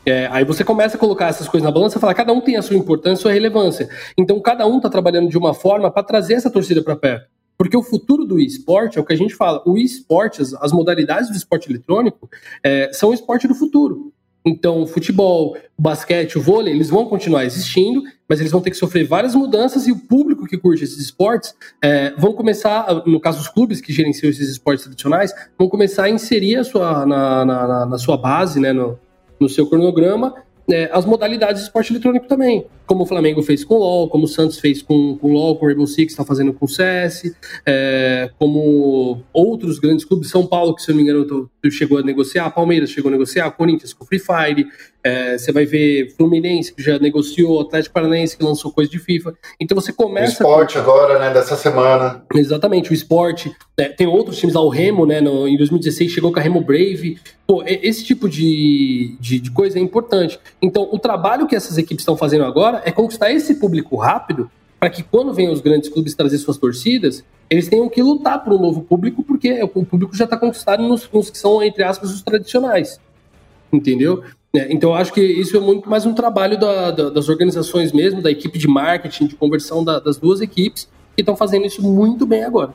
É, 0.03 0.27
aí 0.31 0.43
você 0.43 0.63
começa 0.63 0.97
a 0.97 0.99
colocar 0.99 1.27
essas 1.27 1.47
coisas 1.47 1.63
na 1.63 1.71
balança 1.71 1.99
e 1.99 2.01
falar, 2.01 2.15
cada 2.15 2.33
um 2.33 2.41
tem 2.41 2.57
a 2.57 2.63
sua 2.63 2.75
importância, 2.75 3.19
a 3.19 3.21
sua 3.21 3.33
relevância. 3.33 3.87
Então 4.17 4.39
cada 4.39 4.65
um 4.65 4.77
está 4.77 4.89
trabalhando 4.89 5.29
de 5.29 5.37
uma 5.37 5.53
forma 5.53 5.91
para 5.91 6.01
trazer 6.01 6.33
essa 6.33 6.49
torcida 6.49 6.81
para 6.81 6.95
perto. 6.95 7.27
Porque 7.55 7.77
o 7.77 7.83
futuro 7.83 8.25
do 8.25 8.39
esporte 8.39 8.97
é 8.97 9.01
o 9.01 9.05
que 9.05 9.13
a 9.13 9.17
gente 9.17 9.35
fala. 9.35 9.61
O 9.67 9.77
esporte, 9.77 10.41
as, 10.41 10.51
as 10.55 10.71
modalidades 10.71 11.29
do 11.29 11.37
esporte 11.37 11.69
eletrônico, 11.69 12.27
é, 12.63 12.91
são 12.91 13.09
o 13.09 13.13
esporte 13.13 13.47
do 13.47 13.53
futuro. 13.53 14.11
Então, 14.45 14.83
o 14.83 14.87
futebol, 14.87 15.57
o 15.75 15.81
basquete, 15.81 16.37
o 16.37 16.41
vôlei, 16.41 16.71
eles 16.71 16.89
vão 16.89 17.05
continuar 17.05 17.45
existindo, 17.45 18.03
mas 18.29 18.39
eles 18.39 18.51
vão 18.51 18.61
ter 18.61 18.69
que 18.69 18.77
sofrer 18.77 19.03
várias 19.03 19.33
mudanças 19.33 19.87
e 19.87 19.91
o 19.91 19.97
público 19.97 20.45
que 20.45 20.55
curte 20.55 20.83
esses 20.83 20.99
esportes 20.99 21.55
é, 21.81 22.11
vão 22.11 22.31
começar, 22.31 23.03
no 23.07 23.19
caso 23.19 23.39
dos 23.39 23.47
clubes 23.47 23.81
que 23.81 23.91
gerenciam 23.91 24.29
esses 24.29 24.47
esportes 24.47 24.83
tradicionais, 24.83 25.33
vão 25.57 25.67
começar 25.67 26.03
a 26.03 26.09
inserir 26.09 26.57
a 26.57 26.63
sua, 26.63 27.05
na, 27.07 27.43
na, 27.43 27.85
na 27.87 27.97
sua 27.97 28.17
base, 28.17 28.59
né, 28.59 28.71
no, 28.71 28.99
no 29.39 29.49
seu 29.49 29.67
cronograma, 29.67 30.35
é, 30.69 30.89
as 30.91 31.05
modalidades 31.05 31.61
de 31.61 31.67
esporte 31.67 31.91
eletrônico 31.91 32.27
também. 32.27 32.65
Como 32.85 33.03
o 33.03 33.05
Flamengo 33.05 33.41
fez 33.43 33.63
com 33.63 33.75
o 33.75 33.77
LoL, 33.79 34.09
como 34.09 34.25
o 34.25 34.27
Santos 34.27 34.59
fez 34.59 34.81
com, 34.81 35.17
com 35.17 35.29
o 35.29 35.33
LoL, 35.33 35.55
com 35.55 35.65
o 35.65 35.67
Rainbow 35.67 35.87
Six, 35.87 36.13
está 36.13 36.23
fazendo 36.23 36.53
com 36.53 36.65
o 36.65 36.69
CS, 36.69 37.35
é, 37.65 38.29
como 38.37 39.23
outros 39.33 39.79
grandes 39.79 40.05
clubes, 40.05 40.29
São 40.29 40.45
Paulo, 40.45 40.75
que 40.75 40.81
se 40.81 40.91
eu 40.91 40.95
não 40.95 41.03
me 41.03 41.09
engano 41.09 41.49
chegou 41.69 41.97
a 41.97 42.03
negociar, 42.03 42.49
Palmeiras 42.51 42.89
chegou 42.89 43.09
a 43.09 43.11
negociar, 43.11 43.49
Corinthians 43.51 43.93
com 43.93 44.05
Free 44.05 44.19
Fire, 44.19 44.67
é, 45.03 45.37
você 45.37 45.51
vai 45.51 45.65
ver 45.65 46.15
Fluminense 46.17 46.73
que 46.73 46.81
já 46.81 46.97
negociou, 46.97 47.61
Atlético 47.61 47.93
Paranaense 47.93 48.35
que 48.35 48.43
lançou 48.43 48.71
coisa 48.71 48.89
de 48.89 48.97
FIFA. 48.97 49.35
Então 49.59 49.79
você 49.79 49.93
começa. 49.93 50.43
O 50.43 50.47
esporte 50.47 50.73
com... 50.73 50.79
agora, 50.79 51.19
né, 51.19 51.31
dessa 51.31 51.55
semana. 51.55 52.23
Exatamente, 52.33 52.89
o 52.89 52.93
esporte. 52.93 53.55
Né, 53.77 53.89
tem 53.89 54.07
outros 54.07 54.37
times 54.37 54.55
lá, 54.55 54.61
o 54.61 54.69
Remo, 54.69 55.05
né, 55.05 55.21
no, 55.21 55.47
em 55.47 55.57
2016 55.57 56.11
chegou 56.11 56.33
com 56.33 56.39
a 56.39 56.41
Remo 56.41 56.59
Brave. 56.59 57.19
Pô, 57.45 57.63
esse 57.67 58.03
tipo 58.03 58.27
de, 58.27 59.15
de, 59.19 59.39
de 59.39 59.51
coisa 59.51 59.77
é 59.77 59.81
importante. 59.81 60.39
Então, 60.61 60.87
o 60.91 60.97
trabalho 60.97 61.47
que 61.47 61.55
essas 61.55 61.77
equipes 61.77 62.01
estão 62.01 62.17
fazendo 62.17 62.43
agora 62.43 62.81
é 62.85 62.91
conquistar 62.91 63.31
esse 63.31 63.55
público 63.55 63.95
rápido 63.97 64.49
para 64.79 64.89
que 64.89 65.03
quando 65.03 65.33
venham 65.33 65.53
os 65.53 65.61
grandes 65.61 65.89
clubes 65.89 66.15
trazer 66.15 66.37
suas 66.37 66.57
torcidas, 66.57 67.23
eles 67.49 67.67
tenham 67.67 67.87
que 67.89 68.01
lutar 68.01 68.43
por 68.43 68.53
um 68.53 68.59
novo 68.59 68.81
público, 68.81 69.23
porque 69.23 69.61
o 69.63 69.85
público 69.85 70.15
já 70.15 70.25
está 70.25 70.37
conquistado 70.37 70.83
nos, 70.83 71.09
nos, 71.11 71.29
que 71.29 71.37
são, 71.37 71.61
entre 71.61 71.83
aspas, 71.83 72.11
os 72.11 72.21
tradicionais. 72.21 72.99
Entendeu? 73.71 74.23
É, 74.55 74.71
então, 74.71 74.91
eu 74.91 74.95
acho 74.95 75.11
que 75.13 75.21
isso 75.21 75.55
é 75.57 75.59
muito 75.59 75.89
mais 75.89 76.05
um 76.05 76.13
trabalho 76.13 76.57
da, 76.57 76.91
da, 76.91 77.09
das 77.09 77.29
organizações 77.29 77.91
mesmo, 77.91 78.21
da 78.21 78.31
equipe 78.31 78.57
de 78.57 78.67
marketing, 78.67 79.27
de 79.27 79.35
conversão 79.35 79.83
da, 79.83 79.99
das 79.99 80.17
duas 80.17 80.41
equipes, 80.41 80.89
que 81.15 81.21
estão 81.21 81.35
fazendo 81.35 81.65
isso 81.65 81.81
muito 81.81 82.25
bem 82.25 82.43
agora. 82.43 82.73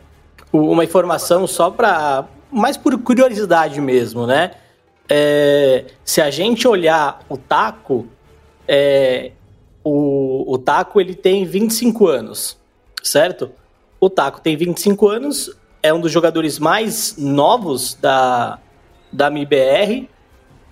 Uma 0.52 0.84
informação 0.84 1.46
só 1.46 1.70
para. 1.70 2.26
mais 2.50 2.76
por 2.76 2.98
curiosidade 2.98 3.80
mesmo, 3.80 4.26
né? 4.26 4.52
É, 5.12 5.86
se 6.04 6.20
a 6.20 6.30
gente 6.30 6.68
olhar 6.68 7.24
o 7.28 7.36
taco, 7.36 8.06
é, 8.68 9.32
o, 9.82 10.54
o 10.54 10.58
Taco 10.58 11.00
ele 11.00 11.14
tem 11.14 11.44
25 11.44 12.06
anos, 12.06 12.56
certo? 13.02 13.50
O 13.98 14.08
Taco 14.08 14.40
tem 14.40 14.56
25 14.56 15.08
anos, 15.08 15.50
é 15.82 15.92
um 15.92 16.00
dos 16.00 16.12
jogadores 16.12 16.60
mais 16.60 17.16
novos 17.18 17.94
da, 17.94 18.60
da 19.12 19.28
MIBR. 19.30 20.08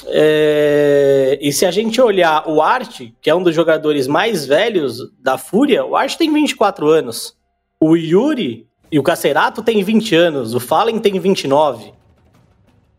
É, 0.07 1.39
e 1.41 1.53
se 1.53 1.67
a 1.67 1.73
gente 1.73 2.01
olhar 2.01 2.49
o 2.49 2.63
Art, 2.63 3.03
que 3.21 3.29
é 3.29 3.35
um 3.35 3.43
dos 3.43 3.55
jogadores 3.55 4.07
mais 4.07 4.47
velhos 4.47 5.01
da 5.19 5.37
Fúria, 5.37 5.85
o 5.85 5.97
Art 5.97 6.17
tem 6.17 6.33
24 6.33 6.89
anos. 6.89 7.37
O 7.81 7.97
Yuri 7.97 8.69
e 8.91 8.99
o 8.99 9.03
Cacerato 9.03 9.63
tem 9.63 9.83
20 9.83 10.15
anos, 10.15 10.55
o 10.55 10.61
Fallen 10.61 10.99
tem 11.01 11.19
29. 11.19 11.98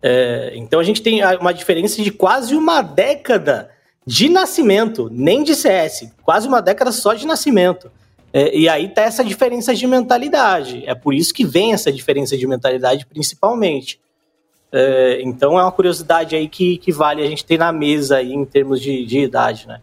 É, 0.02 0.54
então 0.56 0.80
a 0.80 0.84
gente 0.84 1.02
tem 1.02 1.22
uma 1.38 1.54
diferença 1.54 2.02
de 2.02 2.12
quase 2.12 2.56
uma 2.56 2.82
década 2.82 3.70
de 4.06 4.30
nascimento, 4.30 5.10
nem 5.12 5.44
de 5.44 5.54
CS, 5.54 6.12
quase 6.24 6.48
uma 6.48 6.62
década 6.62 6.92
só 6.92 7.14
de 7.14 7.28
nascimento. 7.28 7.92
É, 8.32 8.56
e 8.56 8.70
aí 8.70 8.88
tá 8.88 9.02
essa 9.02 9.24
diferença 9.24 9.74
de 9.74 9.86
mentalidade. 9.88 10.84
É 10.86 10.96
por 10.96 11.14
isso 11.14 11.34
que 11.34 11.46
vem 11.46 11.74
essa 11.74 11.92
diferença 11.92 12.38
de 12.38 12.48
mentalidade, 12.48 13.06
principalmente. 13.06 14.00
É, 14.72 15.20
então 15.24 15.60
é 15.60 15.64
uma 15.64 15.72
curiosidade 15.72 16.36
aí 16.36 16.48
que, 16.48 16.78
que 16.78 16.92
vale 16.92 17.24
a 17.24 17.28
gente 17.28 17.44
ter 17.44 17.58
na 17.58 17.72
mesa 17.72 18.18
aí 18.18 18.34
em 18.34 18.46
termos 18.46 18.80
de, 18.80 19.06
de 19.06 19.20
idade, 19.20 19.68
né? 19.68 19.82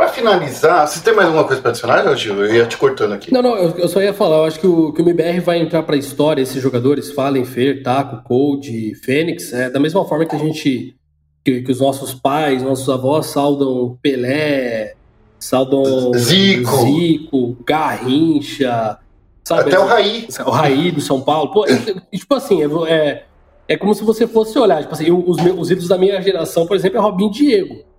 Para 0.00 0.08
finalizar, 0.08 0.88
você 0.88 0.98
tem 1.00 1.14
mais 1.14 1.26
alguma 1.26 1.44
coisa 1.44 1.60
para 1.60 1.72
adicionar, 1.72 2.16
Gil? 2.16 2.42
Eu 2.42 2.54
ia 2.54 2.64
te 2.64 2.78
cortando 2.78 3.12
aqui. 3.12 3.30
Não, 3.30 3.42
não, 3.42 3.54
eu, 3.54 3.68
eu 3.76 3.86
só 3.86 4.00
ia 4.00 4.14
falar, 4.14 4.36
eu 4.38 4.44
acho 4.46 4.58
que 4.58 4.66
o, 4.66 4.94
que 4.94 5.02
o 5.02 5.04
MBR 5.04 5.40
vai 5.40 5.58
entrar 5.58 5.82
para 5.82 5.94
a 5.94 5.98
história, 5.98 6.40
esses 6.40 6.62
jogadores, 6.62 7.12
Fallen, 7.12 7.44
Fer, 7.44 7.82
Taco, 7.82 8.26
Cold, 8.26 8.94
Fênix, 8.94 9.52
é, 9.52 9.68
da 9.68 9.78
mesma 9.78 10.02
forma 10.06 10.24
que 10.24 10.34
a 10.34 10.38
gente 10.38 10.96
que, 11.44 11.60
que 11.60 11.70
os 11.70 11.80
nossos 11.80 12.14
pais, 12.14 12.62
nossos 12.62 12.88
avós 12.88 13.26
saudam 13.26 13.98
Pelé, 14.00 14.94
saudam 15.38 16.14
Zico, 16.14 16.76
Zico 16.78 17.56
Garrincha, 17.66 18.96
sabe? 19.44 19.68
Até 19.68 19.78
o 19.78 19.84
Raí. 19.84 20.26
O 20.46 20.50
Raí 20.50 20.90
do 20.92 21.02
São 21.02 21.20
Paulo. 21.20 21.52
Pô, 21.52 21.66
tipo 22.10 22.34
assim, 22.34 22.62
é, 22.62 22.90
é, 22.90 23.24
é 23.68 23.76
como 23.76 23.94
se 23.94 24.02
você 24.02 24.26
fosse 24.26 24.58
olhar, 24.58 24.80
tipo 24.80 24.94
assim, 24.94 25.12
os, 25.12 25.36
meus, 25.36 25.58
os 25.58 25.70
ídolos 25.70 25.88
da 25.88 25.98
minha 25.98 26.18
geração, 26.22 26.66
por 26.66 26.74
exemplo, 26.74 26.96
é 26.96 27.02
Robinho 27.02 27.30
Diego. 27.30 27.89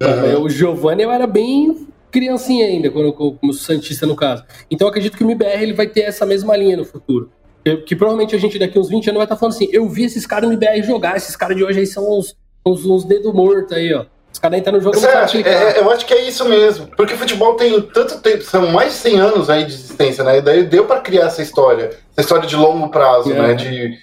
Uhum. 0.00 0.42
O 0.42 0.50
Giovanni 0.50 1.02
eu 1.02 1.10
era 1.10 1.26
bem 1.26 1.88
criancinha 2.10 2.66
ainda, 2.66 2.90
quando, 2.90 3.12
como 3.12 3.52
Santista 3.52 4.06
no 4.06 4.16
caso. 4.16 4.44
Então 4.70 4.86
eu 4.86 4.90
acredito 4.90 5.16
que 5.16 5.24
o 5.24 5.26
MBR 5.26 5.62
ele 5.62 5.72
vai 5.72 5.86
ter 5.86 6.02
essa 6.02 6.24
mesma 6.24 6.56
linha 6.56 6.76
no 6.76 6.84
futuro. 6.84 7.30
Que, 7.64 7.76
que 7.78 7.96
provavelmente 7.96 8.34
a 8.34 8.38
gente 8.38 8.58
daqui 8.58 8.78
uns 8.78 8.88
20 8.88 9.08
anos 9.10 9.18
vai 9.18 9.24
estar 9.24 9.36
falando 9.36 9.54
assim, 9.54 9.68
eu 9.72 9.88
vi 9.88 10.04
esses 10.04 10.26
caras 10.26 10.48
no 10.48 10.54
MBR 10.54 10.82
jogar, 10.82 11.16
esses 11.16 11.36
caras 11.36 11.56
de 11.56 11.64
hoje 11.64 11.80
aí 11.80 11.86
são 11.86 12.18
os 12.18 12.36
uns, 12.68 12.84
uns 12.84 13.04
dedos 13.04 13.32
mortos 13.32 13.72
aí, 13.72 13.92
ó. 13.94 14.04
Os 14.30 14.38
caras 14.38 14.58
entram 14.58 14.74
no 14.74 14.80
jogo 14.80 14.98
Você 14.98 15.06
é, 15.38 15.80
Eu 15.80 15.90
acho 15.90 16.04
que 16.04 16.12
é 16.12 16.28
isso 16.28 16.44
mesmo. 16.44 16.86
Porque 16.96 17.14
o 17.14 17.16
futebol 17.16 17.54
tem 17.54 17.80
tanto 17.80 18.20
tempo, 18.20 18.44
são 18.44 18.68
mais 18.68 18.92
de 18.92 18.98
100 18.98 19.20
anos 19.20 19.50
aí 19.50 19.64
de 19.64 19.72
existência, 19.72 20.22
né? 20.22 20.38
E 20.38 20.42
daí 20.42 20.62
deu 20.64 20.84
para 20.84 21.00
criar 21.00 21.26
essa 21.26 21.42
história. 21.42 21.90
Essa 22.12 22.20
história 22.20 22.46
de 22.46 22.54
longo 22.54 22.88
prazo, 22.90 23.32
é. 23.32 23.34
né? 23.34 23.54
De, 23.54 23.98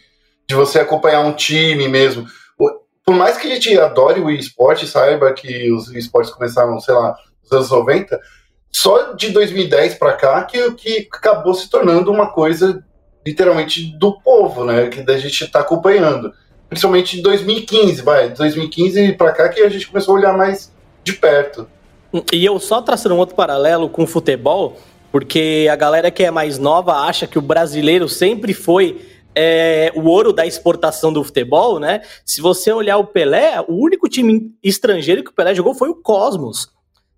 de 0.48 0.56
você 0.56 0.80
acompanhar 0.80 1.22
um 1.22 1.32
time 1.32 1.88
mesmo. 1.88 2.26
Por 3.06 3.16
mais 3.16 3.38
que 3.38 3.48
a 3.48 3.54
gente 3.54 3.78
adore 3.78 4.20
o 4.20 4.32
esporte, 4.32 4.88
saiba 4.88 5.32
que 5.34 5.72
os 5.72 5.94
esportes 5.94 6.34
começaram, 6.34 6.80
sei 6.80 6.94
lá, 6.94 7.16
nos 7.44 7.52
anos 7.52 7.70
90, 7.70 8.20
só 8.72 9.14
de 9.14 9.30
2010 9.30 9.96
para 9.96 10.14
cá 10.14 10.44
que, 10.44 10.72
que 10.72 11.08
acabou 11.12 11.54
se 11.54 11.70
tornando 11.70 12.12
uma 12.12 12.32
coisa 12.32 12.84
literalmente 13.26 13.96
do 13.98 14.20
povo, 14.20 14.66
né? 14.66 14.88
Que 14.88 15.10
a 15.10 15.18
gente 15.18 15.44
está 15.44 15.60
acompanhando 15.60 16.34
principalmente 16.70 17.18
de 17.18 17.22
2015, 17.22 18.02
vai, 18.02 18.30
2015 18.30 19.14
para 19.14 19.32
cá 19.32 19.50
que 19.50 19.62
a 19.62 19.70
gente 19.70 19.88
começou 19.88 20.16
a 20.16 20.20
olhar 20.20 20.38
mais 20.38 20.72
de 21.04 21.14
perto. 21.14 21.68
E 22.32 22.44
eu 22.44 22.60
só 22.60 22.82
traçando 22.82 23.16
um 23.16 23.18
outro 23.18 23.36
paralelo 23.36 23.90
com 23.90 24.04
o 24.04 24.08
futebol, 24.08 24.78
porque 25.12 25.68
a 25.72 25.76
galera 25.76 26.10
que 26.10 26.24
é 26.24 26.32
mais 26.32 26.58
nova 26.58 26.94
acha 27.08 27.28
que 27.28 27.38
o 27.38 27.42
brasileiro 27.42 28.10
sempre 28.10 28.54
foi 28.54 29.02
é, 29.36 29.92
o 29.96 30.06
ouro 30.06 30.32
da 30.32 30.46
exportação 30.46 31.12
do 31.12 31.24
futebol, 31.24 31.80
né? 31.80 32.02
Se 32.26 32.42
você 32.42 32.72
olhar 32.72 32.98
o 32.98 33.06
Pelé, 33.06 33.60
o 33.68 33.74
único 33.74 34.08
time 34.08 34.52
estrangeiro 34.64 35.24
que 35.24 35.30
o 35.30 35.34
Pelé 35.34 35.54
jogou 35.54 35.76
foi 35.76 35.90
o 35.90 35.96
Cosmos, 35.96 36.70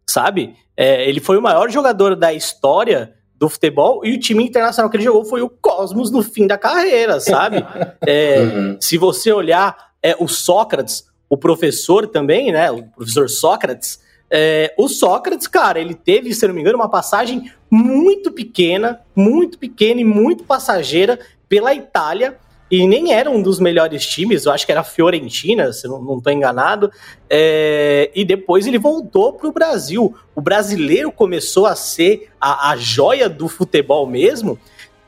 sabe? 0.05 0.55
É, 0.75 1.07
ele 1.07 1.19
foi 1.19 1.37
o 1.37 1.41
maior 1.41 1.69
jogador 1.69 2.15
da 2.15 2.33
história 2.33 3.13
do 3.35 3.47
futebol 3.47 4.03
e 4.03 4.15
o 4.15 4.19
time 4.19 4.43
internacional 4.43 4.89
que 4.89 4.97
ele 4.97 5.03
jogou 5.03 5.23
foi 5.23 5.41
o 5.41 5.49
Cosmos 5.49 6.09
no 6.09 6.23
fim 6.23 6.47
da 6.47 6.57
carreira, 6.57 7.19
sabe? 7.19 7.63
É, 8.05 8.39
uhum. 8.39 8.77
Se 8.79 8.97
você 8.97 9.31
olhar 9.31 9.91
é, 10.01 10.15
o 10.19 10.27
Sócrates, 10.27 11.05
o 11.29 11.37
professor 11.37 12.07
também, 12.07 12.51
né? 12.51 12.71
O 12.71 12.83
professor 12.83 13.29
Sócrates, 13.29 13.99
é, 14.29 14.73
o 14.77 14.87
Sócrates, 14.87 15.47
cara, 15.47 15.79
ele 15.79 15.93
teve, 15.93 16.33
se 16.33 16.47
não 16.47 16.53
me 16.53 16.61
engano, 16.61 16.77
uma 16.77 16.89
passagem 16.89 17.51
muito 17.69 18.31
pequena, 18.31 19.01
muito 19.15 19.57
pequena 19.57 20.01
e 20.01 20.05
muito 20.05 20.43
passageira 20.43 21.19
pela 21.47 21.73
Itália 21.73 22.37
e 22.69 22.85
nem 22.85 23.13
era 23.13 23.31
um 23.31 23.41
dos 23.41 23.59
melhores 23.59 24.05
times, 24.05 24.45
eu 24.45 24.51
acho 24.51 24.65
que 24.65 24.71
era 24.71 24.81
a 24.81 24.83
Fiorentina, 24.83 25.71
se 25.71 25.87
não 25.87 26.17
estou 26.17 26.33
enganado, 26.33 26.91
é, 27.29 28.11
e 28.13 28.25
depois 28.25 28.67
ele 28.67 28.77
voltou 28.77 29.31
para 29.33 29.47
o 29.47 29.53
Brasil. 29.53 30.13
O 30.35 30.41
brasileiro 30.41 31.09
começou 31.09 31.65
a 31.65 31.75
ser 31.75 32.29
a, 32.39 32.71
a 32.71 32.75
joia 32.75 33.29
do 33.29 33.47
futebol 33.47 34.05
mesmo 34.05 34.59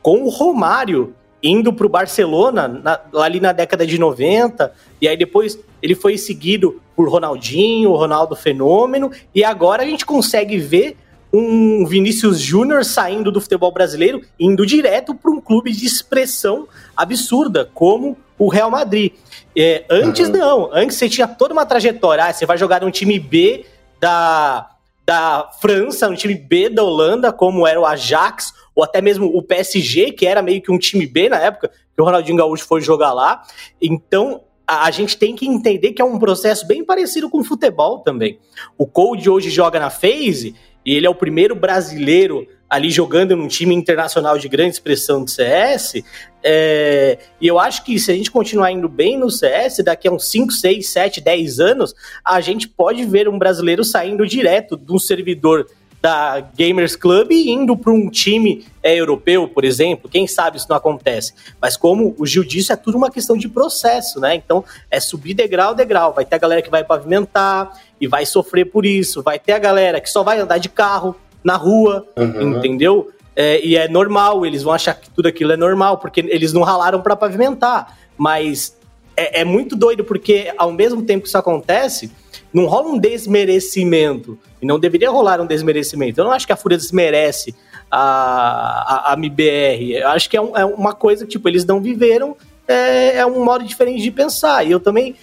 com 0.02 0.22
o 0.22 0.30
Romário 0.30 1.14
indo 1.42 1.72
para 1.72 1.86
o 1.86 1.90
Barcelona 1.90 2.68
na, 2.68 3.00
ali 3.22 3.40
na 3.40 3.52
década 3.52 3.86
de 3.86 3.98
90, 3.98 4.72
e 5.00 5.08
aí 5.08 5.16
depois 5.16 5.58
ele 5.82 5.94
foi 5.94 6.18
seguido 6.18 6.80
por 6.94 7.08
Ronaldinho, 7.08 7.94
Ronaldo 7.94 8.36
Fenômeno, 8.36 9.10
e 9.34 9.42
agora 9.42 9.82
a 9.82 9.86
gente 9.86 10.04
consegue 10.04 10.58
ver 10.58 10.96
um 11.32 11.86
Vinícius 11.86 12.40
Júnior 12.40 12.84
saindo 12.84 13.30
do 13.30 13.40
futebol 13.40 13.72
brasileiro, 13.72 14.22
indo 14.38 14.66
direto 14.66 15.14
para 15.14 15.30
um 15.30 15.40
clube 15.40 15.72
de 15.72 15.86
expressão 15.86 16.66
absurda, 16.96 17.70
como 17.72 18.16
o 18.38 18.48
Real 18.48 18.70
Madrid. 18.70 19.12
É, 19.56 19.84
antes 19.88 20.28
uhum. 20.28 20.36
não, 20.36 20.70
antes 20.72 20.96
você 20.96 21.08
tinha 21.08 21.28
toda 21.28 21.52
uma 21.52 21.66
trajetória, 21.66 22.24
ah, 22.24 22.32
você 22.32 22.46
vai 22.46 22.56
jogar 22.58 22.82
um 22.82 22.90
time 22.90 23.18
B 23.18 23.64
da, 24.00 24.70
da 25.04 25.50
França, 25.60 26.08
um 26.08 26.14
time 26.14 26.34
B 26.34 26.68
da 26.68 26.82
Holanda, 26.82 27.32
como 27.32 27.66
era 27.66 27.80
o 27.80 27.86
Ajax, 27.86 28.52
ou 28.74 28.82
até 28.82 29.00
mesmo 29.00 29.26
o 29.26 29.42
PSG, 29.42 30.12
que 30.12 30.26
era 30.26 30.40
meio 30.40 30.62
que 30.62 30.72
um 30.72 30.78
time 30.78 31.06
B 31.06 31.28
na 31.28 31.38
época, 31.38 31.68
que 31.68 32.00
o 32.00 32.04
Ronaldinho 32.04 32.38
Gaúcho 32.38 32.64
foi 32.64 32.80
jogar 32.80 33.12
lá. 33.12 33.42
Então, 33.80 34.42
a, 34.66 34.86
a 34.86 34.90
gente 34.90 35.18
tem 35.18 35.34
que 35.34 35.46
entender 35.46 35.92
que 35.92 36.00
é 36.00 36.04
um 36.04 36.18
processo 36.18 36.66
bem 36.66 36.84
parecido 36.84 37.28
com 37.28 37.40
o 37.40 37.44
futebol 37.44 37.98
também. 37.98 38.38
O 38.78 38.86
Cold 38.86 39.28
hoje 39.28 39.50
joga 39.50 39.80
na 39.80 39.90
FaZe, 39.90 40.54
e 40.84 40.94
ele 40.94 41.06
é 41.06 41.10
o 41.10 41.14
primeiro 41.14 41.54
brasileiro 41.54 42.46
ali 42.70 42.88
jogando 42.88 43.36
num 43.36 43.48
time 43.48 43.74
internacional 43.74 44.38
de 44.38 44.48
grande 44.48 44.74
expressão 44.74 45.24
de 45.24 45.32
CS. 45.32 46.04
É, 46.42 47.18
e 47.40 47.46
eu 47.48 47.58
acho 47.58 47.84
que 47.84 47.98
se 47.98 48.12
a 48.12 48.14
gente 48.14 48.30
continuar 48.30 48.70
indo 48.70 48.88
bem 48.88 49.18
no 49.18 49.28
CS, 49.28 49.78
daqui 49.84 50.06
a 50.06 50.12
uns 50.12 50.30
5, 50.30 50.52
6, 50.52 50.88
7, 50.88 51.20
10 51.20 51.58
anos, 51.58 51.94
a 52.24 52.40
gente 52.40 52.68
pode 52.68 53.04
ver 53.04 53.28
um 53.28 53.38
brasileiro 53.38 53.82
saindo 53.82 54.24
direto 54.24 54.76
de 54.76 54.92
um 54.92 55.00
servidor 55.00 55.66
da 56.00 56.40
Gamers 56.56 56.96
Club 56.96 57.30
indo 57.32 57.76
para 57.76 57.92
um 57.92 58.08
time 58.08 58.64
é, 58.82 58.96
europeu, 58.96 59.46
por 59.46 59.64
exemplo. 59.64 60.08
Quem 60.08 60.26
sabe 60.26 60.56
isso 60.56 60.66
não 60.68 60.76
acontece. 60.76 61.34
Mas 61.60 61.76
como 61.76 62.14
o 62.18 62.26
jiu-jitsu 62.26 62.72
é 62.72 62.76
tudo 62.76 62.96
uma 62.96 63.10
questão 63.10 63.36
de 63.36 63.48
processo, 63.48 64.18
né? 64.18 64.34
Então 64.34 64.64
é 64.90 64.98
subir 64.98 65.34
degrau 65.34 65.74
degrau. 65.74 66.14
Vai 66.14 66.24
ter 66.24 66.36
a 66.36 66.38
galera 66.38 66.62
que 66.62 66.70
vai 66.70 66.84
pavimentar 66.84 67.70
e 68.00 68.06
vai 68.06 68.24
sofrer 68.24 68.66
por 68.66 68.86
isso. 68.86 69.22
Vai 69.22 69.38
ter 69.38 69.52
a 69.52 69.58
galera 69.58 70.00
que 70.00 70.08
só 70.08 70.22
vai 70.22 70.40
andar 70.40 70.58
de 70.58 70.68
carro 70.68 71.14
na 71.42 71.56
rua, 71.56 72.06
uhum. 72.16 72.56
entendeu? 72.56 73.10
É, 73.34 73.64
e 73.64 73.76
é 73.76 73.88
normal, 73.88 74.44
eles 74.44 74.62
vão 74.62 74.72
achar 74.72 74.94
que 74.94 75.10
tudo 75.10 75.26
aquilo 75.26 75.52
é 75.52 75.56
normal, 75.56 75.98
porque 75.98 76.20
eles 76.20 76.52
não 76.52 76.62
ralaram 76.62 77.00
para 77.00 77.16
pavimentar. 77.16 77.98
Mas 78.16 78.76
é, 79.16 79.40
é 79.40 79.44
muito 79.44 79.76
doido, 79.76 80.04
porque 80.04 80.52
ao 80.56 80.72
mesmo 80.72 81.02
tempo 81.02 81.22
que 81.22 81.28
isso 81.28 81.38
acontece, 81.38 82.10
não 82.52 82.66
rola 82.66 82.88
um 82.88 82.98
desmerecimento. 82.98 84.38
E 84.60 84.66
não 84.66 84.78
deveria 84.78 85.10
rolar 85.10 85.40
um 85.40 85.46
desmerecimento. 85.46 86.20
Eu 86.20 86.24
não 86.24 86.32
acho 86.32 86.46
que 86.46 86.52
a 86.52 86.56
Fúria 86.56 86.76
desmerece 86.76 87.54
a, 87.90 89.10
a, 89.10 89.12
a 89.12 89.14
MBR. 89.14 89.92
Eu 89.94 90.08
acho 90.08 90.28
que 90.28 90.36
é, 90.36 90.40
um, 90.40 90.56
é, 90.56 90.64
uma 90.64 90.94
coisa 90.94 91.24
que, 91.24 91.32
tipo, 91.32 91.48
eles 91.48 91.64
não 91.64 91.80
viveram, 91.80 92.36
é, 92.68 93.18
é, 93.18 93.26
um 93.26 93.44
modo 93.44 93.64
diferente 93.64 94.02
de 94.02 94.10
pensar. 94.10 94.66
E 94.66 94.70
eu 94.70 94.80
também. 94.80 95.16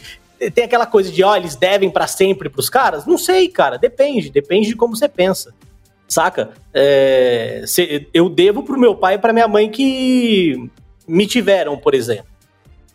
Tem 0.53 0.63
aquela 0.63 0.85
coisa 0.85 1.11
de, 1.11 1.23
ó, 1.23 1.35
eles 1.35 1.55
devem 1.55 1.89
para 1.89 2.07
sempre 2.07 2.49
pros 2.49 2.69
caras? 2.69 3.05
Não 3.05 3.17
sei, 3.17 3.47
cara. 3.47 3.77
Depende. 3.77 4.29
Depende 4.29 4.67
de 4.67 4.75
como 4.75 4.95
você 4.95 5.07
pensa. 5.07 5.53
Saca? 6.07 6.51
É, 6.73 7.63
se, 7.65 8.07
eu 8.13 8.29
devo 8.29 8.63
pro 8.63 8.79
meu 8.79 8.95
pai 8.95 9.15
e 9.15 9.17
pra 9.17 9.33
minha 9.33 9.47
mãe 9.47 9.69
que 9.69 10.69
me 11.07 11.27
tiveram, 11.27 11.77
por 11.77 11.93
exemplo. 11.93 12.27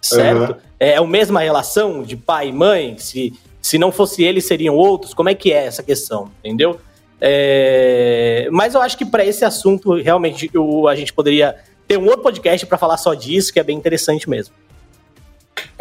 Certo? 0.01 0.53
Uhum. 0.53 0.59
É 0.81 0.97
a 0.97 1.05
mesma 1.05 1.41
relação 1.41 2.03
de 2.03 2.17
pai 2.17 2.49
e 2.49 2.53
mãe? 2.53 2.97
Se 2.99 3.33
se 3.63 3.79
não 3.79 3.93
fosse 3.93 4.25
ele, 4.25 4.41
seriam 4.41 4.75
outros? 4.75 5.15
Como 5.15 5.29
é 5.29 5.35
que 5.35 5.53
é 5.53 5.67
essa 5.67 5.83
questão? 5.85 6.31
Entendeu? 6.41 6.81
É... 7.21 8.49
Mas 8.51 8.75
eu 8.75 8.83
acho 8.83 8.99
que 8.99 9.05
para 9.05 9.25
esse 9.25 9.45
assunto, 9.45 9.95
realmente, 9.95 10.51
eu, 10.53 10.89
a 10.89 10.97
gente 10.97 11.13
poderia 11.13 11.57
ter 11.87 11.97
um 11.97 12.07
outro 12.07 12.23
podcast 12.23 12.67
para 12.67 12.77
falar 12.77 12.97
só 12.97 13.15
disso, 13.15 13.53
que 13.53 13.61
é 13.61 13.63
bem 13.63 13.79
interessante 13.79 14.29
mesmo. 14.29 14.53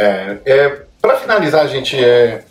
É, 0.02 0.38
é 0.46 0.82
para 1.00 1.18
finalizar, 1.18 1.68
gente, 1.68 1.96
é, 2.04 2.44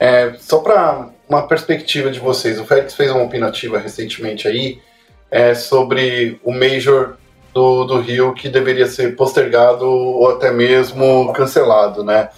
é 0.00 0.34
só 0.40 0.58
para 0.58 1.10
uma 1.28 1.46
perspectiva 1.46 2.10
de 2.10 2.18
vocês. 2.18 2.58
O 2.58 2.64
Félix 2.64 2.94
fez 2.94 3.10
uma 3.10 3.22
opinativa 3.22 3.78
recentemente 3.78 4.48
aí 4.48 4.80
é, 5.30 5.54
sobre 5.54 6.40
o 6.42 6.52
Major 6.52 7.16
do, 7.54 7.84
do 7.84 8.00
Rio 8.00 8.34
que 8.34 8.48
deveria 8.48 8.86
ser 8.86 9.14
postergado 9.14 9.86
ou 9.86 10.28
até 10.30 10.50
mesmo 10.50 11.32
cancelado, 11.32 12.02
né? 12.02 12.30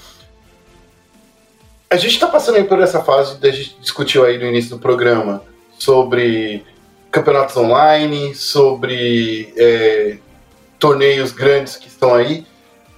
A 1.88 1.96
gente 1.96 2.12
está 2.14 2.26
passando 2.26 2.56
aí 2.56 2.64
por 2.64 2.80
essa 2.80 3.02
fase 3.02 3.38
que 3.38 3.46
a 3.46 3.52
gente 3.52 3.76
discutiu 3.80 4.24
aí 4.24 4.36
no 4.36 4.46
início 4.46 4.76
do 4.76 4.78
programa 4.78 5.42
sobre 5.78 6.64
campeonatos 7.10 7.56
online, 7.56 8.34
sobre 8.34 9.54
é, 9.56 10.18
torneios 10.78 11.32
grandes 11.32 11.76
que 11.76 11.88
estão 11.88 12.14
aí. 12.14 12.44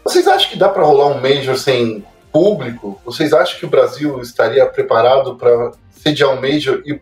Vocês 0.07 0.29
acham 0.29 0.51
que 0.51 0.57
dá 0.57 0.69
para 0.69 0.85
rolar 0.85 1.09
um 1.09 1.21
Major 1.21 1.57
sem 1.59 2.05
público? 2.31 3.01
Vocês 3.05 3.33
acham 3.33 3.59
que 3.59 3.67
o 3.67 3.69
Brasil 3.69 4.21
estaria 4.21 4.65
preparado 4.65 5.35
para 5.35 5.73
sediar 5.91 6.31
um 6.31 6.41
Major 6.41 6.81
e 6.87 7.01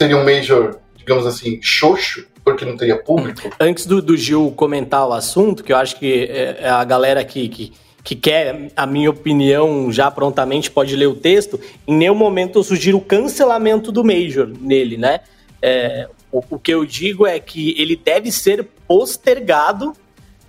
seria 0.00 0.16
um 0.16 0.24
Major, 0.24 0.78
digamos 0.96 1.26
assim, 1.26 1.60
xoxo? 1.60 2.26
Porque 2.42 2.64
não 2.64 2.78
teria 2.78 2.96
público? 2.96 3.50
Antes 3.60 3.84
do, 3.84 4.00
do 4.00 4.16
Gil 4.16 4.54
comentar 4.56 5.06
o 5.06 5.12
assunto, 5.12 5.62
que 5.62 5.70
eu 5.70 5.76
acho 5.76 5.98
que 5.98 6.24
é, 6.24 6.60
é 6.62 6.70
a 6.70 6.82
galera 6.82 7.22
que, 7.26 7.46
que 7.46 7.72
que 8.02 8.14
quer 8.14 8.70
a 8.76 8.86
minha 8.86 9.08
opinião 9.08 9.90
já 9.90 10.10
prontamente 10.10 10.70
pode 10.70 10.94
ler 10.94 11.06
o 11.06 11.14
texto, 11.14 11.58
em 11.88 11.94
nenhum 11.96 12.14
momento 12.14 12.58
eu 12.58 12.62
sugiro 12.62 12.98
o 12.98 13.00
cancelamento 13.00 13.90
do 13.90 14.04
Major 14.04 14.46
nele, 14.60 14.98
né? 14.98 15.20
É, 15.60 16.06
o, 16.30 16.42
o, 16.50 16.58
que 16.58 16.72
eu 16.72 16.84
digo 16.84 17.26
é 17.26 17.40
que 17.40 17.74
ele 17.80 17.96
deve 17.96 18.30
ser 18.30 18.68
postergado 18.86 19.94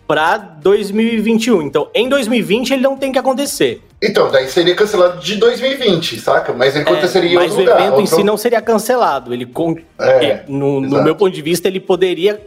para 0.07 0.37
2021. 0.37 1.61
Então, 1.61 1.89
em 1.93 2.07
2020 2.07 2.71
ele 2.71 2.81
não 2.81 2.95
tem 2.95 3.11
que 3.11 3.19
acontecer. 3.19 3.81
Então, 4.01 4.29
daí 4.29 4.47
seria 4.47 4.75
cancelado 4.75 5.19
de 5.19 5.35
2020, 5.37 6.19
saca? 6.19 6.53
Mas 6.53 6.75
ele 6.75 6.87
é, 6.87 6.91
aconteceria 6.91 7.29
em 7.31 7.37
outro 7.37 7.59
lugar. 7.59 7.75
Mas 7.75 7.83
o 7.83 7.87
evento 7.87 8.01
em 8.01 8.05
si 8.05 8.23
não 8.23 8.37
seria 8.37 8.61
cancelado. 8.61 9.33
Ele, 9.33 9.47
é, 9.99 10.43
no, 10.47 10.79
no 10.79 11.03
meu 11.03 11.15
ponto 11.15 11.33
de 11.33 11.41
vista, 11.41 11.67
ele 11.67 11.79
poderia 11.79 12.39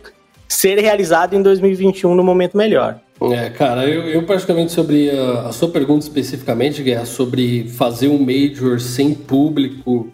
ser 0.49 0.79
realizado 0.79 1.35
em 1.35 1.43
2021 1.43 2.15
no 2.15 2.23
momento 2.23 2.57
melhor. 2.57 3.01
É, 3.21 3.51
cara, 3.51 3.85
eu, 3.87 4.05
eu 4.05 4.23
praticamente 4.23 4.73
sobre 4.73 5.11
a, 5.11 5.49
a, 5.49 5.53
sua 5.53 5.69
pergunta 5.69 6.05
especificamente, 6.05 6.83
Guerra, 6.83 7.05
sobre 7.05 7.69
fazer 7.69 8.09
um 8.09 8.19
Major 8.19 8.79
sem 8.79 9.13
público. 9.13 10.09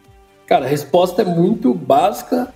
Cara, 0.47 0.65
a 0.65 0.69
resposta 0.69 1.23
é 1.23 1.25
muito 1.25 1.75
básica. 1.75 2.49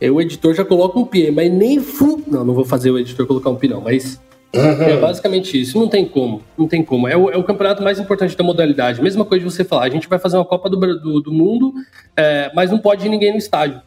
É, 0.00 0.10
o 0.10 0.20
editor 0.20 0.54
já 0.54 0.64
coloca 0.64 0.98
um 0.98 1.04
pi, 1.04 1.30
mas 1.30 1.50
nem 1.52 1.80
fu... 1.80 2.20
Não, 2.26 2.44
não 2.44 2.54
vou 2.54 2.64
fazer 2.64 2.90
o 2.90 2.98
editor 2.98 3.24
colocar 3.26 3.50
um 3.50 3.54
pi, 3.54 3.68
não, 3.68 3.80
mas 3.80 4.20
uhum. 4.54 4.82
é 4.82 4.96
basicamente 4.96 5.60
isso. 5.60 5.78
Não 5.78 5.88
tem 5.88 6.04
como, 6.04 6.42
não 6.56 6.66
tem 6.68 6.82
como. 6.82 7.08
É 7.08 7.16
o, 7.16 7.30
é 7.30 7.36
o, 7.36 7.44
campeonato 7.44 7.82
mais 7.82 7.98
importante 7.98 8.36
da 8.36 8.44
modalidade. 8.44 9.02
Mesma 9.02 9.24
coisa 9.24 9.44
de 9.44 9.50
você 9.50 9.64
falar, 9.64 9.84
a 9.84 9.90
gente 9.90 10.08
vai 10.08 10.18
fazer 10.18 10.36
uma 10.36 10.44
Copa 10.44 10.68
do, 10.68 10.76
do, 10.76 11.20
do 11.20 11.32
Mundo, 11.32 11.72
é, 12.16 12.50
mas 12.54 12.70
não 12.70 12.78
pode 12.78 13.06
ir 13.06 13.08
ninguém 13.08 13.32
no 13.32 13.38
estádio. 13.38 13.80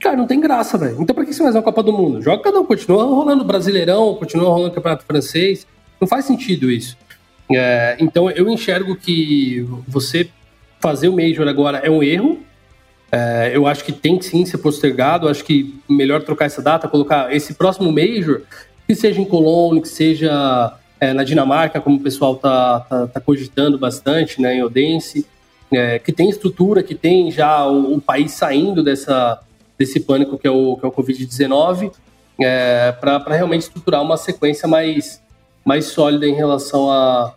Cara, 0.00 0.16
não 0.16 0.26
tem 0.26 0.40
graça, 0.40 0.76
velho. 0.76 1.00
Então 1.00 1.14
pra 1.14 1.24
que 1.24 1.32
você 1.32 1.42
faz 1.42 1.54
uma 1.54 1.62
Copa 1.62 1.82
do 1.82 1.92
Mundo? 1.92 2.20
Joga 2.20 2.42
cada 2.42 2.60
um, 2.60 2.64
continua 2.64 3.04
rolando 3.04 3.44
Brasileirão, 3.44 4.14
continua 4.14 4.50
rolando 4.50 4.74
Campeonato 4.74 5.04
Francês. 5.04 5.66
Não 6.00 6.06
faz 6.06 6.24
sentido 6.26 6.70
isso. 6.70 6.96
É, 7.50 7.96
então 7.98 8.30
eu 8.30 8.48
enxergo 8.48 8.96
que 8.96 9.66
você 9.86 10.28
fazer 10.80 11.08
o 11.08 11.16
Major 11.16 11.48
agora 11.48 11.78
é 11.78 11.90
um 11.90 12.02
erro. 12.02 12.40
É, 13.10 13.52
eu 13.54 13.66
acho 13.66 13.84
que 13.84 13.92
tem 13.92 14.18
que 14.18 14.26
sim 14.26 14.44
ser 14.44 14.58
postergado. 14.58 15.28
Acho 15.28 15.42
que 15.44 15.74
melhor 15.88 16.22
trocar 16.22 16.46
essa 16.46 16.60
data, 16.60 16.88
colocar 16.88 17.34
esse 17.34 17.54
próximo 17.54 17.90
Major, 17.90 18.42
que 18.86 18.94
seja 18.94 19.20
em 19.20 19.24
Cologne, 19.24 19.80
que 19.80 19.88
seja 19.88 20.74
é, 21.00 21.12
na 21.12 21.24
Dinamarca, 21.24 21.80
como 21.80 21.96
o 21.96 22.00
pessoal 22.00 22.36
tá, 22.36 22.80
tá, 22.80 23.06
tá 23.06 23.20
cogitando 23.20 23.78
bastante, 23.78 24.40
né, 24.40 24.56
em 24.56 24.62
Odense, 24.62 25.26
é, 25.72 25.98
que 25.98 26.12
tem 26.12 26.28
estrutura, 26.28 26.82
que 26.82 26.94
tem 26.94 27.30
já 27.30 27.66
o, 27.66 27.94
o 27.94 28.00
país 28.00 28.32
saindo 28.32 28.82
dessa 28.82 29.40
desse 29.78 30.00
pânico 30.00 30.38
que 30.38 30.46
é 30.46 30.50
o, 30.50 30.76
que 30.76 30.84
é 30.84 30.88
o 30.88 30.92
Covid-19, 30.92 31.92
é, 32.40 32.92
para 32.92 33.34
realmente 33.34 33.62
estruturar 33.62 34.02
uma 34.02 34.16
sequência 34.16 34.68
mais, 34.68 35.22
mais 35.64 35.86
sólida 35.86 36.26
em 36.26 36.34
relação 36.34 36.90
a, 36.90 37.34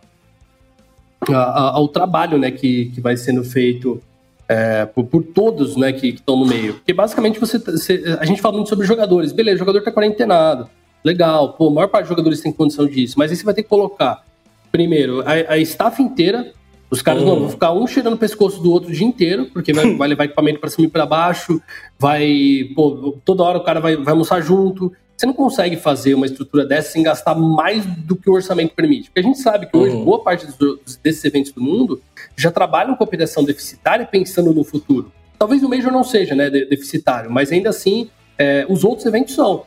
a, 1.28 1.34
a, 1.34 1.70
ao 1.76 1.88
trabalho 1.88 2.38
né, 2.38 2.50
que, 2.50 2.86
que 2.86 3.00
vai 3.00 3.16
sendo 3.16 3.44
feito 3.44 4.00
é, 4.48 4.86
por, 4.86 5.04
por, 5.04 5.22
todos 5.22 5.76
né, 5.76 5.92
que 5.92 6.08
estão 6.08 6.36
no 6.36 6.46
meio. 6.46 6.74
Porque 6.74 6.92
basicamente 6.92 7.38
você, 7.38 7.58
você, 7.58 8.16
a 8.18 8.24
gente 8.24 8.40
fala 8.40 8.56
muito 8.56 8.68
sobre 8.68 8.86
jogadores. 8.86 9.32
Beleza, 9.32 9.56
o 9.56 9.58
jogador 9.58 9.78
está 9.78 9.92
quarentenado. 9.92 10.68
Legal, 11.04 11.52
pô, 11.54 11.68
a 11.68 11.70
maior 11.70 11.88
parte 11.88 12.04
dos 12.04 12.10
jogadores 12.10 12.40
tem 12.40 12.52
condição 12.52 12.86
disso. 12.86 13.14
Mas 13.18 13.30
aí 13.30 13.36
você 13.36 13.44
vai 13.44 13.54
ter 13.54 13.62
que 13.62 13.68
colocar, 13.68 14.24
primeiro, 14.70 15.22
a, 15.22 15.54
a 15.54 15.58
staff 15.58 16.02
inteira 16.02 16.52
os 16.90 17.02
caras 17.02 17.22
uhum. 17.22 17.28
não 17.28 17.40
vão 17.40 17.50
ficar 17.50 17.72
um 17.72 17.86
cheirando 17.86 18.14
o 18.14 18.18
pescoço 18.18 18.62
do 18.62 18.72
outro 18.72 18.90
o 18.90 18.92
dia 18.92 19.06
inteiro, 19.06 19.46
porque 19.52 19.72
vai, 19.72 19.92
vai 19.94 20.08
levar 20.08 20.24
equipamento 20.24 20.58
para 20.58 20.70
cima 20.70 20.86
e 20.86 20.90
para 20.90 21.04
baixo, 21.04 21.60
vai. 21.98 22.70
Pô, 22.74 23.18
toda 23.24 23.42
hora 23.42 23.58
o 23.58 23.64
cara 23.64 23.80
vai, 23.80 23.96
vai 23.96 24.12
almoçar 24.12 24.40
junto. 24.40 24.92
Você 25.16 25.26
não 25.26 25.34
consegue 25.34 25.76
fazer 25.76 26.14
uma 26.14 26.26
estrutura 26.26 26.64
dessa 26.64 26.92
sem 26.92 27.02
gastar 27.02 27.34
mais 27.34 27.84
do 27.84 28.14
que 28.14 28.30
o 28.30 28.34
orçamento 28.34 28.72
permite. 28.74 29.10
Porque 29.10 29.18
a 29.18 29.22
gente 29.22 29.40
sabe 29.40 29.66
que 29.66 29.76
hoje, 29.76 29.96
uhum. 29.96 30.04
boa 30.04 30.22
parte 30.22 30.46
dos, 30.46 30.96
desses 31.02 31.24
eventos 31.24 31.50
do 31.50 31.60
mundo 31.60 32.00
já 32.36 32.52
trabalham 32.52 32.94
com 32.94 33.02
operação 33.02 33.44
deficitária 33.44 34.06
pensando 34.06 34.54
no 34.54 34.62
futuro. 34.62 35.10
Talvez 35.36 35.62
o 35.62 35.68
Major 35.68 35.92
não 35.92 36.04
seja 36.04 36.34
né, 36.34 36.48
deficitário, 36.48 37.30
mas 37.30 37.50
ainda 37.50 37.68
assim 37.68 38.08
é, 38.38 38.64
os 38.68 38.84
outros 38.84 39.06
eventos 39.06 39.34
são. 39.34 39.64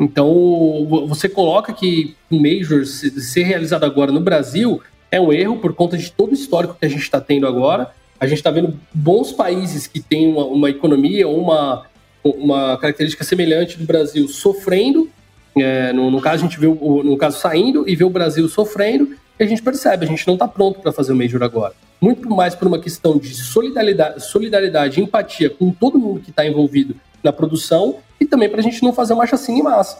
Então, 0.00 0.86
você 1.06 1.28
coloca 1.28 1.74
que 1.74 2.16
o 2.30 2.40
Major 2.40 2.86
ser 2.86 3.42
realizado 3.42 3.84
agora 3.84 4.10
no 4.10 4.20
Brasil 4.20 4.80
é 5.10 5.20
um 5.20 5.30
erro 5.30 5.58
por 5.58 5.74
conta 5.74 5.98
de 5.98 6.10
todo 6.10 6.30
o 6.30 6.34
histórico 6.34 6.74
que 6.80 6.86
a 6.86 6.88
gente 6.88 7.02
está 7.02 7.20
tendo 7.20 7.46
agora. 7.46 7.90
A 8.18 8.26
gente 8.26 8.38
está 8.38 8.50
vendo 8.50 8.80
bons 8.94 9.30
países 9.30 9.86
que 9.86 10.00
têm 10.00 10.26
uma, 10.26 10.46
uma 10.46 10.70
economia 10.70 11.28
ou 11.28 11.38
uma, 11.38 11.84
uma 12.24 12.78
característica 12.78 13.22
semelhante 13.24 13.76
do 13.76 13.84
Brasil 13.84 14.26
sofrendo. 14.26 15.10
É, 15.54 15.92
no, 15.92 16.10
no, 16.10 16.20
caso, 16.20 16.44
a 16.44 16.48
gente 16.48 16.58
vê 16.58 16.66
o, 16.66 17.02
no 17.02 17.18
caso 17.18 17.38
saindo 17.38 17.86
e 17.86 17.94
vê 17.94 18.04
o 18.04 18.10
Brasil 18.10 18.48
sofrendo, 18.48 19.14
e 19.38 19.42
a 19.42 19.46
gente 19.46 19.62
percebe, 19.62 20.06
a 20.06 20.08
gente 20.08 20.26
não 20.26 20.34
está 20.34 20.48
pronto 20.48 20.80
para 20.80 20.92
fazer 20.92 21.12
o 21.12 21.16
Major 21.16 21.42
agora. 21.42 21.74
Muito 22.00 22.30
mais 22.30 22.54
por 22.54 22.68
uma 22.68 22.78
questão 22.78 23.18
de 23.18 23.34
solidariedade, 23.34 24.24
solidariedade 24.24 25.00
empatia 25.00 25.50
com 25.50 25.70
todo 25.70 25.98
mundo 25.98 26.20
que 26.20 26.30
está 26.30 26.46
envolvido 26.46 26.94
na 27.22 27.32
produção 27.32 27.96
e 28.20 28.26
também 28.26 28.48
para 28.48 28.60
a 28.60 28.62
gente 28.62 28.82
não 28.82 28.92
fazer 28.92 29.12
uma 29.12 29.26
chacina 29.26 29.58
em 29.58 29.62
massa. 29.62 29.98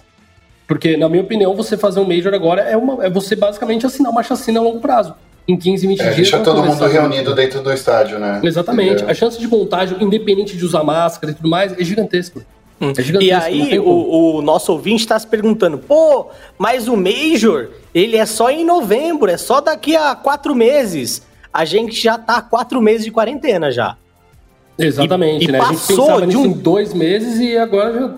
Porque, 0.66 0.96
na 0.96 1.08
minha 1.08 1.22
opinião, 1.22 1.54
você 1.56 1.76
fazer 1.76 1.98
um 1.98 2.06
Major 2.06 2.32
agora 2.32 2.62
é, 2.62 2.76
uma, 2.76 3.04
é 3.04 3.10
você 3.10 3.34
basicamente 3.34 3.84
assinar 3.84 4.12
uma 4.12 4.22
chacina 4.22 4.60
a 4.60 4.62
longo 4.62 4.78
prazo. 4.78 5.14
Em 5.48 5.56
15, 5.56 5.86
20 5.86 6.00
é, 6.00 6.02
dias. 6.04 6.16
Deixa 6.16 6.38
todo 6.40 6.62
mundo 6.62 6.86
reunido 6.86 7.34
dentro 7.34 7.60
do 7.60 7.72
estádio, 7.72 8.20
né? 8.20 8.40
Exatamente. 8.44 9.02
A 9.04 9.12
chance 9.12 9.36
de 9.36 9.48
contágio, 9.48 9.96
independente 10.00 10.56
de 10.56 10.64
usar 10.64 10.84
máscara 10.84 11.32
e 11.32 11.34
tudo 11.34 11.48
mais, 11.48 11.76
é 11.76 11.82
gigantesco. 11.82 12.42
Hum. 12.80 12.92
É 12.96 13.02
gigantesco, 13.02 13.20
e 13.20 13.32
aí, 13.32 13.78
o, 13.80 14.36
o, 14.36 14.42
nosso 14.42 14.72
ouvinte 14.72 15.02
está 15.02 15.18
se 15.18 15.26
perguntando: 15.26 15.76
pô, 15.76 16.28
mas 16.56 16.86
o 16.86 16.96
Major, 16.96 17.70
ele 17.92 18.16
é 18.16 18.24
só 18.24 18.48
em 18.48 18.64
novembro, 18.64 19.28
é 19.28 19.36
só 19.36 19.60
daqui 19.60 19.96
a 19.96 20.14
quatro 20.14 20.54
meses. 20.54 21.22
A 21.52 21.64
gente 21.64 22.00
já 22.00 22.16
tá 22.16 22.40
quatro 22.40 22.80
meses 22.80 23.04
de 23.04 23.10
quarentena 23.10 23.72
já. 23.72 23.96
Exatamente, 24.80 25.48
e, 25.48 25.52
né? 25.52 25.58
E 25.58 25.66
gente 25.68 25.86
pensava 25.86 26.26
de 26.26 26.36
um... 26.36 26.52
dois 26.52 26.94
meses 26.94 27.38
e 27.38 27.56
agora 27.56 27.92
já 27.92 28.14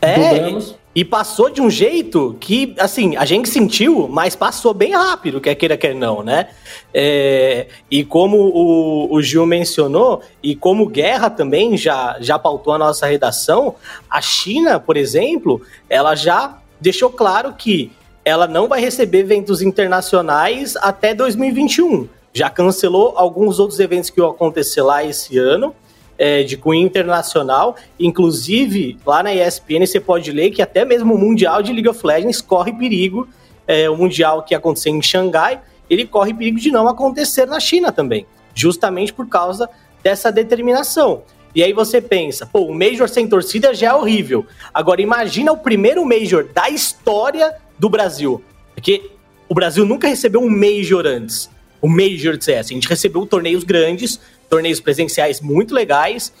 é, 0.00 0.34
dobramos. 0.34 0.74
E 0.94 1.04
passou 1.04 1.48
de 1.48 1.60
um 1.60 1.70
jeito 1.70 2.36
que, 2.40 2.74
assim, 2.78 3.16
a 3.16 3.24
gente 3.24 3.48
sentiu, 3.48 4.08
mas 4.08 4.34
passou 4.34 4.74
bem 4.74 4.92
rápido, 4.92 5.40
quer 5.40 5.54
queira, 5.54 5.76
quer 5.76 5.94
não, 5.94 6.22
né? 6.22 6.48
É, 6.92 7.68
e 7.90 8.04
como 8.04 8.36
o, 8.36 9.14
o 9.14 9.22
Gil 9.22 9.46
mencionou, 9.46 10.22
e 10.42 10.56
como 10.56 10.88
Guerra 10.88 11.30
também 11.30 11.76
já, 11.76 12.16
já 12.20 12.38
pautou 12.38 12.72
a 12.72 12.78
nossa 12.78 13.06
redação, 13.06 13.76
a 14.10 14.20
China, 14.20 14.80
por 14.80 14.96
exemplo, 14.96 15.62
ela 15.88 16.16
já 16.16 16.58
deixou 16.80 17.10
claro 17.10 17.52
que 17.52 17.92
ela 18.24 18.46
não 18.46 18.66
vai 18.66 18.80
receber 18.80 19.20
eventos 19.20 19.62
internacionais 19.62 20.74
até 20.76 21.14
2021. 21.14 22.08
Já 22.32 22.50
cancelou 22.50 23.14
alguns 23.16 23.58
outros 23.58 23.78
eventos 23.80 24.10
que 24.10 24.20
iam 24.20 24.30
acontecer 24.30 24.82
lá 24.82 25.04
esse 25.04 25.38
ano 25.38 25.74
é, 26.18 26.42
de 26.42 26.56
cunho 26.56 26.84
internacional. 26.84 27.76
Inclusive, 27.98 28.98
lá 29.06 29.22
na 29.22 29.32
ESPN 29.32 29.86
você 29.86 30.00
pode 30.00 30.32
ler 30.32 30.50
que 30.50 30.60
até 30.60 30.84
mesmo 30.84 31.14
o 31.14 31.18
Mundial 31.18 31.62
de 31.62 31.72
League 31.72 31.88
of 31.88 32.04
Legends 32.04 32.40
corre 32.40 32.72
perigo. 32.72 33.28
É, 33.66 33.88
o 33.88 33.96
Mundial 33.96 34.42
que 34.42 34.54
aconteceu 34.54 34.94
em 34.94 35.00
Xangai, 35.00 35.60
ele 35.88 36.04
corre 36.04 36.34
perigo 36.34 36.58
de 36.58 36.70
não 36.70 36.88
acontecer 36.88 37.46
na 37.46 37.60
China 37.60 37.92
também. 37.92 38.26
Justamente 38.54 39.12
por 39.12 39.28
causa 39.28 39.68
dessa 40.02 40.32
determinação. 40.32 41.22
E 41.54 41.62
aí 41.62 41.72
você 41.72 42.00
pensa, 42.00 42.46
pô, 42.46 42.60
o 42.60 42.74
Major 42.74 43.08
sem 43.08 43.26
torcida 43.26 43.72
já 43.72 43.88
é 43.88 43.94
horrível. 43.94 44.46
Agora 44.72 45.00
imagina 45.00 45.52
o 45.52 45.56
primeiro 45.56 46.04
Major 46.04 46.44
da 46.52 46.68
história 46.68 47.54
do 47.78 47.88
Brasil. 47.88 48.42
Porque 48.74 49.10
o 49.48 49.54
Brasil 49.54 49.84
nunca 49.84 50.08
recebeu 50.08 50.40
um 50.40 50.50
Major 50.50 51.06
antes. 51.06 51.50
O 51.80 51.88
Major 51.88 52.36
de 52.36 52.44
CS. 52.44 52.66
A 52.66 52.74
gente 52.74 52.88
recebeu 52.88 53.24
torneios 53.24 53.64
grandes, 53.64 54.20
torneios 54.48 54.80
presenciais 54.80 55.40
muito 55.40 55.74
legais, 55.74 56.32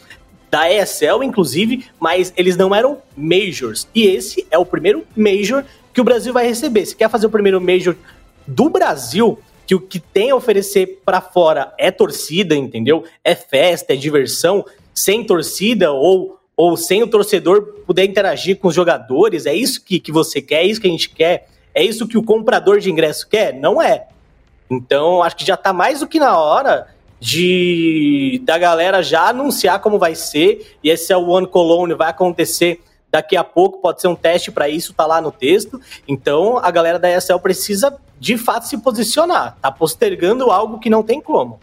da 0.50 0.70
ESL, 0.72 1.22
inclusive, 1.22 1.86
mas 2.00 2.32
eles 2.36 2.56
não 2.56 2.74
eram 2.74 2.98
majors. 3.16 3.86
E 3.94 4.06
esse 4.06 4.46
é 4.50 4.58
o 4.58 4.64
primeiro 4.64 5.04
major 5.14 5.64
que 5.92 6.00
o 6.00 6.04
Brasil 6.04 6.32
vai 6.32 6.46
receber. 6.46 6.86
Se 6.86 6.96
quer 6.96 7.10
fazer 7.10 7.26
o 7.26 7.30
primeiro 7.30 7.60
major 7.60 7.94
do 8.46 8.70
Brasil, 8.70 9.38
que 9.66 9.74
o 9.74 9.80
que 9.80 10.00
tem 10.00 10.30
a 10.30 10.36
oferecer 10.36 11.02
para 11.04 11.20
fora 11.20 11.74
é 11.76 11.90
torcida, 11.90 12.56
entendeu? 12.56 13.04
É 13.22 13.34
festa, 13.34 13.92
é 13.92 13.96
diversão, 13.96 14.64
sem 14.94 15.22
torcida 15.22 15.92
ou, 15.92 16.40
ou 16.56 16.76
sem 16.76 17.02
o 17.02 17.06
torcedor 17.06 17.62
poder 17.86 18.04
interagir 18.04 18.56
com 18.56 18.68
os 18.68 18.74
jogadores, 18.74 19.44
é 19.44 19.54
isso 19.54 19.84
que, 19.84 20.00
que 20.00 20.10
você 20.10 20.40
quer, 20.40 20.62
é 20.62 20.66
isso 20.66 20.80
que 20.80 20.86
a 20.86 20.90
gente 20.90 21.10
quer, 21.10 21.48
é 21.74 21.84
isso 21.84 22.08
que 22.08 22.16
o 22.16 22.22
comprador 22.22 22.80
de 22.80 22.90
ingresso 22.90 23.28
quer? 23.28 23.52
Não 23.52 23.80
é. 23.80 24.08
Então, 24.70 25.22
acho 25.22 25.36
que 25.36 25.46
já 25.46 25.54
está 25.54 25.72
mais 25.72 26.00
do 26.00 26.06
que 26.06 26.18
na 26.18 26.38
hora 26.38 26.88
de 27.20 28.40
da 28.44 28.58
galera 28.58 29.02
já 29.02 29.28
anunciar 29.28 29.80
como 29.80 29.98
vai 29.98 30.14
ser, 30.14 30.76
e 30.82 30.90
esse 30.90 31.12
é 31.12 31.16
o 31.16 31.28
One 31.28 31.46
Cologne, 31.46 31.94
vai 31.94 32.10
acontecer 32.10 32.80
daqui 33.10 33.36
a 33.36 33.44
pouco, 33.44 33.80
pode 33.80 34.00
ser 34.00 34.08
um 34.08 34.14
teste 34.14 34.50
para 34.50 34.68
isso, 34.68 34.92
tá 34.92 35.06
lá 35.06 35.20
no 35.20 35.32
texto. 35.32 35.80
Então, 36.06 36.58
a 36.58 36.70
galera 36.70 36.98
da 36.98 37.10
ESL 37.10 37.38
precisa 37.38 37.96
de 38.20 38.36
fato 38.36 38.66
se 38.66 38.78
posicionar, 38.78 39.56
tá 39.60 39.70
postergando 39.70 40.50
algo 40.50 40.78
que 40.78 40.90
não 40.90 41.02
tem 41.02 41.20
como. 41.20 41.58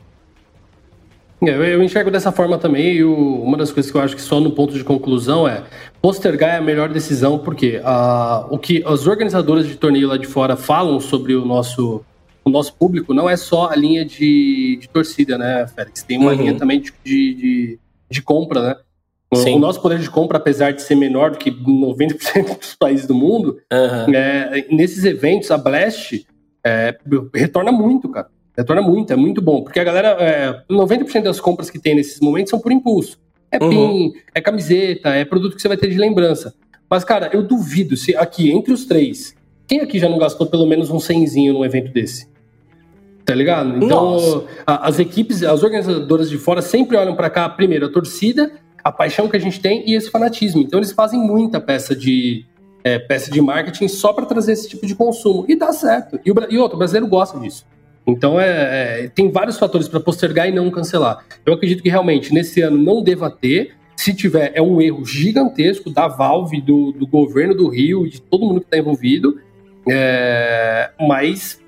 É, 1.44 1.74
eu 1.74 1.84
enxergo 1.84 2.10
dessa 2.10 2.32
forma 2.32 2.58
também, 2.58 2.94
e 2.94 3.04
uma 3.04 3.58
das 3.58 3.72
coisas 3.72 3.92
que 3.92 3.98
eu 3.98 4.02
acho 4.02 4.16
que 4.16 4.22
só 4.22 4.40
no 4.40 4.52
ponto 4.52 4.74
de 4.74 4.84
conclusão 4.84 5.48
é 5.48 5.64
postergar 6.02 6.52
é 6.52 6.58
a 6.58 6.62
melhor 6.62 6.90
decisão, 6.90 7.38
porque 7.38 7.78
uh, 7.78 8.48
o 8.50 8.58
que 8.58 8.84
as 8.86 9.06
organizadoras 9.06 9.68
de 9.68 9.76
torneio 9.76 10.08
lá 10.08 10.18
de 10.18 10.26
fora 10.26 10.56
falam 10.56 11.00
sobre 11.00 11.36
o 11.36 11.46
nosso 11.46 12.04
o 12.46 12.50
nosso 12.50 12.76
público 12.76 13.14
não 13.14 13.28
é 13.28 13.36
só 13.36 13.70
a 13.70 13.76
linha 13.76 14.06
de, 14.06 14.78
de 14.80 14.88
torcida, 14.88 15.38
né, 15.38 15.66
Félix? 15.68 16.04
Tem 16.04 16.18
uma 16.18 16.32
uhum. 16.32 16.38
linha 16.38 16.54
também 16.54 16.80
de, 16.80 16.94
de, 17.04 17.80
de 18.10 18.22
compra, 18.22 18.62
né? 18.62 18.76
Sim. 19.34 19.56
O 19.56 19.60
nosso 19.60 19.82
poder 19.82 20.00
de 20.00 20.10
compra, 20.10 20.38
apesar 20.38 20.72
de 20.72 20.82
ser 20.82 20.96
menor 20.96 21.32
do 21.32 21.38
que 21.38 21.52
90% 21.52 22.60
dos 22.60 22.76
países 22.76 23.08
do 23.08 23.16
mundo, 23.16 23.58
uhum. 23.74 24.14
é, 24.14 24.66
nesses 24.70 25.04
eventos, 25.04 25.50
a 25.52 25.58
Blast 25.58 26.26
é, 26.66 26.96
retorna 27.34 27.72
muito, 27.72 28.08
cara. 28.08 28.30
Retorna 28.56 28.82
muito, 28.82 29.12
é 29.12 29.16
muito 29.16 29.42
bom. 29.42 29.64
Porque 29.64 29.80
a 29.80 29.84
galera, 29.84 30.10
é, 30.20 30.64
90% 30.72 31.24
das 31.24 31.42
compras 31.42 31.70
que 31.70 31.80
tem 31.80 31.96
nesses 31.96 32.22
momentos 32.22 32.52
são 32.52 32.60
por 32.60 32.72
impulso. 32.72 33.20
É 33.52 33.62
uhum. 33.62 33.70
pin, 33.70 34.14
é 34.34 34.40
camiseta, 34.40 35.10
é 35.10 35.26
produto 35.26 35.56
que 35.56 35.62
você 35.62 35.68
vai 35.68 35.78
ter 35.78 35.90
de 35.90 35.98
lembrança. 35.98 36.54
Mas, 36.90 37.04
cara, 37.04 37.30
eu 37.34 37.42
duvido 37.42 37.98
se 37.98 38.16
aqui, 38.16 38.52
entre 38.52 38.72
os 38.72 38.86
três, 38.86 39.36
quem 39.68 39.82
aqui 39.82 40.00
já 40.00 40.08
não 40.08 40.18
gastou 40.18 40.48
pelo 40.48 40.66
menos 40.66 40.90
um 40.90 41.00
cenzinho 41.00 41.54
num 41.54 41.66
evento 41.66 41.92
desse? 41.92 42.28
Tá 43.26 43.34
ligado? 43.34 43.84
Então, 43.84 44.46
a, 44.68 44.88
as 44.88 45.00
equipes, 45.00 45.42
as 45.42 45.64
organizadoras 45.64 46.30
de 46.30 46.38
fora 46.38 46.62
sempre 46.62 46.96
olham 46.96 47.16
para 47.16 47.30
cá, 47.30 47.50
primeiro, 47.50 47.88
a 47.88 47.90
torcida, 47.90 48.52
a 48.84 48.92
paixão 48.92 49.28
que 49.28 49.36
a 49.36 49.40
gente 49.40 49.60
tem 49.60 49.84
e 49.90 49.96
esse 49.96 50.12
fanatismo. 50.12 50.62
Então, 50.62 50.78
eles 50.78 50.92
fazem 50.92 51.20
muita 51.20 51.60
peça 51.60 51.96
de, 51.96 52.46
é, 52.84 53.00
peça 53.00 53.32
de 53.32 53.42
marketing 53.42 53.88
só 53.88 54.14
para 54.14 54.28
trazer 54.28 54.52
esse 54.52 54.70
tipo 54.70 54.86
de 54.86 54.94
consumo. 54.94 55.44
E 55.48 55.56
dá 55.56 55.74
certo. 55.74 56.20
E, 56.24 56.32
o, 56.32 56.36
e 56.52 56.58
outro, 56.60 56.76
o 56.76 56.78
brasileiro 56.78 57.08
gosta 57.08 57.40
disso. 57.40 57.66
Então, 58.06 58.40
é, 58.40 59.06
é 59.06 59.08
tem 59.08 59.32
vários 59.32 59.58
fatores 59.58 59.88
para 59.88 60.00
postergar 60.00 60.48
e 60.48 60.52
não 60.52 60.70
cancelar. 60.70 61.26
Eu 61.44 61.54
acredito 61.54 61.82
que 61.82 61.90
realmente 61.90 62.32
nesse 62.32 62.62
ano 62.62 62.78
não 62.78 63.02
deva 63.02 63.32
ter. 63.32 63.74
Se 63.98 64.14
tiver, 64.14 64.52
é 64.54 64.62
um 64.62 64.80
erro 64.80 65.04
gigantesco 65.04 65.90
da 65.90 66.08
Valve, 66.08 66.62
do, 66.62 66.92
do 66.92 67.08
governo 67.08 67.56
do 67.56 67.70
Rio, 67.70 68.08
de 68.08 68.22
todo 68.22 68.46
mundo 68.46 68.60
que 68.60 68.68
está 68.68 68.78
envolvido. 68.78 69.40
É, 69.90 70.92
mas 71.00 71.60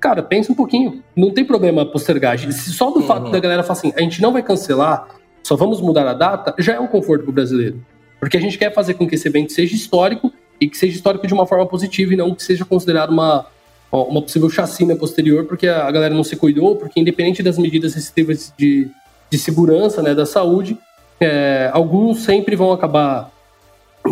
cara, 0.00 0.22
pensa 0.22 0.50
um 0.50 0.54
pouquinho. 0.54 1.02
Não 1.14 1.30
tem 1.30 1.44
problema 1.44 1.84
postergar. 1.84 2.38
Só 2.52 2.90
do 2.90 3.00
uhum. 3.00 3.06
fato 3.06 3.30
da 3.30 3.38
galera 3.38 3.62
falar 3.62 3.78
assim, 3.78 3.92
a 3.96 4.00
gente 4.00 4.22
não 4.22 4.32
vai 4.32 4.42
cancelar, 4.42 5.06
só 5.42 5.56
vamos 5.56 5.80
mudar 5.80 6.06
a 6.08 6.14
data, 6.14 6.54
já 6.58 6.74
é 6.74 6.80
um 6.80 6.86
conforto 6.86 7.24
pro 7.24 7.32
brasileiro. 7.32 7.84
Porque 8.18 8.36
a 8.36 8.40
gente 8.40 8.58
quer 8.58 8.72
fazer 8.72 8.94
com 8.94 9.06
que 9.06 9.14
esse 9.14 9.28
evento 9.28 9.52
seja 9.52 9.74
histórico 9.74 10.32
e 10.60 10.68
que 10.68 10.76
seja 10.76 10.96
histórico 10.96 11.26
de 11.26 11.34
uma 11.34 11.46
forma 11.46 11.66
positiva 11.66 12.12
e 12.12 12.16
não 12.16 12.34
que 12.34 12.42
seja 12.42 12.64
considerado 12.64 13.10
uma, 13.10 13.46
uma 13.90 14.20
possível 14.20 14.50
chacina 14.50 14.94
posterior 14.94 15.44
porque 15.46 15.66
a 15.66 15.90
galera 15.90 16.14
não 16.14 16.24
se 16.24 16.36
cuidou, 16.36 16.76
porque 16.76 17.00
independente 17.00 17.42
das 17.42 17.56
medidas 17.56 17.94
restritivas 17.94 18.52
de, 18.58 18.88
de 19.30 19.38
segurança, 19.38 20.02
né, 20.02 20.14
da 20.14 20.26
saúde, 20.26 20.76
é, 21.18 21.70
alguns 21.72 22.24
sempre 22.24 22.54
vão 22.56 22.72
acabar 22.72 23.30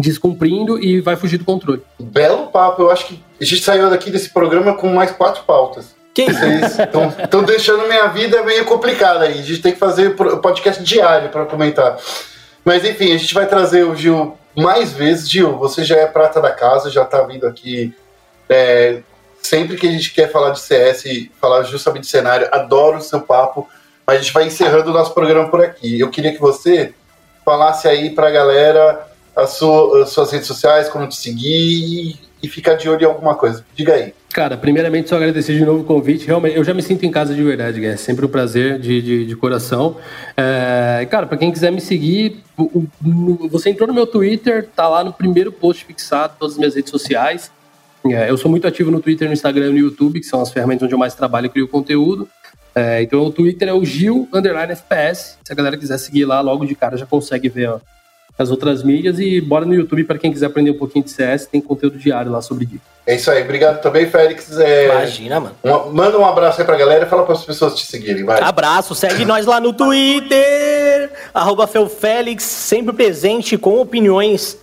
descumprindo 0.01 0.83
e 0.83 1.01
vai 1.01 1.17
fugir 1.17 1.39
do 1.39 1.45
controle. 1.45 1.83
Belo 1.99 2.49
papo, 2.49 2.83
eu 2.83 2.91
acho 2.91 3.07
que 3.07 3.23
a 3.41 3.45
gente 3.45 3.63
saiu 3.63 3.89
daqui 3.91 4.11
desse 4.11 4.31
programa 4.31 4.75
com 4.75 4.89
mais 4.89 5.11
quatro 5.11 5.45
pautas. 5.45 5.97
Que 6.15 6.27
Vocês 6.27 6.79
estão 6.79 7.45
deixando 7.45 7.87
minha 7.87 8.09
vida 8.09 8.43
meio 8.43 8.65
complicada 8.65 9.25
aí. 9.25 9.39
A 9.39 9.43
gente 9.43 9.63
tem 9.63 9.73
que 9.73 9.79
fazer 9.79 10.17
podcast 10.17 10.83
diário 10.83 11.29
para 11.31 11.47
comentar. 11.47 11.97
Mas 12.65 12.85
enfim, 12.85 13.15
a 13.15 13.19
gente 13.19 13.33
vai 13.33 13.47
trazer 13.47 13.85
o 13.85 13.95
Gil 13.95 14.37
mais 14.57 14.93
vezes. 14.93 15.31
Gil, 15.31 15.57
você 15.57 15.85
já 15.85 15.97
é 15.97 16.07
prata 16.07 16.41
da 16.41 16.51
casa, 16.51 16.91
já 16.91 17.03
está 17.03 17.23
vindo 17.23 17.47
aqui. 17.47 17.95
É, 18.49 19.01
sempre 19.41 19.77
que 19.77 19.87
a 19.87 19.91
gente 19.91 20.13
quer 20.13 20.31
falar 20.31 20.51
de 20.51 20.61
CS, 20.61 21.05
falar 21.41 21.63
justamente 21.63 22.05
de 22.05 22.11
cenário, 22.11 22.49
adoro 22.51 22.99
o 22.99 23.03
seu 23.03 23.21
papo. 23.21 23.69
Mas 24.07 24.17
a 24.17 24.23
gente 24.23 24.33
vai 24.33 24.45
encerrando 24.45 24.91
o 24.91 24.95
nosso 24.95 25.15
programa 25.15 25.49
por 25.49 25.63
aqui. 25.63 26.01
Eu 26.01 26.11
queria 26.11 26.33
que 26.33 26.41
você 26.41 26.95
falasse 27.45 27.87
aí 27.87 28.11
para 28.11 28.29
a 28.29 28.31
galera 28.31 29.08
as, 29.39 29.63
as 29.63 30.11
suas 30.11 30.33
redes 30.33 30.47
sociais, 30.47 30.89
como 30.89 31.07
te 31.07 31.17
seguir 31.17 32.19
e, 32.43 32.49
ficar 32.49 32.75
de 32.75 32.89
olho 32.89 33.03
em 33.03 33.07
alguma 33.07 33.35
coisa. 33.35 33.65
Diga 33.75 33.95
aí. 33.95 34.13
Cara, 34.33 34.57
primeiramente 34.57 35.09
só 35.09 35.17
agradecer 35.17 35.55
de 35.55 35.65
novo 35.65 35.83
o 35.83 35.85
convite. 35.85 36.27
Realmente, 36.27 36.57
eu 36.57 36.65
já 36.65 36.75
me 36.75 36.83
sinto 36.83 37.07
em 37.07 37.11
casa 37.11 37.35
de 37.35 37.43
verdade, 37.43 37.85
é 37.85 37.97
sempre 37.97 38.27
um 38.27 38.29
prazer 38.29 38.79
de, 38.79 39.01
de, 39.01 39.27
de 39.27 39.37
coração. 39.37 39.97
É, 40.37 41.07
cara, 41.11 41.27
para 41.27 41.39
quem 41.39 41.53
quiser 41.53 41.71
me 41.71 41.81
seguir, 41.81 42.43
você 43.51 43.71
entrou 43.71 43.87
no 43.89 43.95
meu 43.95 44.07
Twitter, 44.07 44.69
tá 44.75 44.89
lá 44.89 45.03
no 45.03 45.13
primeiro 45.13 45.53
post 45.53 45.85
fixado, 45.85 46.35
todas 46.39 46.55
as 46.55 46.59
minhas 46.59 46.75
redes 46.75 46.91
sociais. 46.91 47.51
É, 48.07 48.31
eu 48.31 48.37
sou 48.37 48.51
muito 48.51 48.67
ativo 48.67 48.91
no 48.91 49.01
Twitter, 49.01 49.27
no 49.29 49.35
Instagram 49.35 49.69
e 49.69 49.71
no 49.71 49.79
YouTube, 49.79 50.21
que 50.21 50.27
são 50.27 50.41
as 50.41 50.51
ferramentas 50.51 50.85
onde 50.85 50.95
eu 50.95 50.99
mais 50.99 51.15
trabalho 51.15 51.47
e 51.47 51.51
crio 51.51 51.69
conteúdo. 51.69 52.29
É, 52.75 53.03
então 53.03 53.25
o 53.25 53.31
Twitter 53.33 53.69
é 53.69 53.73
o 53.73 53.85
Gil 53.85 54.29
Underline 54.33 54.73
FPS. 54.73 55.37
Se 55.43 55.53
a 55.53 55.57
galera 55.57 55.77
quiser 55.77 55.99
seguir 55.99 56.25
lá, 56.25 56.41
logo 56.41 56.65
de 56.65 56.75
cara 56.75 56.97
já 56.97 57.07
consegue 57.07 57.49
ver 57.49 57.71
ó, 57.71 57.81
as 58.39 58.51
outras 58.51 58.85
mídias 58.85 59.19
e 59.19 59.41
bora 59.41 59.67
no 59.67 59.75
YouTube 59.75 60.05
para 60.05 60.17
quem 60.17 60.33
quiser 60.33 60.47
aprender 60.47 60.71
um 60.71 60.79
pouquinho 60.79 61.05
de 61.05 61.11
CS, 61.11 61.47
tem 61.47 61.61
conteúdo 61.61 61.99
diário 61.99 62.31
lá 62.31 62.41
sobre 62.41 62.67
isso. 62.67 62.81
É 63.05 63.17
isso 63.17 63.31
aí, 63.31 63.43
obrigado 63.43 63.81
também, 63.81 64.09
Félix. 64.09 64.57
É... 64.59 64.87
Imagina, 64.87 65.41
mano. 65.41 65.55
Um, 65.65 65.93
manda 65.93 66.19
um 66.19 66.25
abraço 66.25 66.61
aí 66.61 66.67
pra 66.67 66.77
galera 66.77 67.05
e 67.05 67.09
fala 67.09 67.25
para 67.25 67.35
as 67.35 67.45
pessoas 67.45 67.75
te 67.75 67.85
seguirem, 67.87 68.25
vai. 68.25 68.41
Abraço, 68.41 68.95
segue 68.95 69.25
nós 69.25 69.45
lá 69.45 69.59
no 69.59 69.73
Twitter, 69.73 71.11
arroba 71.35 71.67
Felfélix, 71.67 72.45
sempre 72.45 72.95
presente 72.95 73.59
com 73.59 73.81
opiniões, 73.81 74.59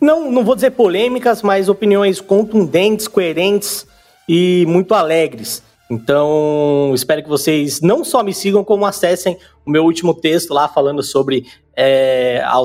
não, 0.00 0.30
não 0.30 0.44
vou 0.44 0.54
dizer 0.54 0.70
polêmicas, 0.70 1.42
mas 1.42 1.68
opiniões 1.68 2.20
contundentes, 2.20 3.08
coerentes 3.08 3.86
e 4.28 4.64
muito 4.66 4.94
alegres. 4.94 5.62
Então, 5.90 6.92
espero 6.94 7.22
que 7.22 7.28
vocês 7.28 7.80
não 7.80 8.04
só 8.04 8.22
me 8.22 8.34
sigam, 8.34 8.62
como 8.62 8.84
acessem 8.84 9.38
o 9.64 9.70
meu 9.70 9.84
último 9.84 10.12
texto 10.12 10.52
lá 10.52 10.68
falando 10.68 11.02
sobre 11.02 11.46
é, 11.74 12.42
a, 12.44 12.58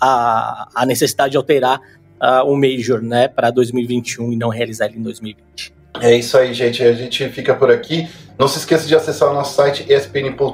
a, 0.00 0.68
a, 0.74 0.86
necessidade 0.86 1.32
de 1.32 1.36
alterar 1.36 1.80
uh, 2.20 2.44
o 2.46 2.56
Major 2.56 3.02
né, 3.02 3.26
para 3.26 3.50
2021 3.50 4.32
e 4.32 4.36
não 4.36 4.48
realizar 4.48 4.86
ele 4.86 4.98
em 4.98 5.02
2020. 5.02 5.74
É 6.00 6.14
isso 6.14 6.36
aí, 6.38 6.54
gente. 6.54 6.84
A 6.84 6.92
gente 6.92 7.28
fica 7.30 7.54
por 7.54 7.70
aqui. 7.70 8.08
Não 8.38 8.46
se 8.46 8.58
esqueça 8.58 8.86
de 8.86 8.94
acessar 8.94 9.30
o 9.30 9.34
nosso 9.34 9.54
site 9.54 9.90
espn.com.br 9.90 10.52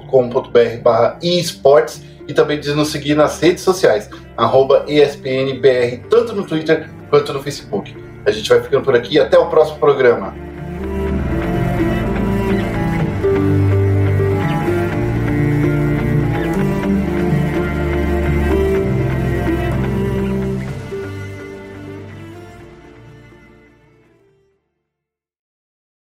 esportes 1.21 2.03
e 2.29 2.33
também 2.33 2.61
de 2.61 2.73
nos 2.73 2.89
seguir 2.89 3.17
nas 3.17 3.41
redes 3.41 3.65
sociais, 3.65 4.09
ESPNBR, 4.87 6.09
tanto 6.09 6.33
no 6.33 6.47
Twitter 6.47 6.89
quanto 7.11 7.33
no 7.33 7.43
Facebook. 7.43 7.95
A 8.25 8.31
gente 8.31 8.49
vai 8.49 8.63
ficando 8.63 8.85
por 8.85 8.95
aqui. 8.95 9.19
Até 9.19 9.37
o 9.37 9.47
próximo 9.47 9.79
programa. 9.79 10.52